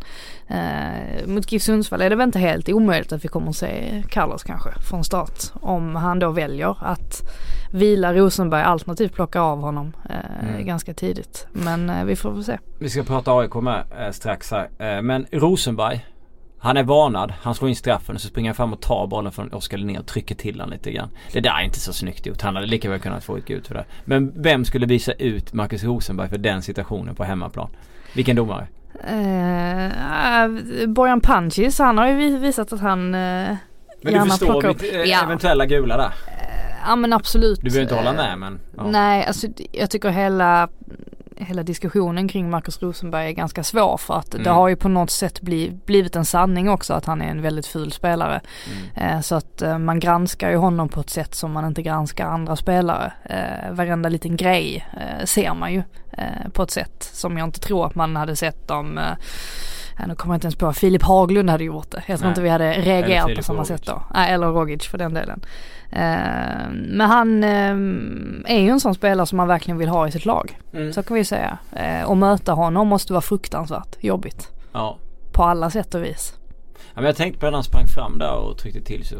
Eh, 0.49 1.27
mot 1.27 1.53
GIF 1.53 1.63
Sundsvall 1.63 2.03
är 2.03 2.11
det 2.11 2.17
väl 2.17 2.27
inte 2.29 2.39
helt 2.39 2.69
omöjligt 2.69 3.13
att 3.13 3.25
vi 3.25 3.29
kommer 3.29 3.49
att 3.51 3.57
se 3.57 4.03
Carlos 4.09 4.43
kanske 4.43 4.71
från 4.91 5.05
start. 5.05 5.39
Om 5.61 5.97
han 5.97 6.19
då 6.19 6.31
väljer 6.31 6.77
att 6.81 7.23
vila 7.73 8.15
Rosenberg 8.15 8.63
alternativt 8.63 9.13
plocka 9.13 9.41
av 9.41 9.61
honom 9.61 9.93
eh, 10.11 10.49
Mm. 10.49 10.67
ganska 10.67 10.95
tidigt. 10.95 11.47
Men 11.53 11.91
eh, 11.91 12.05
vi 12.05 12.17
får 12.17 12.31
väl 12.31 12.45
se. 12.45 12.59
Vi 12.81 12.89
ska 12.91 13.03
prata 13.03 13.33
AIK 13.33 13.55
med 13.55 13.85
eh, 14.01 14.11
strax 14.11 14.51
här. 14.51 14.69
Eh, 14.79 15.03
men 15.03 15.27
Rosenberg. 15.33 16.07
Han 16.63 16.77
är 16.77 16.83
varnad. 16.83 17.33
Han 17.43 17.55
slår 17.55 17.69
in 17.71 17.77
straffen 17.77 18.15
och 18.15 18.21
så 18.21 18.29
springer 18.29 18.51
han 18.51 18.55
fram 18.55 18.73
och 18.73 18.81
tar 18.81 19.07
bollen 19.07 19.33
från 19.33 19.53
Oskar 19.53 19.79
Linnér 19.79 19.99
och 20.01 20.07
trycker 20.07 20.35
till 20.35 20.61
han 20.61 20.71
lite 20.71 20.93
grann. 20.93 21.09
Det 21.33 21.41
där 21.41 21.51
är 21.61 21.65
inte 21.65 21.81
så 21.81 21.93
snyggt 21.93 22.27
gjort. 22.27 22.43
Han 22.43 22.55
hade 22.57 22.67
lika 22.67 22.91
väl 22.91 22.99
kunnat 23.01 23.25
få 23.25 23.37
ett 23.37 23.45
gult 23.47 23.67
för 23.67 23.75
det. 23.75 23.85
Men 24.05 24.43
vem 24.43 24.65
skulle 24.65 24.87
visa 24.87 25.13
ut 25.13 25.53
Marcus 25.53 25.85
Rosenberg 25.85 26.29
för 26.29 26.39
den 26.39 26.63
situationen 26.63 27.15
på 27.15 27.25
hemmaplan? 27.25 27.71
Vilken 28.15 28.37
domare? 28.37 28.67
Eh, 29.09 29.85
äh, 30.45 30.49
Bojan 30.89 31.21
Pancis 31.21 31.79
han 31.79 31.99
har 31.99 32.09
ju 32.09 32.15
vi- 32.17 32.37
visat 32.37 32.73
att 32.73 32.81
han 32.81 33.15
eh, 33.15 33.57
Men 34.03 34.15
du 34.15 34.21
förstår 34.31 34.67
upp. 34.67 34.83
mitt 34.83 34.95
eh, 34.95 35.01
Ja. 35.01 35.23
eventuella 35.25 35.67
gula 35.67 35.97
där? 35.97 36.13
Ja 36.87 36.97
men 36.97 37.13
absolut. 37.13 37.59
Du 37.61 37.65
behöver 37.65 37.83
inte 37.83 37.95
hålla 37.95 38.11
Eh, 38.11 38.17
med 38.17 38.39
men. 38.39 38.61
Ja. 38.77 38.87
Nej, 38.91 39.25
alltså 39.27 39.47
jag 39.73 39.91
tycker 39.91 40.09
hela, 40.09 40.69
hela 41.41 41.63
diskussionen 41.63 42.29
kring 42.29 42.51
Marcus 42.51 42.83
Rosenberg 42.83 43.27
är 43.29 43.33
ganska 43.33 43.65
svår 43.65 43.97
för 43.97 44.15
att 44.15 44.31
det 44.31 44.39
Mm. 44.39 44.55
har 44.55 44.69
ju 44.69 44.77
på 44.77 44.89
något 44.89 45.11
sätt 45.11 45.41
bli, 45.41 45.73
blivit 45.87 46.17
en 46.17 46.25
sanning 46.25 46.69
också 46.69 46.95
att 46.95 47.05
han 47.05 47.23
är 47.23 47.27
en 47.31 47.43
väldigt 47.43 47.67
ful 47.67 47.93
spelare. 47.93 48.41
Mm. 48.95 49.15
Eh, 49.17 49.21
så 49.21 49.35
att 49.35 49.63
eh, 49.63 49.79
man 49.79 50.01
granskar 50.01 50.51
ju 50.51 50.57
honom 50.57 50.89
på 50.89 51.01
ett 51.01 51.11
sätt 51.11 51.35
som 51.35 51.53
man 51.53 51.65
inte 51.65 51.83
granskar 51.83 52.27
andra 52.27 52.57
spelare. 52.57 53.13
Eh, 53.25 53.73
varenda 53.73 54.09
liten 54.09 54.37
grej 54.37 54.87
eh, 54.93 55.25
ser 55.25 55.55
man 55.55 55.73
ju 55.73 55.83
eh, 56.13 56.49
på 56.53 56.63
ett 56.63 56.71
sätt 56.71 57.03
som 57.13 57.39
jag 57.39 57.49
inte 57.49 57.61
tror 57.61 57.87
att 57.87 57.95
man 57.95 58.17
hade 58.17 58.37
sett 58.37 58.71
om 58.71 58.99
eh, 58.99 59.05
nu 60.07 60.15
kommer 60.15 60.35
jag 60.35 60.37
inte 60.37 60.47
ens 60.47 60.57
på, 60.57 60.73
Filip 60.73 61.03
Haglund 61.03 61.51
hade 61.51 61.65
gjort 61.65 61.91
det. 61.91 62.03
Jag 62.07 62.19
tror 62.19 62.27
Nej. 62.27 62.31
inte 62.31 62.43
vi 62.43 62.49
hade 62.49 62.73
reagerat 62.73 63.37
på 63.37 63.43
samma 63.43 63.65
sätt 63.65 63.87
då. 63.87 64.03
Nej, 64.15 64.33
eller 64.33 64.47
Rogic 64.47 64.87
för 64.87 64.99
den 64.99 65.15
delen. 65.15 65.41
Eh, 65.91 66.71
men 66.73 67.01
han 67.01 67.45
eh, 67.45 68.55
är 68.57 68.61
ju 68.61 68.69
en 68.69 68.81
sån 68.81 68.95
spelare 68.95 69.27
som 69.27 69.37
man 69.37 69.49
verkligen 69.49 69.79
vill 69.79 69.89
ha 69.89 70.09
i 70.09 70.13
sitt 70.13 70.25
lag. 70.25 70.59
Mm. 70.73 70.93
Så 70.93 71.03
kan 71.03 71.15
vi 71.15 71.25
säga. 71.25 71.59
Eh, 71.73 72.05
och 72.05 72.17
möta 72.17 72.53
honom 72.53 72.89
måste 72.89 73.13
vara 73.13 73.21
fruktansvärt 73.21 73.97
jobbigt. 74.05 74.49
Ja. 74.73 74.99
På 75.33 75.45
alla 75.45 75.71
sätt 75.71 75.95
och 75.95 76.05
vis. 76.05 76.35
Ja, 76.75 76.95
men 76.95 77.05
jag 77.05 77.17
tänkte 77.17 77.41
på 77.41 77.47
när 77.47 77.53
han 77.53 77.65
sprang 77.65 77.87
fram 77.87 78.19
där 78.19 78.35
och 78.35 78.59
tryckte 78.59 78.81
till 78.81 79.07
så 79.07 79.17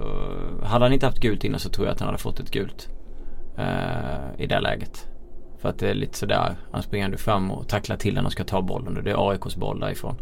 hade 0.65 0.85
han 0.85 0.93
inte 0.93 1.07
haft 1.07 1.21
gult 1.21 1.45
innan 1.45 1.61
så 1.61 1.69
tror 1.69 1.87
jag 1.87 1.93
att 1.93 2.01
han 2.01 2.07
hade 2.07 2.19
fått 2.19 2.41
ett 2.41 2.51
gult. 2.51 2.89
Eh, 3.59 4.43
I 4.43 4.47
det 4.47 4.61
läget. 4.61 5.07
För 5.61 5.69
att 5.69 5.79
det 5.79 5.91
är 5.91 5.95
lite 5.95 6.19
sådär. 6.19 6.57
Han 6.73 6.83
springer 6.83 7.05
ändå 7.05 7.19
fram 7.19 7.51
och 7.51 7.69
tacklar 7.69 7.97
till 7.97 8.15
den 8.15 8.27
och 8.27 8.33
ska 8.33 8.45
ta 8.45 8.63
bollen 8.63 8.97
och 8.97 9.03
det 9.03 9.11
är 9.11 9.31
AIKs 9.31 9.57
boll 9.57 9.81
därifrån. 9.81 10.17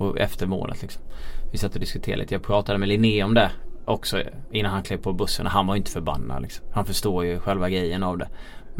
Och 0.00 0.18
efter 0.18 0.46
målet 0.46 0.82
liksom. 0.82 1.02
Vi 1.52 1.58
satt 1.58 1.74
och 1.74 1.80
diskuterade 1.80 2.22
lite. 2.22 2.34
Jag 2.34 2.42
pratade 2.42 2.78
med 2.78 2.88
Linné 2.88 3.22
om 3.24 3.34
det 3.34 3.50
också 3.84 4.22
innan 4.50 4.72
han 4.72 4.82
klev 4.82 4.96
på 4.96 5.12
bussen. 5.12 5.46
Han 5.46 5.66
var 5.66 5.74
ju 5.74 5.78
inte 5.78 5.90
förbannad 5.90 6.42
liksom. 6.42 6.64
Han 6.72 6.84
förstår 6.84 7.24
ju 7.24 7.38
själva 7.38 7.70
grejen 7.70 8.02
av 8.02 8.18
det. 8.18 8.28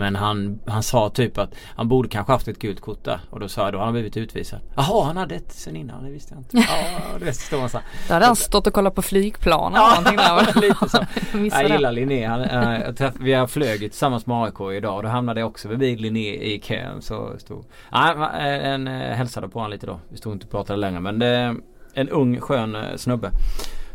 Men 0.00 0.16
han, 0.16 0.60
han 0.66 0.82
sa 0.82 1.10
typ 1.10 1.38
att 1.38 1.54
han 1.76 1.88
borde 1.88 2.08
kanske 2.08 2.32
haft 2.32 2.48
ett 2.48 2.58
gult 2.58 2.80
kort 2.80 3.04
där. 3.04 3.20
Och 3.30 3.40
då 3.40 3.48
sa 3.48 3.64
jag 3.64 3.72
då 3.72 3.78
har 3.78 3.84
han 3.84 3.92
blivit 3.94 4.16
utvisad. 4.16 4.60
Jaha 4.76 5.04
han 5.04 5.16
hade 5.16 5.34
ett 5.34 5.52
sen 5.52 5.76
innan, 5.76 6.04
det 6.04 6.10
visste 6.10 6.34
jag 6.34 6.40
inte. 6.40 6.56
Ja 7.20 7.32
så 7.32 7.40
står 7.40 7.58
man 7.58 7.68
så 7.68 7.78
här. 7.78 7.86
Då 8.08 8.14
hade 8.14 8.26
han 8.26 8.36
stått 8.36 8.66
och 8.66 8.72
kollat 8.72 8.94
på 8.94 9.02
flygplan 9.02 9.74
eller 9.74 9.88
någonting 9.88 10.16
där. 10.16 10.60
lite 10.60 10.88
så. 10.88 11.06
Jag 11.56 11.68
det. 11.68 11.74
gillar 11.74 11.92
Linné. 11.92 12.26
Han, 12.26 12.42
äh, 12.42 12.94
träff, 12.94 13.14
vi 13.20 13.32
har 13.32 13.46
flugit 13.46 13.92
tillsammans 13.92 14.26
med 14.26 14.36
AIK 14.36 14.60
idag 14.76 14.96
och 14.96 15.02
då 15.02 15.08
hamnade 15.08 15.40
jag 15.40 15.48
också 15.48 15.68
vid 15.68 16.00
Linné 16.00 16.34
i 16.34 16.60
kön. 16.60 17.02
Så 17.02 17.38
stod, 17.38 17.64
men, 17.90 18.22
eh, 18.22 18.70
en, 18.72 18.88
eh, 18.88 19.16
hälsade 19.16 19.48
på 19.48 19.58
honom 19.58 19.70
lite 19.70 19.86
då. 19.86 20.00
Vi 20.08 20.16
stod 20.16 20.32
inte 20.32 20.44
och 20.46 20.50
pratade 20.50 20.78
längre 20.78 21.00
men 21.00 21.18
det 21.18 21.56
en 21.94 22.08
ung 22.08 22.40
skön 22.40 22.74
eh, 22.74 22.96
snubbe. 22.96 23.30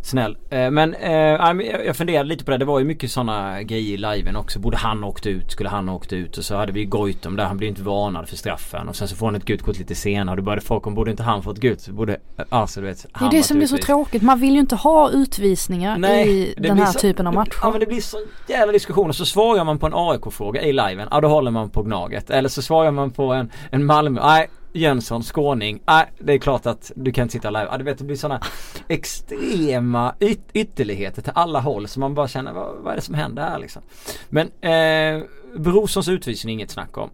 Snäll. 0.05 0.37
Eh, 0.49 0.71
Men 0.71 0.93
eh, 0.93 1.53
nej, 1.55 1.81
jag 1.85 1.95
funderade 1.95 2.29
lite 2.29 2.45
på 2.45 2.51
det. 2.51 2.57
Det 2.57 2.65
var 2.65 2.79
ju 2.79 2.85
mycket 2.85 3.11
sådana 3.11 3.61
grejer 3.63 3.93
i 3.93 3.97
liven 3.97 4.35
också. 4.35 4.59
Borde 4.59 4.77
han 4.77 5.03
ha 5.03 5.09
åkt 5.09 5.25
ut? 5.25 5.51
Skulle 5.51 5.69
han 5.69 5.87
ha 5.87 5.95
åkt 5.95 6.13
ut? 6.13 6.37
Och 6.37 6.43
så 6.45 6.55
hade 6.55 6.71
vi 6.71 6.85
Goitom 6.85 7.35
där. 7.35 7.45
Han 7.45 7.57
blev 7.57 7.69
inte 7.69 7.81
varnad 7.81 8.29
för 8.29 8.35
straffen. 8.35 8.89
Och 8.89 8.95
sen 8.95 9.07
så 9.07 9.15
får 9.15 9.25
han 9.25 9.35
ett 9.35 9.45
gult 9.45 9.61
kort 9.61 9.77
lite 9.77 9.95
senare. 9.95 10.31
Och 10.33 10.37
då 10.37 10.43
började 10.43 10.61
folk 10.61 10.87
om 10.87 10.95
borde 10.95 11.11
inte 11.11 11.23
han 11.23 11.43
fått 11.43 11.57
gult? 11.59 11.87
Borde, 11.89 12.17
alltså 12.49 12.81
du 12.81 12.87
vet. 12.87 13.05
Det 13.19 13.25
är 13.25 13.31
det 13.31 13.43
som 13.43 13.61
är 13.61 13.65
så 13.65 13.77
tråkigt. 13.77 14.21
Man 14.21 14.39
vill 14.39 14.53
ju 14.53 14.59
inte 14.59 14.75
ha 14.75 15.09
utvisningar 15.09 15.97
i 16.25 16.53
det 16.57 16.63
den 16.63 16.75
blir 16.75 16.85
här 16.85 16.91
så- 16.91 16.99
typen 16.99 17.27
av 17.27 17.33
Ja 17.33 17.39
matcher. 17.39 17.71
men 17.71 17.79
det 17.79 17.85
blir 17.85 18.01
så 18.01 18.17
jävla 18.47 18.71
diskussioner. 18.73 19.13
Så 19.13 19.25
svarar 19.25 19.63
man 19.63 19.77
på 19.79 19.85
en 19.87 19.93
AIK-fråga 19.95 20.61
i 20.61 20.73
liven. 20.73 21.07
Ja 21.11 21.21
då 21.21 21.27
håller 21.27 21.51
man 21.51 21.69
på 21.69 21.83
Gnaget. 21.83 22.29
Eller 22.29 22.49
så 22.49 22.61
svarar 22.61 22.91
man 22.91 23.11
på 23.11 23.33
en, 23.33 23.51
en 23.71 23.85
Malmö. 23.85 24.21
Nej 24.23 24.49
Jönsson, 24.75 25.23
skåning. 25.23 25.79
Nej, 25.85 26.01
äh, 26.01 26.25
det 26.25 26.33
är 26.33 26.37
klart 26.37 26.65
att 26.65 26.91
du 26.95 27.11
kan 27.11 27.21
inte 27.21 27.31
sitta 27.31 27.49
live. 27.49 27.67
Ah, 27.69 27.77
du 27.77 27.83
vet 27.83 27.97
det 27.97 28.03
blir 28.03 28.15
sådana 28.15 28.41
extrema 28.87 30.15
yt 30.19 30.49
ytterligheter 30.53 31.21
till 31.21 31.31
alla 31.35 31.59
håll 31.59 31.87
så 31.87 31.99
man 31.99 32.13
bara 32.13 32.27
känner 32.27 32.53
vad, 32.53 32.75
vad 32.75 32.91
är 32.91 32.95
det 32.95 33.01
som 33.01 33.15
händer 33.15 33.43
här 33.43 33.59
liksom. 33.59 33.81
Men 34.29 34.51
eh, 34.61 35.23
Brosons 35.57 36.07
utvisning 36.07 36.53
inget 36.53 36.71
snack 36.71 36.97
om. 36.97 37.09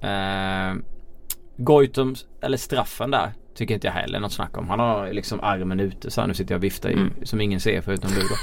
Eh, 0.00 0.74
Goitums, 1.56 2.26
eller 2.40 2.56
straffen 2.56 3.10
där 3.10 3.32
Tycker 3.54 3.74
inte 3.74 3.86
jag 3.86 3.94
heller 3.94 4.20
något 4.20 4.32
snack 4.32 4.58
om. 4.58 4.68
Han 4.68 4.80
har 4.80 5.12
liksom 5.12 5.40
armen 5.40 5.80
ute 5.80 6.10
så 6.10 6.20
här, 6.20 6.28
nu 6.28 6.34
sitter 6.34 6.54
jag 6.54 6.58
och 6.58 6.64
viftar 6.64 6.90
mm. 6.90 7.12
som 7.22 7.40
ingen 7.40 7.60
ser 7.60 7.80
förutom 7.80 8.10
du 8.10 8.20
då. 8.20 8.34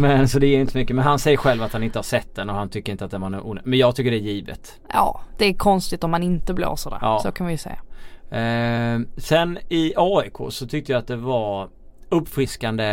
Men 0.00 0.28
så 0.28 0.38
det 0.38 0.46
är 0.46 0.60
inte 0.60 0.78
mycket. 0.78 0.96
Men 0.96 1.04
han 1.04 1.18
säger 1.18 1.36
själv 1.36 1.62
att 1.62 1.72
han 1.72 1.82
inte 1.82 1.98
har 1.98 2.02
sett 2.02 2.34
den 2.34 2.50
och 2.50 2.56
han 2.56 2.68
tycker 2.68 2.92
inte 2.92 3.04
att 3.04 3.10
den 3.10 3.20
var 3.20 3.46
onödig. 3.46 3.68
Men 3.68 3.78
jag 3.78 3.96
tycker 3.96 4.10
det 4.10 4.16
är 4.16 4.20
givet. 4.20 4.80
Ja, 4.88 5.20
det 5.38 5.44
är 5.44 5.54
konstigt 5.54 6.04
om 6.04 6.10
man 6.10 6.22
inte 6.22 6.54
blåser 6.54 6.90
där. 6.90 6.98
Ja. 7.02 7.20
Så 7.22 7.32
kan 7.32 7.46
vi 7.46 7.52
ju 7.52 7.58
säga. 7.58 7.78
Eh, 8.32 9.00
sen 9.16 9.58
i 9.68 9.92
AIK 9.96 10.36
så 10.48 10.66
tyckte 10.66 10.92
jag 10.92 10.98
att 10.98 11.06
det 11.06 11.16
var 11.16 11.68
uppfriskande 12.08 12.84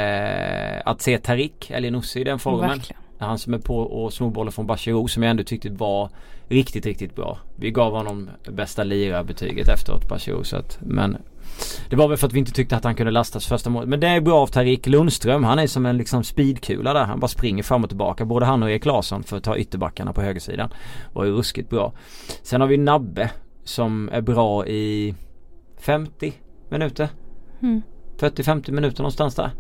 att 0.86 1.02
se 1.02 1.18
Tarik 1.18 1.72
Elinossi 1.72 2.22
i 2.22 2.24
den 2.24 2.40
formen. 2.40 2.70
Verkligen. 2.70 3.02
Han 3.20 3.40
som 3.40 3.54
är 3.54 3.58
på 3.58 3.78
och 3.78 4.14
snor 4.14 4.32
bollen 4.32 4.52
från 4.52 4.68
Bachirou 4.68 5.08
som 5.08 5.24
jag 5.24 5.30
ändå 5.30 5.44
tyckte 5.44 5.70
var 5.70 6.10
riktigt, 6.48 6.86
riktigt 6.86 7.16
bra. 7.16 7.38
Vi 7.56 7.72
gav 7.72 7.94
honom 7.94 8.30
bästa 8.52 8.84
lirarbetyget 8.84 9.68
efteråt 9.68 10.10
Bachirou 10.10 10.44
så 10.44 10.58
att, 10.58 10.80
men 10.82 11.18
det 11.90 11.96
var 11.96 12.08
väl 12.08 12.18
för 12.18 12.28
att 12.28 12.34
vi 12.34 12.40
inte 12.40 12.52
tyckte 12.52 12.76
att 12.76 12.84
han 12.84 12.96
kunde 12.96 13.12
lastas 13.12 13.48
första 13.48 13.70
målet. 13.70 13.90
Men 13.90 14.00
det 14.00 14.08
är 14.08 14.22
bra 14.22 14.40
av 14.40 14.48
Tarik 14.48 14.88
Lundström. 14.88 15.44
Han 15.44 15.60
är 15.60 15.68
som 15.68 15.86
en 15.86 15.98
liksom 15.98 16.24
speedkula 16.24 16.94
där. 16.94 17.04
Han 17.04 17.20
bara 17.20 17.28
springer 17.28 17.64
fram 17.64 17.84
och 17.84 17.90
tillbaka. 17.90 18.26
Både 18.26 18.46
han 18.46 18.64
och 18.64 18.72
Erik 18.72 18.86
Larsson 18.86 19.24
för 19.24 19.38
att 19.38 19.44
ta 19.44 19.58
ytterbackarna 19.58 20.14
på 20.14 20.22
högersidan. 20.22 20.70
Var 21.14 21.26
ju 21.26 21.32
ruskigt 21.32 21.70
bra. 21.70 21.94
Sen 22.44 22.62
har 22.62 22.68
vi 22.68 22.78
Nabbe 22.78 23.32
som 23.64 24.10
är 24.14 24.22
bra 24.22 24.68
i 24.68 25.16
50 25.80 26.34
minuter. 26.70 27.10
Mm. 27.62 27.82
40-50 28.20 28.72
minuter 28.72 29.02
någonstans 29.02 29.36
där. 29.36 29.52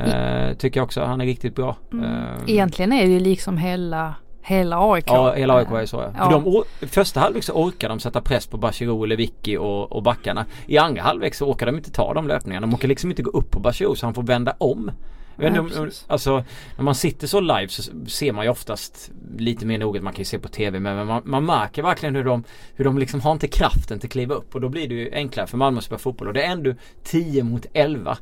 Uh, 0.00 0.56
tycker 0.56 0.80
jag 0.80 0.84
också. 0.84 1.04
Han 1.04 1.20
är 1.20 1.24
riktigt 1.24 1.54
bra. 1.54 1.76
Mm. 1.92 2.04
Uh, 2.04 2.10
Egentligen 2.46 2.92
är 2.92 3.02
det 3.02 3.12
ju 3.12 3.20
liksom 3.20 3.58
hela 3.58 4.14
Hela 4.46 4.92
AIK? 4.92 5.04
Ja, 5.06 5.32
hela 5.32 5.54
AIK 5.54 5.70
är 5.70 5.86
så 5.86 5.96
ja. 5.96 6.12
ja. 6.18 6.30
För 6.30 6.64
de, 6.80 6.86
första 6.86 7.20
halvlek 7.20 7.44
så 7.44 7.52
orkar 7.52 7.88
de 7.88 8.00
sätta 8.00 8.20
press 8.20 8.46
på 8.46 8.56
Bachirou, 8.56 9.06
Lewicki 9.06 9.56
och, 9.56 9.92
och 9.92 10.02
backarna. 10.02 10.46
I 10.66 10.78
andra 10.78 11.02
halvlek 11.02 11.34
så 11.34 11.50
orkar 11.50 11.66
de 11.66 11.76
inte 11.76 11.90
ta 11.90 12.14
de 12.14 12.28
löpningarna. 12.28 12.66
De 12.66 12.74
orkar 12.74 12.88
liksom 12.88 13.10
inte 13.10 13.22
gå 13.22 13.30
upp 13.30 13.50
på 13.50 13.60
Bachirou 13.60 13.94
så 13.94 14.06
han 14.06 14.14
får 14.14 14.22
vända 14.22 14.54
om. 14.58 14.90
Ja, 15.36 15.60
om, 15.60 15.90
alltså 16.06 16.44
när 16.76 16.84
man 16.84 16.94
sitter 16.94 17.26
så 17.26 17.40
live 17.40 17.68
så 17.68 17.82
ser 18.06 18.32
man 18.32 18.44
ju 18.44 18.50
oftast 18.50 19.10
lite 19.36 19.66
mer 19.66 19.78
noggrant. 19.78 20.04
Man 20.04 20.12
kan 20.12 20.20
ju 20.20 20.24
se 20.24 20.38
på 20.38 20.48
TV 20.48 20.80
men 20.80 21.06
man, 21.06 21.22
man 21.24 21.44
märker 21.44 21.82
verkligen 21.82 22.16
hur 22.16 22.24
de, 22.24 22.44
hur 22.74 22.84
de 22.84 22.98
liksom 22.98 23.20
har 23.20 23.32
inte 23.32 23.48
kraften 23.48 23.98
till 23.98 24.06
att 24.06 24.12
kliva 24.12 24.34
upp 24.34 24.54
och 24.54 24.60
då 24.60 24.68
blir 24.68 24.88
det 24.88 24.94
ju 24.94 25.10
enklare 25.12 25.46
för 25.46 25.56
Malmö 25.56 25.78
att 25.78 25.84
spela 25.84 25.98
fotboll 25.98 26.28
och 26.28 26.34
det 26.34 26.42
är 26.42 26.50
ändå 26.50 26.74
10 27.02 27.42
mot 27.42 27.66
11. 27.72 28.18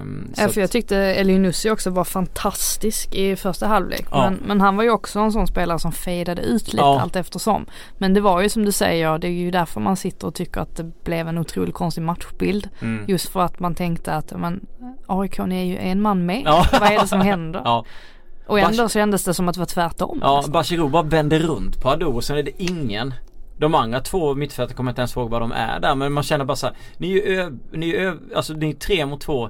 Um, 0.00 0.32
ja, 0.36 0.48
för 0.48 0.60
jag 0.60 0.70
tyckte 0.70 0.96
Elinussi 0.96 1.70
också 1.70 1.90
var 1.90 2.04
fantastisk 2.04 3.14
i 3.14 3.36
första 3.36 3.66
halvlek. 3.66 4.06
Ja. 4.10 4.30
Men, 4.30 4.40
men, 4.46 4.60
han 4.60 4.76
var 4.76 4.84
ju 4.84 4.90
också 4.90 5.18
en 5.18 5.32
sån 5.32 5.46
spelare 5.46 5.78
som 5.78 5.92
fejdade 5.92 6.42
ut 6.42 6.66
lite 6.66 6.76
ja. 6.76 7.00
allt 7.00 7.16
eftersom. 7.16 7.66
Men 7.98 8.14
det 8.14 8.20
var 8.20 8.40
ju 8.40 8.48
som 8.48 8.64
du 8.64 8.72
säger, 8.72 9.18
det 9.18 9.26
är 9.26 9.32
ju 9.32 9.50
därför 9.50 9.80
man 9.80 9.96
sitter 9.96 10.26
och 10.26 10.34
tycker 10.34 10.60
att 10.60 10.76
det 10.76 11.04
blev 11.04 11.28
en 11.28 11.38
otroligt 11.38 11.74
konstig 11.74 12.02
matchbild. 12.02 12.68
Mm. 12.80 13.04
Just 13.08 13.28
för 13.28 13.40
att 13.40 13.60
man 13.60 13.74
tänkte 13.74 14.14
att 14.14 14.32
men, 14.36 14.66
AIK 15.06 15.38
är 15.38 15.64
ju 15.64 15.78
en 15.78 16.00
man 16.00 16.26
med. 16.26 16.42
Ja. 16.44 16.66
Vad 16.72 16.92
är 16.92 17.00
det 17.00 17.06
som 17.06 17.20
händer? 17.20 17.62
Ja. 17.70 17.84
Och 18.46 18.58
ändå 18.58 18.82
Bas 18.82 18.92
kändes 18.92 19.24
det 19.24 19.34
som 19.34 19.48
att 19.48 19.54
det 19.54 19.60
var 19.60 19.66
tvärtom. 19.66 20.18
Ja, 20.22 20.44
Bachirou 20.48 20.88
bara 20.88 21.02
vände 21.02 21.38
runt 21.38 21.80
på 21.80 21.88
Ado 21.88 22.06
och 22.06 22.24
sen 22.24 22.38
är 22.38 22.42
det 22.42 22.62
ingen 22.62 23.14
de 23.60 23.74
andra 23.74 24.00
två 24.00 24.34
mittfältarna 24.34 24.76
kommer 24.76 24.90
inte 24.90 25.00
ens 25.00 25.16
ihåg 25.16 25.30
vad 25.30 25.42
de 25.42 25.52
är 25.52 25.80
där 25.80 25.94
men 25.94 26.12
man 26.12 26.22
känner 26.22 26.44
bara 26.44 26.56
så 26.56 26.66
här, 26.66 26.76
Ni 26.98 27.10
är 27.10 27.14
ju 27.14 27.38
ö, 27.38 27.50
ni 27.72 27.90
är 27.90 28.00
ö, 28.00 28.16
alltså 28.34 28.52
ni 28.52 28.70
är 28.70 28.74
tre 28.74 29.06
mot 29.06 29.20
två 29.20 29.44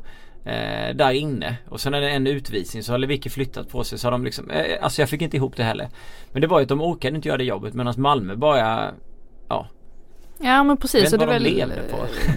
eh, 0.45 0.95
där 0.95 1.11
inne 1.11 1.57
och 1.69 1.81
sen 1.81 1.95
är 1.95 2.01
det 2.01 2.11
en 2.11 2.27
utvisning 2.27 2.83
så 2.83 2.93
har 2.93 2.99
Lewicki 2.99 3.31
flyttat 3.31 3.69
på 3.69 3.85
sig 3.85 3.99
så 3.99 4.07
har 4.07 4.13
de 4.13 4.25
liksom 4.25 4.51
eh, 4.51 4.85
Alltså 4.85 5.03
jag 5.03 5.09
fick 5.09 5.23
inte 5.23 5.37
ihop 5.37 5.57
det 5.57 5.63
heller. 5.63 5.89
Men 6.33 6.41
det 6.43 6.47
var 6.47 6.59
ju 6.59 6.63
att 6.63 6.69
de 6.69 6.81
orkade 6.81 7.17
inte 7.17 7.29
göra 7.29 7.39
det 7.39 7.45
jobbet 7.45 7.75
medan 7.75 7.95
Malmö 7.97 8.37
bara 8.37 8.91
Ja 9.49 9.67
Ja 10.39 10.63
men 10.63 10.77
precis. 10.77 11.11
Så 11.11 11.17
det, 11.17 11.25
är 11.25 11.27
väl, 11.27 11.45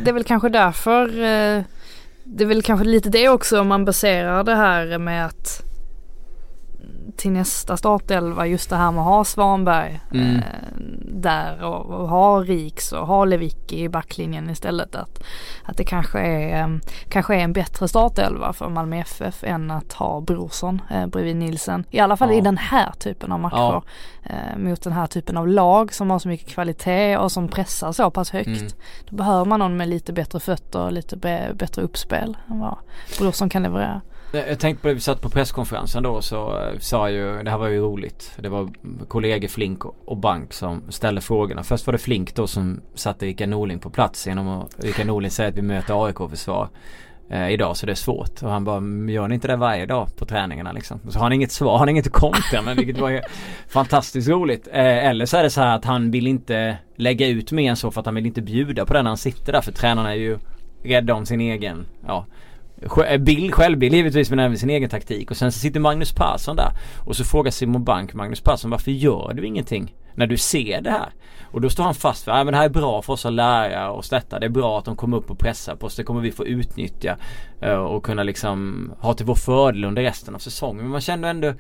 det 0.04 0.10
är 0.10 0.14
väl 0.14 0.24
kanske 0.24 0.50
därför 0.50 1.08
eh, 1.08 1.64
Det 2.24 2.44
är 2.44 2.46
väl 2.46 2.62
kanske 2.62 2.86
lite 2.86 3.10
det 3.10 3.30
också 3.30 3.62
om 3.62 3.68
man 3.68 3.86
baserar 3.86 4.44
det 4.44 4.56
här 4.56 4.98
med 4.98 5.26
att 5.26 5.73
till 7.18 7.32
nästa 7.32 7.78
startelva 7.78 8.48
just 8.48 8.70
det 8.70 8.76
här 8.76 8.92
med 8.92 9.02
att 9.02 9.08
ha 9.08 9.24
Svanberg 9.24 10.00
mm. 10.14 10.36
eh, 10.36 10.44
där 11.08 11.64
och, 11.64 11.86
och, 11.86 12.10
ha 12.10 12.40
Riks 12.40 12.92
och 12.92 13.08
ha 13.08 13.26
Lewicki 13.26 13.84
i 13.84 13.90
backlinjen 13.90 14.50
istället. 14.50 14.96
Att, 14.96 15.24
att 15.64 15.78
det 15.78 15.84
kanske 15.84 16.20
är, 16.20 16.62
eh, 16.62 16.68
kanske 17.10 17.36
är 17.36 17.40
en 17.40 17.54
bättre 17.54 17.88
startelva 17.88 18.54
för 18.54 18.70
Malmö 18.70 18.98
FF 18.98 19.44
än 19.44 19.72
att 19.72 19.94
ha 19.94 20.22
Brorsson 20.22 20.82
eh, 20.92 21.08
bredvid 21.08 21.36
Nilsen. 21.36 21.86
I 21.90 22.00
alla 22.00 22.18
fall 22.18 22.30
ja. 22.32 22.38
i 22.38 22.42
den 22.42 22.58
här 22.58 22.92
typen 22.92 23.32
av 23.32 23.40
matcher. 23.40 23.56
Ja. 23.56 23.84
Eh, 24.24 24.58
mot 24.58 24.82
den 24.82 24.94
här 24.94 25.08
typen 25.08 25.38
av 25.38 25.48
lag 25.48 25.94
som 25.94 26.10
har 26.10 26.20
så 26.20 26.28
mycket 26.28 26.50
kvalitet 26.50 27.18
och 27.18 27.32
som 27.32 27.48
pressar 27.48 27.92
så 27.92 28.12
pass 28.12 28.32
högt. 28.32 28.48
Mm. 28.48 28.68
Då 29.10 29.16
behöver 29.16 29.46
man 29.46 29.60
någon 29.60 29.78
med 29.78 29.90
lite 29.90 30.14
bättre 30.14 30.40
fötter 30.40 30.80
och 30.80 30.92
lite 30.92 31.18
bättre 31.54 31.82
uppspel 31.82 32.38
än 32.50 32.60
vad 32.60 32.78
Brorsson 33.20 33.50
kan 33.50 33.64
leverera. 33.64 34.02
Jag 34.36 34.60
tänkte 34.60 34.82
på 34.82 34.88
det 34.88 34.94
vi 34.94 35.00
satt 35.00 35.22
på 35.22 35.30
presskonferensen 35.30 36.04
då 36.04 36.22
så 36.22 36.60
eh, 36.60 36.80
sa 36.80 37.10
ju, 37.10 37.44
det 37.44 37.52
här 37.52 37.58
var 37.58 37.68
ju 37.68 37.80
roligt. 37.80 38.32
Det 38.38 38.50
var 38.50 38.70
kollegor 39.08 39.48
Flink 39.48 39.86
och 39.86 40.18
Bank 40.18 40.54
som 40.54 40.84
ställde 40.90 41.22
frågorna. 41.22 41.64
Först 41.64 41.88
var 41.88 41.92
det 41.92 41.98
Flink 41.98 42.36
då 42.36 42.48
som 42.48 42.82
satte 42.96 43.26
Rickard 43.26 43.50
Norling 43.50 43.80
på 43.80 43.90
plats 43.90 44.28
genom 44.28 44.48
att 44.48 44.84
Rickard 44.84 45.08
Norling 45.08 45.32
säger 45.32 45.50
att 45.50 45.58
vi 45.58 45.62
möter 45.62 46.06
AIK-försvar 46.06 46.70
eh, 47.30 47.50
idag 47.50 47.78
så 47.78 47.86
det 47.86 47.92
är 47.92 47.96
svårt. 47.96 48.44
Och 48.44 48.50
han 48.50 48.64
bara, 48.64 48.78
mm, 48.78 49.10
gör 49.10 49.28
ni 49.28 49.36
inte 49.36 49.48
det 49.48 49.56
varje 49.56 49.86
dag 49.86 50.16
på 50.16 50.26
träningarna 50.26 50.72
liksom? 50.72 51.00
Så 51.10 51.20
har 51.20 51.24
han 51.24 51.34
inget 51.34 51.52
svar, 51.52 51.72
han 51.72 51.80
har 51.80 51.88
inget 51.88 52.08
att 52.08 52.14
kontra 52.14 52.62
men 52.62 52.78
vilket 52.78 52.98
var 52.98 53.10
ju 53.10 53.22
fantastiskt 53.68 54.30
roligt. 54.30 54.68
Eh, 54.68 55.08
eller 55.08 55.26
så 55.26 55.38
är 55.38 55.44
det 55.44 55.50
så 55.50 55.62
här 55.62 55.76
att 55.76 55.86
han 55.86 56.12
vill 56.12 56.28
inte 56.28 56.78
lägga 56.96 57.28
ut 57.28 57.52
mer 57.52 57.70
än 57.70 57.76
så 57.76 57.92
för 57.92 58.00
att 58.00 58.06
han 58.06 58.16
vill 58.16 58.26
inte 58.26 58.42
bjuda 58.42 58.86
på 58.86 58.94
den 58.94 59.04
när 59.04 59.10
han 59.10 59.18
sitter 59.18 59.54
där 59.54 59.62
för 59.62 59.72
tränarna 59.72 60.12
är 60.12 60.18
ju 60.18 60.38
rädda 60.84 61.14
om 61.14 61.26
sin 61.26 61.42
egen, 61.42 61.86
ja 62.08 62.26
Eh, 63.08 63.18
bild, 63.18 63.54
självbild 63.54 63.96
givetvis 63.96 64.30
men 64.30 64.40
även 64.40 64.58
sin 64.58 64.70
egen 64.70 64.90
taktik. 64.90 65.32
Och 65.32 65.38
sen 65.38 65.52
så 65.52 65.60
sitter 65.60 65.80
Magnus 65.80 66.14
Persson 66.14 66.56
där. 66.56 66.72
Och 67.00 67.16
så 67.16 67.24
frågar 67.24 67.52
Simon 67.52 67.84
Bank 67.84 68.14
Magnus 68.14 68.42
Persson 68.42 68.72
varför 68.72 68.92
gör 68.92 69.34
du 69.34 69.46
ingenting? 69.46 69.96
När 70.16 70.28
du 70.28 70.38
ser 70.38 70.82
det 70.82 70.92
här. 70.92 71.10
Och 71.52 71.62
då 71.62 71.70
står 71.70 71.84
han 71.84 71.96
fast 71.96 72.24
för 72.24 72.32
att 72.32 72.48
det 72.48 72.58
här 72.58 72.66
är 72.66 72.70
bra 72.70 73.02
för 73.02 73.14
oss 73.14 73.26
att 73.26 73.34
lära 73.34 73.92
oss 73.92 74.10
detta. 74.10 74.40
Det 74.40 74.46
är 74.46 74.50
bra 74.50 74.80
att 74.80 74.86
de 74.86 74.96
kommer 74.96 75.18
upp 75.18 75.32
och 75.32 75.40
pressar 75.40 75.76
på 75.76 75.86
oss. 75.86 75.96
Det 75.96 76.04
kommer 76.04 76.22
vi 76.22 76.32
få 76.32 76.46
utnyttja. 76.46 77.18
Eh, 77.62 77.74
och 77.74 78.04
kunna 78.04 78.24
liksom 78.24 78.92
ha 79.00 79.14
till 79.14 79.26
vår 79.26 79.36
fördel 79.36 79.84
under 79.84 80.02
resten 80.02 80.36
av 80.36 80.40
säsongen. 80.40 80.82
Men 80.82 80.92
man 80.92 81.02
känner 81.02 81.30
ändå 81.30 81.54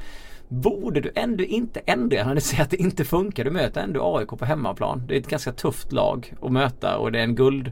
Borde 0.47 1.01
du 1.01 1.11
ändå 1.15 1.43
inte 1.43 1.79
ändra 1.79 2.23
när 2.23 2.35
du 2.35 2.41
ser 2.41 2.61
att 2.61 2.69
det 2.69 2.77
inte 2.77 3.05
funkar? 3.05 3.43
Du 3.43 3.51
möter 3.51 3.81
ändå 3.81 4.17
AIK 4.17 4.27
på 4.27 4.45
hemmaplan. 4.45 5.03
Det 5.07 5.15
är 5.15 5.19
ett 5.19 5.27
ganska 5.27 5.51
tufft 5.51 5.91
lag 5.91 6.33
att 6.41 6.51
möta 6.51 6.97
och 6.97 7.11
det 7.11 7.19
är 7.19 7.23
en 7.23 7.35
guld 7.35 7.71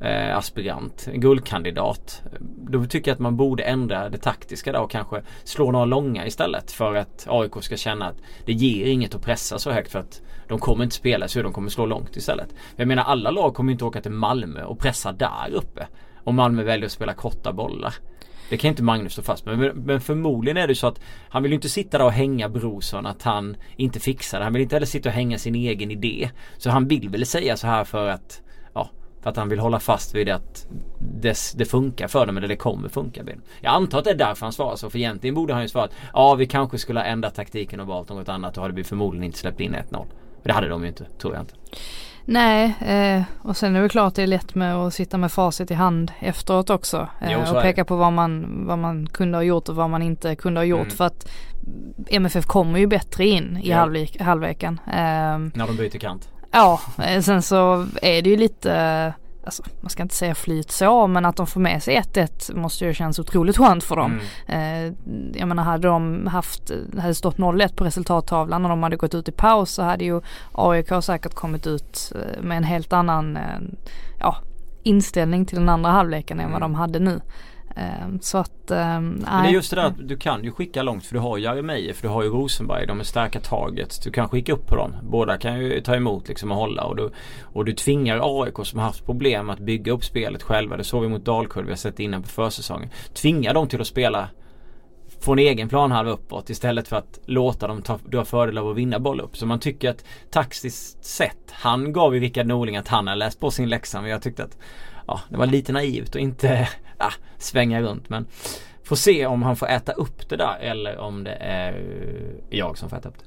eh, 0.00 0.36
aspirant, 0.36 1.08
guldkandidat. 1.12 2.22
Då 2.70 2.84
tycker 2.84 3.10
jag 3.10 3.14
att 3.14 3.20
man 3.20 3.36
borde 3.36 3.62
ändra 3.62 4.08
det 4.08 4.18
taktiska 4.18 4.72
där 4.72 4.80
och 4.80 4.90
kanske 4.90 5.22
slå 5.44 5.70
några 5.70 5.84
långa 5.84 6.26
istället 6.26 6.70
för 6.70 6.94
att 6.94 7.26
AIK 7.28 7.52
ska 7.60 7.76
känna 7.76 8.06
att 8.06 8.16
det 8.46 8.52
ger 8.52 8.86
inget 8.86 9.14
att 9.14 9.22
pressa 9.22 9.58
så 9.58 9.70
högt 9.70 9.92
för 9.92 9.98
att 9.98 10.22
de 10.48 10.58
kommer 10.58 10.84
inte 10.84 10.96
spela 10.96 11.28
så 11.28 11.42
de 11.42 11.52
kommer 11.52 11.70
slå 11.70 11.86
långt 11.86 12.16
istället. 12.16 12.54
Jag 12.76 12.88
menar 12.88 13.02
alla 13.04 13.30
lag 13.30 13.54
kommer 13.54 13.72
inte 13.72 13.84
åka 13.84 14.00
till 14.00 14.12
Malmö 14.12 14.64
och 14.64 14.78
pressa 14.78 15.12
där 15.12 15.50
uppe. 15.52 15.86
Om 16.24 16.36
Malmö 16.36 16.62
väljer 16.62 16.86
att 16.86 16.92
spela 16.92 17.14
korta 17.14 17.52
bollar. 17.52 17.94
Det 18.50 18.56
kan 18.56 18.68
inte 18.68 18.82
Magnus 18.82 19.12
stå 19.12 19.22
fast 19.22 19.46
med. 19.46 19.76
Men 19.76 20.00
förmodligen 20.00 20.56
är 20.56 20.68
det 20.68 20.74
så 20.74 20.86
att 20.86 21.00
han 21.28 21.42
vill 21.42 21.52
inte 21.52 21.68
sitta 21.68 21.98
där 21.98 22.04
och 22.04 22.12
hänga 22.12 22.48
Brorsson 22.48 23.06
att 23.06 23.22
han 23.22 23.56
inte 23.76 24.00
fixar 24.00 24.38
det. 24.38 24.44
Han 24.44 24.52
vill 24.52 24.62
inte 24.62 24.76
heller 24.76 24.86
sitta 24.86 25.08
och 25.08 25.14
hänga 25.14 25.38
sin 25.38 25.54
egen 25.54 25.90
idé. 25.90 26.30
Så 26.56 26.70
han 26.70 26.88
vill 26.88 27.08
väl 27.08 27.26
säga 27.26 27.56
så 27.56 27.66
här 27.66 27.84
för 27.84 28.08
att 28.08 28.42
för 29.22 29.30
att 29.30 29.36
han 29.36 29.48
vill 29.48 29.58
hålla 29.58 29.80
fast 29.80 30.14
vid 30.14 30.28
att 30.28 30.66
det, 30.98 31.38
det 31.56 31.64
funkar 31.64 32.08
för 32.08 32.26
dem 32.26 32.36
eller 32.36 32.48
det 32.48 32.56
kommer 32.56 32.88
funka. 32.88 33.22
Jag 33.60 33.74
antar 33.74 33.98
att 33.98 34.04
det 34.04 34.10
är 34.10 34.14
därför 34.14 34.46
han 34.46 34.52
svarar 34.52 34.76
så. 34.76 34.90
För 34.90 34.98
egentligen 34.98 35.34
borde 35.34 35.52
han 35.52 35.62
ju 35.62 35.68
svara 35.68 35.84
att 35.84 35.92
ja 36.12 36.34
vi 36.34 36.46
kanske 36.46 36.78
skulle 36.78 37.00
ha 37.00 37.04
ändrat 37.04 37.34
taktiken 37.34 37.80
och 37.80 37.86
valt 37.86 38.08
något 38.08 38.28
annat. 38.28 38.54
Då 38.54 38.60
hade 38.60 38.74
vi 38.74 38.84
förmodligen 38.84 39.24
inte 39.24 39.38
släppt 39.38 39.60
in 39.60 39.74
1-0. 39.74 40.06
Det 40.42 40.52
hade 40.52 40.68
de 40.68 40.82
ju 40.82 40.88
inte, 40.88 41.04
tror 41.04 41.34
jag 41.34 41.42
inte. 41.42 41.54
Nej, 42.30 42.74
eh, 42.80 43.22
och 43.42 43.56
sen 43.56 43.76
är 43.76 43.82
det 43.82 43.88
klart 43.88 44.14
det 44.14 44.22
är 44.22 44.26
lätt 44.26 44.54
med 44.54 44.76
att 44.76 44.94
sitta 44.94 45.18
med 45.18 45.32
facit 45.32 45.70
i 45.70 45.74
hand 45.74 46.12
efteråt 46.18 46.70
också. 46.70 47.08
Eh, 47.20 47.32
jo, 47.32 47.56
och 47.56 47.62
peka 47.62 47.84
på 47.84 47.96
vad 47.96 48.12
man, 48.12 48.66
vad 48.66 48.78
man 48.78 49.06
kunde 49.06 49.38
ha 49.38 49.42
gjort 49.42 49.68
och 49.68 49.76
vad 49.76 49.90
man 49.90 50.02
inte 50.02 50.34
kunde 50.36 50.60
ha 50.60 50.64
gjort. 50.64 50.80
Mm. 50.80 50.96
För 50.96 51.04
att 51.04 51.30
MFF 52.06 52.46
kommer 52.46 52.78
ju 52.78 52.86
bättre 52.86 53.26
in 53.26 53.60
i 53.62 53.68
ja. 53.68 53.76
halvlek, 53.76 54.20
halvleken. 54.20 54.80
Eh, 54.86 54.94
När 54.94 55.66
de 55.66 55.76
byter 55.76 55.98
kant. 55.98 56.28
Ja, 56.50 56.80
eh, 56.98 57.20
sen 57.20 57.42
så 57.42 57.86
är 58.02 58.22
det 58.22 58.30
ju 58.30 58.36
lite 58.36 59.14
alltså 59.48 59.62
man 59.80 59.90
ska 59.90 60.02
inte 60.02 60.14
säga 60.14 60.34
flyt 60.34 60.70
så 60.70 61.06
men 61.06 61.24
att 61.24 61.36
de 61.36 61.46
får 61.46 61.60
med 61.60 61.82
sig 61.82 61.96
1-1 61.96 62.54
måste 62.56 62.84
ju 62.84 62.94
kännas 62.94 63.18
otroligt 63.18 63.56
skönt 63.56 63.84
för 63.84 63.96
dem. 63.96 64.20
Mm. 64.46 64.86
Eh, 64.86 64.94
jag 65.40 65.48
menar 65.48 65.62
hade 65.62 65.88
de 65.88 66.26
haft, 66.26 66.70
hade 66.98 67.14
stått 67.14 67.36
0-1 67.36 67.76
på 67.76 67.84
resultattavlan 67.84 68.64
och 68.64 68.68
de 68.68 68.82
hade 68.82 68.96
gått 68.96 69.14
ut 69.14 69.28
i 69.28 69.32
paus 69.32 69.70
så 69.70 69.82
hade 69.82 70.04
ju 70.04 70.20
AIK 70.52 70.88
säkert 71.02 71.34
kommit 71.34 71.66
ut 71.66 72.12
eh, 72.14 72.42
med 72.42 72.56
en 72.56 72.64
helt 72.64 72.92
annan 72.92 73.36
eh, 73.36 73.60
ja, 74.20 74.36
inställning 74.82 75.46
till 75.46 75.58
den 75.58 75.68
andra 75.68 75.90
halvleken 75.90 76.40
mm. 76.40 76.46
än 76.46 76.52
vad 76.52 76.62
mm. 76.62 76.72
de 76.72 76.78
hade 76.78 76.98
nu. 76.98 77.20
Ehm, 77.78 78.20
så 78.20 78.38
att, 78.38 78.70
ähm, 78.70 79.08
Men 79.08 79.42
det 79.42 79.48
är 79.48 79.52
just 79.52 79.70
det 79.70 79.76
där 79.76 79.84
att 79.84 80.08
du 80.08 80.16
kan 80.16 80.44
ju 80.44 80.52
skicka 80.52 80.82
långt 80.82 81.06
för 81.06 81.14
du 81.14 81.20
har 81.20 81.36
ju 81.36 81.44
Jeremejeff, 81.44 81.96
för 81.96 82.08
du 82.08 82.14
har 82.14 82.22
ju 82.22 82.28
Rosenberg. 82.28 82.86
De 82.86 83.00
är 83.00 83.04
starka 83.04 83.40
taget. 83.40 84.02
Du 84.04 84.10
kan 84.10 84.28
skicka 84.28 84.52
upp 84.52 84.66
på 84.66 84.76
dem. 84.76 84.94
Båda 85.02 85.38
kan 85.38 85.58
ju 85.58 85.80
ta 85.80 85.94
emot 85.94 86.28
liksom 86.28 86.50
och 86.50 86.56
hålla. 86.56 86.84
Och 86.84 86.96
du, 86.96 87.10
och 87.42 87.64
du 87.64 87.72
tvingar 87.72 88.42
AIK 88.42 88.54
som 88.62 88.78
har 88.78 88.86
haft 88.86 89.06
problem 89.06 89.50
att 89.50 89.58
bygga 89.58 89.92
upp 89.92 90.04
spelet 90.04 90.42
själva. 90.42 90.76
Det 90.76 90.84
såg 90.84 91.02
vi 91.02 91.08
mot 91.08 91.24
Dalkurd. 91.24 91.64
Vi 91.64 91.70
har 91.70 91.76
sett 91.76 92.00
innan 92.00 92.22
på 92.22 92.28
försäsongen. 92.28 92.90
Tvingar 93.14 93.54
dem 93.54 93.68
till 93.68 93.80
att 93.80 93.86
spela 93.86 94.28
från 95.20 95.38
egen 95.38 95.68
planhalva 95.68 96.10
uppåt 96.10 96.50
istället 96.50 96.88
för 96.88 96.96
att 96.96 97.18
låta 97.26 97.66
dem 97.66 97.82
ta, 97.82 97.98
du 98.08 98.16
har 98.16 98.24
fördel 98.24 98.58
av 98.58 98.68
att 98.68 98.76
vinna 98.76 98.98
boll 98.98 99.20
upp. 99.20 99.36
Så 99.36 99.46
man 99.46 99.60
tycker 99.60 99.90
att 99.90 100.04
taktiskt 100.30 101.04
sett, 101.04 101.50
han 101.50 101.92
gav 101.92 102.14
ju 102.14 102.20
Rickard 102.20 102.46
Norling 102.46 102.76
att 102.76 102.88
han 102.88 103.06
har 103.06 103.16
läst 103.16 103.40
på 103.40 103.50
sin 103.50 103.68
läxa 103.68 104.00
men 104.00 104.10
jag 104.10 104.22
tyckte 104.22 104.44
att 104.44 104.58
ja, 105.06 105.20
det 105.28 105.36
var 105.36 105.46
lite 105.46 105.72
naivt 105.72 106.14
och 106.14 106.20
inte 106.20 106.68
ah, 106.98 107.12
svänga 107.38 107.82
runt. 107.82 108.08
Men 108.08 108.26
får 108.84 108.96
se 108.96 109.26
om 109.26 109.42
han 109.42 109.56
får 109.56 109.68
äta 109.68 109.92
upp 109.92 110.28
det 110.28 110.36
där 110.36 110.58
eller 110.60 110.98
om 110.98 111.24
det 111.24 111.34
är 111.40 111.84
jag 112.50 112.78
som 112.78 112.90
får 112.90 112.96
äta 112.96 113.08
upp 113.08 113.18
det. 113.18 113.24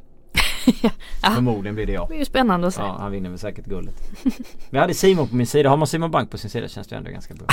ja. 1.24 1.30
Förmodligen 1.36 1.76
blir 1.76 1.86
det 1.86 1.94
jag. 1.94 2.10
Det 2.10 2.16
är 2.16 2.20
ju 2.20 2.26
spännande 2.26 2.68
att 2.68 2.74
se. 2.74 2.82
Ja, 2.82 2.98
han 3.00 3.12
vinner 3.12 3.30
väl 3.30 3.40
säkert 3.40 3.66
guldet. 3.66 3.96
Vi 4.70 4.78
hade 4.78 4.94
Simon 4.94 5.28
på 5.28 5.36
min 5.36 5.48
sida. 5.48 5.70
Har 5.70 5.78
man 5.78 5.88
Simon 5.88 6.12
Bank 6.12 6.32
på 6.32 6.38
sin 6.38 6.50
sida 6.50 6.68
känns 6.68 6.88
det 6.88 6.96
ändå 6.96 7.12
ganska 7.12 7.34
bra. 7.34 7.48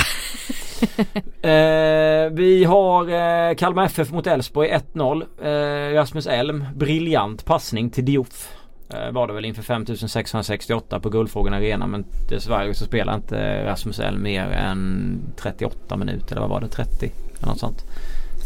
eh, 1.49 2.29
vi 2.31 2.63
har 2.63 3.09
eh, 3.09 3.55
Kalmar 3.55 3.85
FF 3.85 4.11
mot 4.11 4.27
Elfsborg 4.27 4.77
1-0. 4.93 5.25
Eh, 5.41 5.93
Rasmus 5.93 6.27
Elm, 6.27 6.65
briljant 6.75 7.45
passning 7.45 7.89
till 7.89 8.05
Diouf. 8.05 8.58
Eh, 8.93 9.11
var 9.11 9.27
det 9.27 9.33
väl 9.33 9.45
inför 9.45 9.63
5668 9.63 10.99
på 10.99 11.09
Guldfågeln 11.09 11.55
Arena 11.55 11.87
men 11.87 12.05
dessvärre 12.29 12.73
så 12.73 12.85
spelar 12.85 13.15
inte 13.15 13.65
Rasmus 13.65 13.99
Elm 13.99 14.23
mer 14.23 14.51
än 14.51 15.19
38 15.35 15.97
minuter 15.97 16.31
eller 16.31 16.41
vad 16.41 16.49
var 16.49 16.61
det 16.61 16.67
30? 16.67 17.11
Eller 17.37 17.47
något 17.47 17.59
sånt. 17.59 17.83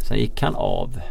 Sen 0.07 0.17
gick 0.17 0.41
han 0.41 0.55
av. 0.55 1.01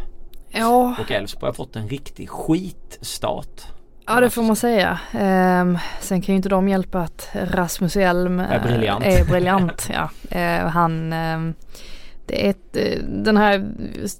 Ja. 0.49 0.95
Och 0.99 1.11
Elfsborg 1.11 1.47
har 1.47 1.53
fått 1.53 1.75
en 1.75 1.89
riktig 1.89 2.29
skitstart. 2.29 3.61
Ja 4.05 4.19
det 4.19 4.29
får 4.29 4.43
man 4.43 4.55
säga. 4.55 4.99
Um, 5.13 5.77
sen 5.99 6.21
kan 6.21 6.33
ju 6.33 6.35
inte 6.35 6.49
de 6.49 6.69
hjälpa 6.69 6.99
att 6.99 7.29
Rasmus 7.33 7.95
Elm 7.95 8.39
är 8.39 8.59
briljant. 8.59 9.05
Är 9.05 9.25
briljant 9.25 9.89
ja. 9.93 10.09
Uh, 10.35 10.67
han 10.67 11.13
um, 11.13 11.53
det 12.25 12.45
är 12.45 12.49
ett, 12.49 12.75
eh, 12.75 13.03
den 13.03 13.37
här, 13.37 13.71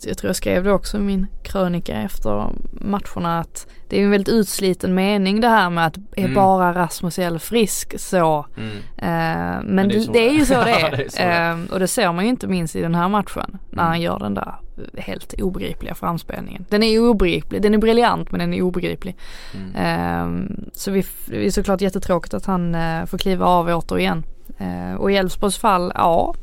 jag 0.06 0.18
tror 0.18 0.30
jag 0.30 0.36
skrev 0.36 0.64
det 0.64 0.72
också 0.72 0.98
i 0.98 1.02
min 1.02 1.28
krönika 1.44 2.02
efter 2.02 2.50
matcherna 2.72 3.40
att 3.40 3.68
det 3.90 4.00
är 4.00 4.04
en 4.04 4.12
väldigt 4.12 4.34
utsliten 4.34 4.96
mening 4.96 5.42
det 5.42 5.48
här 5.48 5.70
med 5.70 5.86
att 5.86 5.98
är 5.98 6.24
mm. 6.24 6.34
bara 6.34 6.74
Rasmus 6.74 7.20
L 7.20 7.40
frisk 7.40 8.00
så. 8.00 8.46
Mm. 8.58 8.70
Eh, 8.98 9.64
men, 9.64 9.76
men 9.76 9.90
det, 9.90 9.96
är 9.96 10.14
det, 10.14 10.30
är 10.30 10.34
ju 10.34 10.46
så 10.46 10.54
det 10.54 10.72
är. 10.72 10.92
det 10.92 11.20
är 11.20 11.52
eh, 11.52 11.58
och 11.72 11.80
det 11.80 11.88
ser 11.88 12.12
man 12.14 12.24
ju 12.24 12.30
inte 12.30 12.48
minst 12.48 12.76
i 12.76 12.82
den 12.82 12.96
här 12.96 13.10
matchen 13.10 13.58
när 13.70 13.84
mm. 13.84 13.86
han 13.86 14.02
gör 14.02 14.20
den 14.20 14.34
där 14.34 14.56
helt 14.98 15.34
obegripliga 15.42 15.96
framspelningen. 15.96 16.66
Den 16.70 16.84
är 16.84 17.00
obegriplig, 17.00 17.62
den 17.62 17.74
är 17.74 17.78
briljant 17.78 18.32
men 18.32 18.40
den 18.40 18.54
är 18.54 18.62
obegriplig. 18.62 19.16
Mm. 19.54 19.76
Eh, 19.76 20.56
så 20.74 20.92
vi, 20.92 21.06
det 21.26 21.46
är 21.46 21.52
såklart 21.52 21.82
jättetråkigt 21.82 22.34
att 22.34 22.46
han 22.46 22.76
eh, 22.76 23.06
får 23.06 23.18
kliva 23.18 23.46
av 23.46 23.68
återigen. 23.68 24.24
Eh, 24.58 24.96
och 24.96 25.12
i 25.12 25.16
Elfsborgs 25.16 25.58
fall, 25.58 25.92
ja 25.96 26.36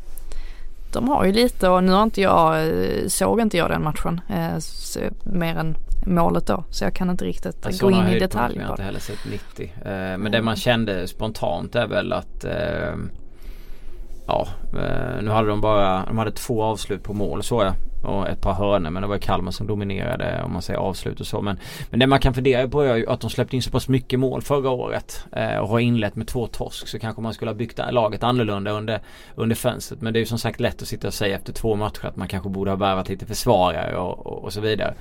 de 0.92 1.08
har 1.08 1.24
ju 1.24 1.32
lite 1.32 1.68
och 1.68 1.84
nu 1.84 1.92
har 1.92 2.02
inte 2.02 2.20
jag, 2.20 2.68
eh, 2.68 3.06
såg 3.06 3.40
inte 3.40 3.56
jag 3.56 3.70
den 3.70 3.82
matchen 3.82 4.20
eh, 4.28 4.62
mer 5.22 5.56
än 5.56 5.76
målet 6.06 6.46
då. 6.46 6.64
Så 6.70 6.84
jag 6.84 6.94
kan 6.94 7.10
inte 7.10 7.24
riktigt 7.24 7.56
jag 7.64 7.74
gå 7.74 7.90
in 7.90 8.08
i 8.08 8.18
detalj. 8.18 8.56
Jag 8.56 8.64
har 8.64 8.70
inte 8.70 8.82
heller 8.82 9.00
sett 9.00 9.24
90. 9.30 9.72
Eh, 9.76 9.82
men 9.84 10.14
mm. 10.14 10.32
det 10.32 10.42
man 10.42 10.56
kände 10.56 11.06
spontant 11.06 11.74
är 11.74 11.86
väl 11.86 12.12
att 12.12 12.44
eh, 12.44 12.94
Ja, 14.26 14.48
eh, 14.72 15.22
nu 15.22 15.30
hade 15.30 15.48
de 15.48 15.60
bara, 15.60 16.04
de 16.06 16.18
hade 16.18 16.32
två 16.32 16.62
avslut 16.62 17.02
på 17.02 17.12
mål 17.12 17.42
så 17.42 17.62
jag 17.62 17.72
och 18.02 18.28
ett 18.28 18.40
par 18.40 18.52
hörnor 18.52 18.90
men 18.90 19.02
det 19.02 19.08
var 19.08 19.18
Kalmar 19.18 19.52
som 19.52 19.66
dominerade 19.66 20.42
om 20.44 20.52
man 20.52 20.62
säger 20.62 20.80
avslut 20.80 21.20
och 21.20 21.26
så. 21.26 21.42
Men, 21.42 21.58
men 21.90 22.00
det 22.00 22.06
man 22.06 22.20
kan 22.20 22.34
fundera 22.34 22.68
på 22.68 22.82
är 22.82 22.96
ju 22.96 23.08
att 23.08 23.20
de 23.20 23.30
släppte 23.30 23.56
in 23.56 23.62
så 23.62 23.70
pass 23.70 23.88
mycket 23.88 24.18
mål 24.18 24.42
förra 24.42 24.70
året 24.70 25.24
eh, 25.32 25.56
och 25.56 25.68
har 25.68 25.78
inlett 25.78 26.16
med 26.16 26.26
två 26.26 26.46
torsk 26.46 26.88
så 26.88 26.98
kanske 26.98 27.22
man 27.22 27.34
skulle 27.34 27.50
ha 27.50 27.56
byggt 27.56 27.80
laget 27.90 28.22
annorlunda 28.22 28.70
under, 28.70 29.00
under 29.34 29.56
fönstret. 29.56 30.00
Men 30.00 30.12
det 30.12 30.18
är 30.18 30.20
ju 30.20 30.26
som 30.26 30.38
sagt 30.38 30.60
lätt 30.60 30.82
att 30.82 30.88
sitta 30.88 31.06
och 31.06 31.14
säga 31.14 31.36
efter 31.36 31.52
två 31.52 31.76
matcher 31.76 32.06
att 32.06 32.16
man 32.16 32.28
kanske 32.28 32.48
borde 32.48 32.70
ha 32.70 32.76
värvat 32.76 33.08
lite 33.08 33.26
försvarare 33.26 33.96
och, 33.96 34.26
och, 34.26 34.44
och 34.44 34.52
så 34.52 34.60
vidare. 34.60 34.94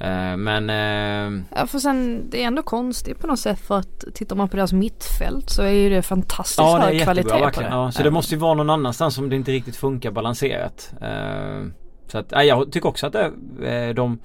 Eh, 0.00 0.36
men... 0.36 0.70
Eh... 0.70 1.42
Ja 1.56 1.66
för 1.66 1.78
sen 1.78 2.30
det 2.30 2.42
är 2.42 2.46
ändå 2.46 2.62
konstigt 2.62 3.18
på 3.20 3.26
något 3.26 3.38
sätt 3.38 3.60
för 3.60 3.78
att 3.78 4.04
tittar 4.14 4.36
man 4.36 4.48
på 4.48 4.56
deras 4.56 4.72
mittfält 4.72 5.50
så 5.50 5.62
är 5.62 5.70
ju 5.70 5.90
det 5.90 6.02
fantastiskt 6.02 6.58
ja, 6.58 6.78
hög 6.78 7.02
kvalitet 7.02 7.50
på 7.54 7.60
det. 7.60 7.68
Ja, 7.70 7.92
så 7.92 8.02
det 8.02 8.10
måste 8.10 8.34
ju 8.34 8.40
vara 8.40 8.54
någon 8.54 8.70
annanstans 8.70 9.14
som 9.14 9.28
det 9.28 9.36
inte 9.36 9.52
riktigt 9.52 9.76
funkar 9.76 10.10
balanserat. 10.10 10.92
Eh... 11.00 11.85
Så 12.06 12.18
att, 12.18 12.32
jag 12.46 12.72
tycker 12.72 12.88
också 12.88 13.06
att 13.06 13.12
det, 13.12 13.32
eh, 13.62 13.94
de 13.94 14.18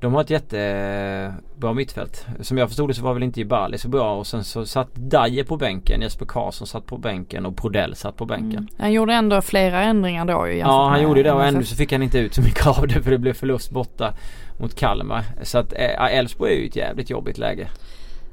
de 0.00 0.14
har 0.14 0.20
ett 0.20 0.30
jättebra 0.30 1.72
mittfält. 1.72 2.26
Som 2.40 2.58
jag 2.58 2.68
förstod 2.68 2.90
det 2.90 2.94
så 2.94 3.02
var 3.02 3.14
väl 3.14 3.22
inte 3.22 3.40
Jibali 3.40 3.78
så 3.78 3.88
bra 3.88 4.16
och 4.16 4.26
sen 4.26 4.44
så 4.44 4.66
satt 4.66 4.94
Daje 4.94 5.44
på 5.44 5.56
bänken, 5.56 6.00
Jesper 6.00 6.26
Karlsson 6.26 6.66
satt 6.66 6.86
på 6.86 6.98
bänken 6.98 7.46
och 7.46 7.56
Prodell 7.56 7.94
satt 7.94 8.16
på 8.16 8.24
bänken. 8.24 8.58
Mm. 8.58 8.68
Han 8.78 8.92
gjorde 8.92 9.14
ändå 9.14 9.42
flera 9.42 9.82
ändringar 9.82 10.24
då 10.24 10.48
ju 10.48 10.58
Ja 10.58 10.88
han 10.88 11.02
gjorde 11.02 11.22
det 11.22 11.32
och 11.32 11.44
ändå 11.44 11.62
så 11.62 11.76
fick 11.76 11.92
han 11.92 12.02
inte 12.02 12.18
ut 12.18 12.34
så 12.34 12.42
mycket 12.42 12.66
av 12.66 12.88
det 12.88 13.02
för 13.02 13.10
det 13.10 13.18
blev 13.18 13.32
förlust 13.32 13.70
borta 13.70 14.14
mot 14.60 14.74
Kalmar. 14.74 15.24
Så 15.42 15.58
att 15.58 15.72
eh, 15.72 16.18
Elfsborg 16.18 16.52
är 16.52 16.58
ju 16.58 16.66
ett 16.66 16.76
jävligt 16.76 17.10
jobbigt 17.10 17.38
läge. 17.38 17.68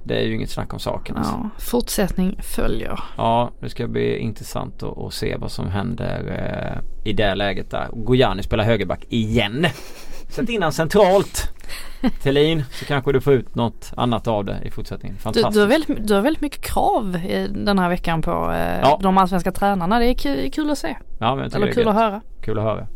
Det 0.04 0.16
är 0.16 0.22
ju 0.22 0.36
inget 0.36 0.49
snack 0.49 0.74
om 0.74 0.80
saken. 0.80 1.18
Alltså. 1.18 1.34
Ja, 1.34 1.49
fortsättning 1.60 2.39
följer. 2.43 2.99
Ja, 3.18 3.51
det 3.60 3.70
ska 3.70 3.88
bli 3.88 4.18
intressant 4.18 4.84
att, 4.84 4.97
att 4.97 5.14
se 5.14 5.38
vad 5.38 5.51
som 5.51 5.70
händer 5.70 6.24
eh, 6.28 7.10
i 7.10 7.14
det 7.14 7.36
läget 7.36 7.72
där. 7.72 7.88
Gojani 7.91 8.43
spelar 8.43 8.64
högerback 8.64 9.06
igen. 9.10 9.68
Sätt 10.30 10.49
in 10.49 10.62
han 10.64 10.72
centralt. 10.72 11.49
Thelin 12.24 12.64
så 12.72 12.86
kanske 12.86 13.12
du 13.12 13.22
får 13.22 13.34
ut 13.34 13.56
något 13.56 13.91
annat 13.97 14.28
av 14.28 14.45
det 14.45 14.60
i 14.66 14.72
fortsättningen. 14.72 15.18
Fantastiskt. 15.18 15.54
Du, 15.54 15.60
du, 15.60 15.62
har, 15.62 15.68
väldigt, 15.68 16.08
du 16.08 16.14
har 16.14 16.22
väldigt 16.22 16.41
mycket 16.41 16.62
krav 16.62 17.16
i 17.16 17.47
den 17.47 17.80
här 17.80 17.89
veckan 17.89 18.22
på 18.22 18.51
eh, 18.51 18.80
ja. 18.82 18.99
de 19.04 19.18
allsvenska 19.18 19.51
tränarna. 19.51 19.99
Det 19.99 20.06
är 20.06 20.14
kul, 20.14 20.51
kul 20.51 20.70
att 20.70 20.78
se. 20.78 20.97
Ja, 21.20 21.36
men 21.36 21.51
Eller 21.54 21.72
kul 21.72 21.88
att 21.88 21.95
höra. 21.95 22.22
Kul 22.41 22.58
att 22.60 22.64
höra. 22.64 22.88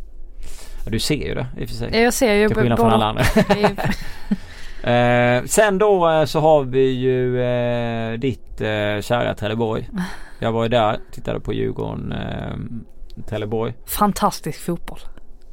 Ja, 0.86 0.91
du 0.91 0.99
ser 0.99 1.28
ju 1.28 1.36
det 1.36 1.47
i 1.58 1.66
och 1.66 1.70
för 1.70 1.76
sig. 1.76 2.01
Jag 2.01 2.14
ser 2.14 2.34
ju. 2.34 2.47
Till 2.47 2.58
skillnad 2.58 2.80
från 2.80 2.91
alla 2.91 3.05
andra. 3.05 3.24
Eh, 4.88 5.44
sen 5.44 5.78
då 5.78 6.10
eh, 6.10 6.26
så 6.26 6.40
har 6.40 6.64
vi 6.64 6.92
ju 6.92 7.42
eh, 7.42 8.20
ditt 8.20 8.62
eh, 8.62 9.02
kära 9.02 9.34
Trelleborg. 9.34 9.90
Jag 10.40 10.52
var 10.52 10.64
ju 10.64 10.70
där, 10.70 11.00
tittade 11.12 11.40
på 11.40 11.54
Djurgården, 11.54 12.12
eh, 12.12 13.24
Trelleborg. 13.28 13.74
Fantastisk 13.86 14.66
fotboll. 14.66 15.00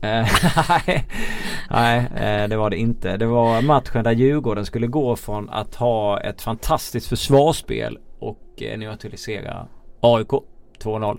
Eh, 0.02 0.28
nej, 1.70 2.08
eh, 2.16 2.48
det 2.48 2.56
var 2.56 2.70
det 2.70 2.76
inte. 2.76 3.16
Det 3.16 3.26
var 3.26 3.62
matchen 3.62 4.04
där 4.04 4.12
Djurgården 4.12 4.66
skulle 4.66 4.86
gå 4.86 5.16
från 5.16 5.50
att 5.50 5.74
ha 5.74 6.20
ett 6.20 6.42
fantastiskt 6.42 7.06
försvarsspel 7.06 7.98
och 8.18 8.62
neutralisera 8.76 9.66
AIK 10.00 10.30
2-0. 10.82 11.18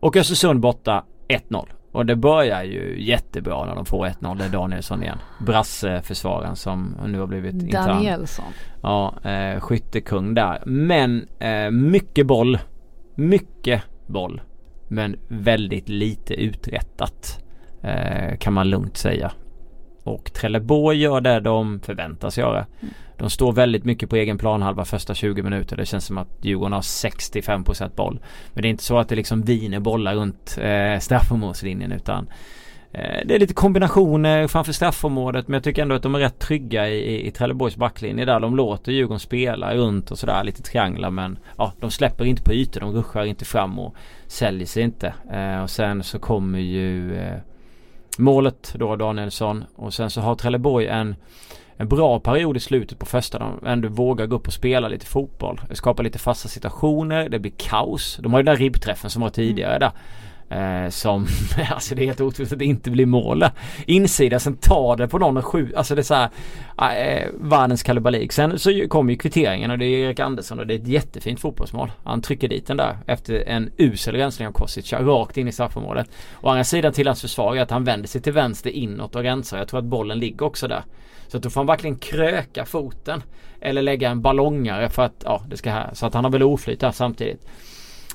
Och 0.00 0.16
Östersund 0.16 0.60
borta 0.60 1.04
1-0. 1.28 1.68
Och 1.96 2.06
det 2.06 2.16
börjar 2.16 2.62
ju 2.62 3.04
jättebra 3.04 3.64
när 3.64 3.74
de 3.74 3.84
får 3.86 4.06
1-0. 4.06 4.38
Det 4.38 4.44
är 4.44 4.48
Danielsson 4.48 5.02
igen. 5.02 5.18
Brasse-försvararen 5.38 6.56
som 6.56 6.96
nu 7.06 7.20
har 7.20 7.26
blivit 7.26 7.54
intern. 7.54 7.88
Danielsson. 7.88 8.44
Ja, 8.82 9.14
eh, 9.22 9.60
skyttekung 9.60 10.34
där. 10.34 10.62
Men 10.66 11.28
eh, 11.38 11.70
mycket 11.70 12.26
boll. 12.26 12.58
Mycket 13.14 13.82
boll. 14.06 14.40
Men 14.88 15.16
väldigt 15.28 15.88
lite 15.88 16.34
uträttat. 16.34 17.44
Eh, 17.82 18.36
kan 18.38 18.52
man 18.52 18.70
lugnt 18.70 18.96
säga. 18.96 19.32
Och 20.06 20.32
Trelleborg 20.32 20.98
gör 20.98 21.20
det 21.20 21.40
de 21.40 21.80
förväntas 21.80 22.38
göra. 22.38 22.66
Mm. 22.80 22.94
De 23.18 23.30
står 23.30 23.52
väldigt 23.52 23.84
mycket 23.84 24.10
på 24.10 24.16
egen 24.16 24.38
planhalva 24.38 24.84
första 24.84 25.14
20 25.14 25.42
minuter. 25.42 25.76
Det 25.76 25.86
känns 25.86 26.04
som 26.04 26.18
att 26.18 26.28
Djurgården 26.40 26.72
har 26.72 26.80
65% 26.80 27.96
boll. 27.96 28.20
Men 28.52 28.62
det 28.62 28.68
är 28.68 28.70
inte 28.70 28.84
så 28.84 28.98
att 28.98 29.08
det 29.08 29.14
liksom 29.14 29.42
viner 29.42 29.80
bollar 29.80 30.14
runt 30.14 30.58
eh, 30.60 30.98
straffområdeslinjen 30.98 31.92
utan 31.92 32.28
eh, 32.92 33.20
det 33.24 33.34
är 33.34 33.38
lite 33.38 33.54
kombinationer 33.54 34.46
framför 34.46 34.72
straffområdet 34.72 35.48
men 35.48 35.54
jag 35.54 35.64
tycker 35.64 35.82
ändå 35.82 35.94
att 35.94 36.02
de 36.02 36.14
är 36.14 36.18
rätt 36.18 36.38
trygga 36.38 36.88
i, 36.88 36.94
i, 36.94 37.26
i 37.26 37.30
Trelleborgs 37.30 37.76
backlinje 37.76 38.24
där. 38.24 38.40
De 38.40 38.56
låter 38.56 38.92
Djurgården 38.92 39.20
spela 39.20 39.74
runt 39.74 40.10
och 40.10 40.18
sådär 40.18 40.44
lite 40.44 40.62
trianglar 40.62 41.10
men 41.10 41.38
ja, 41.58 41.72
de 41.80 41.90
släpper 41.90 42.24
inte 42.24 42.42
på 42.42 42.52
ytor. 42.52 42.80
De 42.80 42.92
ruschar 42.92 43.24
inte 43.24 43.44
fram 43.44 43.78
och 43.78 43.94
säljer 44.26 44.66
sig 44.66 44.82
inte. 44.82 45.14
Eh, 45.32 45.62
och 45.62 45.70
sen 45.70 46.02
så 46.02 46.18
kommer 46.18 46.58
ju 46.58 47.16
eh, 47.16 47.36
målet 48.18 48.74
då 48.78 48.96
Danielsson 48.96 49.64
och 49.76 49.94
sen 49.94 50.10
så 50.10 50.20
har 50.20 50.34
Trelleborg 50.34 50.86
en 50.86 51.14
en 51.76 51.88
bra 51.88 52.20
period 52.20 52.56
i 52.56 52.60
slutet 52.60 52.98
på 52.98 53.06
första. 53.06 53.38
De 53.38 53.66
ändå 53.66 53.88
vågar 53.88 54.26
gå 54.26 54.36
upp 54.36 54.46
och 54.46 54.52
spela 54.52 54.88
lite 54.88 55.06
fotboll. 55.06 55.60
Skapa 55.72 56.02
lite 56.02 56.18
fasta 56.18 56.48
situationer. 56.48 57.28
Det 57.28 57.38
blir 57.38 57.52
kaos. 57.56 58.18
De 58.22 58.32
har 58.32 58.40
ju 58.40 58.44
den 58.44 58.54
där 58.54 58.60
ribbträffen 58.60 59.10
som 59.10 59.22
var 59.22 59.28
tidigare 59.28 59.78
där. 59.78 59.90
Eh, 60.50 60.88
som, 60.88 61.26
alltså 61.70 61.94
det 61.94 62.02
är 62.02 62.06
helt 62.06 62.20
otroligt 62.20 62.52
att 62.52 62.58
det 62.58 62.64
inte 62.64 62.90
blir 62.90 63.06
mål 63.06 63.38
där. 63.38 63.50
Insida, 63.86 64.38
sen 64.38 64.56
tar 64.56 64.96
det 64.96 65.08
på 65.08 65.18
någon 65.18 65.36
och 65.36 65.44
skjuter. 65.44 65.78
Alltså 65.78 65.94
det 65.94 66.00
är 66.00 66.02
såhär 66.02 66.30
eh, 66.78 67.28
världens 67.34 67.82
kalabalik. 67.82 68.32
Sen 68.32 68.58
så 68.58 68.88
kommer 68.88 69.12
ju 69.12 69.18
kvitteringen 69.18 69.70
och 69.70 69.78
det 69.78 69.86
är 69.86 70.06
Erik 70.06 70.20
Andersson 70.20 70.58
och 70.58 70.66
det 70.66 70.74
är 70.74 70.78
ett 70.78 70.88
jättefint 70.88 71.40
fotbollsmål. 71.40 71.92
Han 72.04 72.22
trycker 72.22 72.48
dit 72.48 72.66
den 72.66 72.76
där 72.76 72.98
efter 73.06 73.48
en 73.48 73.70
usel 73.76 74.14
rensning 74.14 74.48
av 74.48 74.52
Kostica 74.52 75.02
rakt 75.02 75.36
in 75.36 75.48
i 75.48 75.52
straffområdet. 75.52 76.10
Å 76.40 76.48
andra 76.48 76.64
sidan 76.64 76.92
till 76.92 77.06
hans 77.06 77.20
försvar 77.20 77.56
är 77.56 77.60
att 77.60 77.70
han 77.70 77.84
vänder 77.84 78.08
sig 78.08 78.20
till 78.22 78.32
vänster 78.32 78.70
inåt 78.70 79.16
och 79.16 79.22
rensar. 79.22 79.58
Jag 79.58 79.68
tror 79.68 79.78
att 79.78 79.84
bollen 79.84 80.18
ligger 80.18 80.46
också 80.46 80.68
där. 80.68 80.82
Så 81.28 81.36
att 81.36 81.42
då 81.42 81.50
får 81.50 81.60
han 81.60 81.66
verkligen 81.66 81.96
kröka 81.96 82.64
foten. 82.64 83.22
Eller 83.60 83.82
lägga 83.82 84.10
en 84.10 84.22
ballongare 84.22 84.90
för 84.90 85.02
att, 85.02 85.22
ja 85.24 85.42
det 85.48 85.56
ska 85.56 85.70
här. 85.70 85.90
Så 85.92 86.06
att 86.06 86.14
han 86.14 86.24
har 86.24 86.30
väl 86.30 86.42
oflyt 86.42 86.80
där 86.80 86.90
samtidigt. 86.90 87.46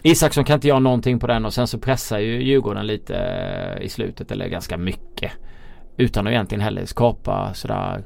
Isaksson 0.03 0.43
kan 0.43 0.53
inte 0.53 0.67
göra 0.67 0.79
någonting 0.79 1.19
på 1.19 1.27
den 1.27 1.45
och 1.45 1.53
sen 1.53 1.67
så 1.67 1.79
pressar 1.79 2.19
ju 2.19 2.43
Djurgården 2.43 2.87
lite 2.87 3.15
eh, 3.15 3.85
i 3.85 3.89
slutet 3.89 4.31
eller 4.31 4.47
ganska 4.47 4.77
mycket. 4.77 5.31
Utan 5.97 6.27
att 6.27 6.31
egentligen 6.31 6.61
heller 6.61 6.85
skapa 6.85 7.53
sådär 7.53 8.03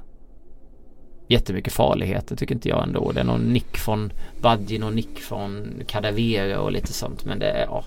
jättemycket 1.28 1.74
farligheter 1.74 2.36
tycker 2.36 2.56
inte 2.56 2.70
jag 2.70 2.84
ändå. 2.84 3.12
Det 3.12 3.20
är 3.20 3.24
någon 3.24 3.42
nick 3.42 3.78
från 3.78 4.12
Badji, 4.42 4.78
någon 4.78 4.96
nick 4.96 5.20
från 5.20 5.74
Kadavera 5.88 6.60
och 6.60 6.72
lite 6.72 6.94
sånt 6.94 7.26
men 7.26 7.40
det 7.40 7.50
är 7.50 7.66
ja 7.66 7.84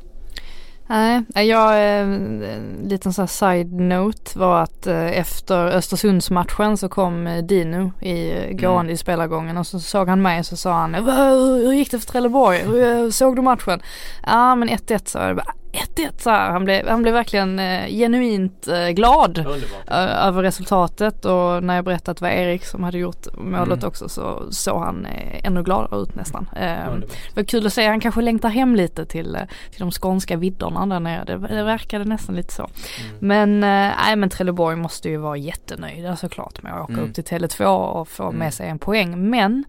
Nej, 0.91 1.25
jag, 1.35 1.73
eh, 1.73 2.01
en 2.01 2.77
liten 2.85 3.13
sån 3.13 3.23
här 3.23 3.27
side-note 3.27 4.39
var 4.39 4.63
att 4.63 4.87
eh, 4.87 5.19
efter 5.19 5.67
Östersundsmatchen 5.67 6.77
så 6.77 6.89
kom 6.89 7.27
eh, 7.27 7.45
Dino 7.45 7.93
i 8.01 8.33
gående 8.55 8.81
mm. 8.81 8.91
i 8.91 8.97
spelargången 8.97 9.57
och 9.57 9.67
så 9.67 9.81
såg 9.81 10.09
han 10.09 10.23
mig 10.23 10.39
och 10.39 10.47
så 10.47 10.57
sa 10.57 10.73
han 10.73 10.95
Hur 10.95 11.73
gick 11.73 11.91
det 11.91 11.99
för 11.99 12.07
Trelleborg? 12.07 13.13
Såg 13.13 13.37
du 13.37 13.43
matchen? 13.43 13.83
Ja 14.27 14.55
men 14.55 14.69
1-1 14.69 15.09
sa 15.09 15.29
jag. 15.29 15.41
1-1 15.97 16.11
så 16.19 16.31
här. 16.31 16.51
Han 16.51 16.65
blev, 16.65 16.89
han 16.89 17.03
blev 17.03 17.15
verkligen 17.15 17.59
eh, 17.59 17.87
genuint 17.89 18.69
eh, 18.69 18.89
glad 18.89 19.39
eh, 19.39 20.27
över 20.27 20.43
resultatet 20.43 21.25
och 21.25 21.63
när 21.63 21.75
jag 21.75 21.85
berättade 21.85 22.11
att 22.11 22.17
det 22.17 22.25
var 22.25 22.31
Erik 22.31 22.65
som 22.65 22.85
hade 22.85 22.99
gjort 22.99 23.27
målet 23.35 23.79
mm. 23.79 23.89
också 23.89 24.09
så 24.09 24.43
såg 24.51 24.83
han 24.83 25.07
eh, 25.07 25.47
ännu 25.47 25.63
gladare 25.63 26.03
ut 26.03 26.15
nästan. 26.15 26.49
Eh, 26.57 26.95
det 27.35 27.37
var 27.37 27.45
kul 27.45 27.67
att 27.67 27.73
se, 27.73 27.87
han 27.87 28.01
kanske 28.01 28.21
längtar 28.21 28.49
hem 28.49 28.77
lite 28.77 29.07
till, 29.07 29.35
eh, 29.35 29.43
till 29.71 29.81
de 29.81 29.91
skånska 29.91 30.37
vidderna 30.37 30.87
där 30.87 31.01
nere. 31.01 31.25
Det, 31.25 31.55
det 31.55 31.63
verkade 31.63 32.05
nästan 32.05 32.37
lite 32.37 32.55
så. 32.55 32.63
Mm. 32.63 33.17
Men 33.19 33.61
nej 33.61 34.17
men 34.17 34.31
Trelleborg 34.31 34.77
måste 34.77 35.09
ju 35.09 35.17
vara 35.17 35.37
jättenöjda 35.37 36.17
såklart 36.17 36.63
med 36.63 36.75
att 36.75 36.83
åka 36.83 36.93
mm. 36.93 37.05
upp 37.05 37.15
till 37.15 37.25
Tele2 37.25 37.65
och 37.67 38.09
få 38.09 38.23
mm. 38.23 38.37
med 38.37 38.55
sig 38.55 38.69
en 38.69 38.79
poäng. 38.79 39.31
Men 39.31 39.65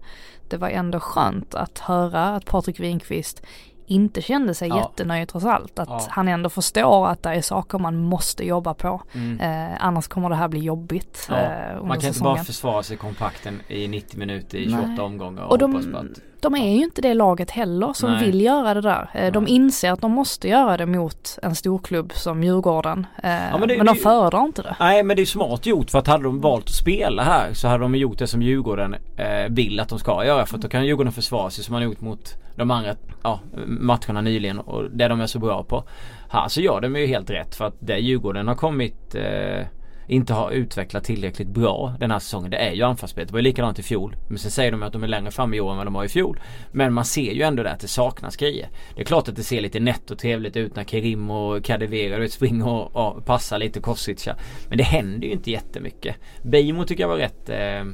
det 0.50 0.56
var 0.56 0.68
ändå 0.68 1.00
skönt 1.00 1.54
att 1.54 1.78
höra 1.78 2.28
att 2.28 2.44
Patrik 2.44 2.80
Winqvist 2.80 3.42
inte 3.90 4.22
kände 4.22 4.54
sig 4.54 4.68
ja. 4.68 4.78
jättenöjd 4.78 5.28
trots 5.28 5.46
allt. 5.46 5.78
Att 5.78 5.88
ja. 5.88 6.06
han 6.08 6.28
ändå 6.28 6.50
förstår 6.50 7.08
att 7.08 7.22
det 7.22 7.30
är 7.30 7.42
saker 7.42 7.78
man 7.78 7.96
måste 7.96 8.46
jobba 8.46 8.74
på. 8.74 9.02
Mm. 9.12 9.40
Eh, 9.40 9.76
annars 9.80 10.08
kommer 10.08 10.28
det 10.28 10.36
här 10.36 10.48
bli 10.48 10.60
jobbigt. 10.60 11.26
Ja. 11.30 11.36
Eh, 11.36 11.84
man 11.84 12.00
kan 12.00 12.08
inte 12.08 12.20
bara 12.20 12.44
försvara 12.44 12.82
sig 12.82 12.96
kompakten 12.96 13.60
i 13.68 13.88
90 13.88 14.18
minuter 14.18 14.58
i 14.58 14.64
28 14.64 14.86
Nej. 14.86 15.00
omgångar 15.00 15.42
och, 15.42 15.50
och 15.50 15.58
de, 15.58 15.72
hoppas 15.72 15.92
på 15.92 15.98
att 15.98 16.29
de 16.42 16.54
är 16.54 16.76
ju 16.76 16.84
inte 16.84 17.02
det 17.02 17.14
laget 17.14 17.50
heller 17.50 17.92
som 17.92 18.10
Nej. 18.10 18.26
vill 18.26 18.40
göra 18.40 18.74
det 18.74 18.80
där. 18.80 19.10
Eh, 19.14 19.32
de 19.32 19.48
inser 19.48 19.92
att 19.92 20.00
de 20.00 20.12
måste 20.12 20.48
göra 20.48 20.76
det 20.76 20.86
mot 20.86 21.38
en 21.42 21.54
storklubb 21.54 22.12
som 22.12 22.42
Djurgården. 22.42 23.06
Eh, 23.22 23.30
ja, 23.30 23.58
men, 23.58 23.68
det, 23.68 23.76
men 23.76 23.86
de 23.86 23.94
föredrar 23.94 24.44
inte 24.44 24.62
det. 24.62 24.76
Nej 24.80 25.02
men 25.02 25.16
det 25.16 25.22
är 25.22 25.26
smart 25.26 25.66
gjort 25.66 25.90
för 25.90 25.98
att 25.98 26.06
hade 26.06 26.24
de 26.24 26.40
valt 26.40 26.64
att 26.64 26.74
spela 26.74 27.22
här 27.22 27.52
så 27.52 27.68
hade 27.68 27.84
de 27.84 27.94
gjort 27.94 28.18
det 28.18 28.26
som 28.26 28.42
Djurgården 28.42 28.96
eh, 29.16 29.50
vill 29.50 29.80
att 29.80 29.88
de 29.88 29.98
ska 29.98 30.24
göra. 30.24 30.46
För 30.46 30.56
att 30.56 30.62
då 30.62 30.68
kan 30.68 30.86
Djurgården 30.86 31.12
försvara 31.12 31.50
sig 31.50 31.64
som 31.64 31.72
man 31.72 31.82
gjort 31.82 32.00
mot 32.00 32.34
de 32.56 32.70
andra 32.70 32.94
ja, 33.22 33.40
matcherna 33.66 34.20
nyligen 34.20 34.58
och 34.58 34.90
det 34.90 35.08
de 35.08 35.20
är 35.20 35.26
så 35.26 35.38
bra 35.38 35.64
på. 35.64 35.84
Här 36.30 36.48
så 36.48 36.60
gör 36.60 36.80
de 36.80 36.96
ju 36.96 37.06
helt 37.06 37.30
rätt 37.30 37.54
för 37.54 37.64
att 37.64 37.74
det 37.78 37.98
Djurgården 37.98 38.48
har 38.48 38.54
kommit 38.54 39.14
eh, 39.14 39.66
inte 40.10 40.32
har 40.32 40.50
utvecklat 40.50 41.04
tillräckligt 41.04 41.48
bra 41.48 41.94
den 42.00 42.10
här 42.10 42.18
säsongen. 42.18 42.50
Det 42.50 42.56
är 42.56 42.72
ju 42.72 42.82
anfallsspelet. 42.82 43.28
Det 43.28 43.32
var 43.32 43.38
ju 43.38 43.44
likadant 43.44 43.78
i 43.78 43.82
fjol. 43.82 44.16
Men 44.28 44.38
sen 44.38 44.50
säger 44.50 44.70
de 44.70 44.82
att 44.82 44.92
de 44.92 45.02
är 45.02 45.08
längre 45.08 45.30
fram 45.30 45.54
i 45.54 45.60
år 45.60 45.70
än 45.70 45.76
vad 45.76 45.86
de 45.86 45.94
var 45.94 46.04
i 46.04 46.08
fjol. 46.08 46.40
Men 46.72 46.92
man 46.92 47.04
ser 47.04 47.32
ju 47.32 47.42
ändå 47.42 47.62
där 47.62 47.70
att 47.70 47.80
det 47.80 47.88
saknas 47.88 48.36
grejer. 48.36 48.68
Det 48.94 49.00
är 49.00 49.04
klart 49.04 49.28
att 49.28 49.36
det 49.36 49.42
ser 49.42 49.60
lite 49.60 49.80
nätt 49.80 50.10
och 50.10 50.18
trevligt 50.18 50.56
ut 50.56 50.76
när 50.76 50.84
Kerim 50.84 51.30
och 51.30 51.64
Kadewera 51.64 52.28
springer 52.28 52.68
och, 52.68 52.96
och 52.96 53.24
passar 53.24 53.58
lite 53.58 53.80
Kosica. 53.80 54.36
Men 54.68 54.78
det 54.78 54.84
händer 54.84 55.26
ju 55.26 55.32
inte 55.32 55.50
jättemycket. 55.50 56.16
Beijmo 56.42 56.84
tycker 56.84 57.02
jag 57.02 57.08
var 57.08 57.16
rätt 57.16 57.48
Eh, 57.50 57.84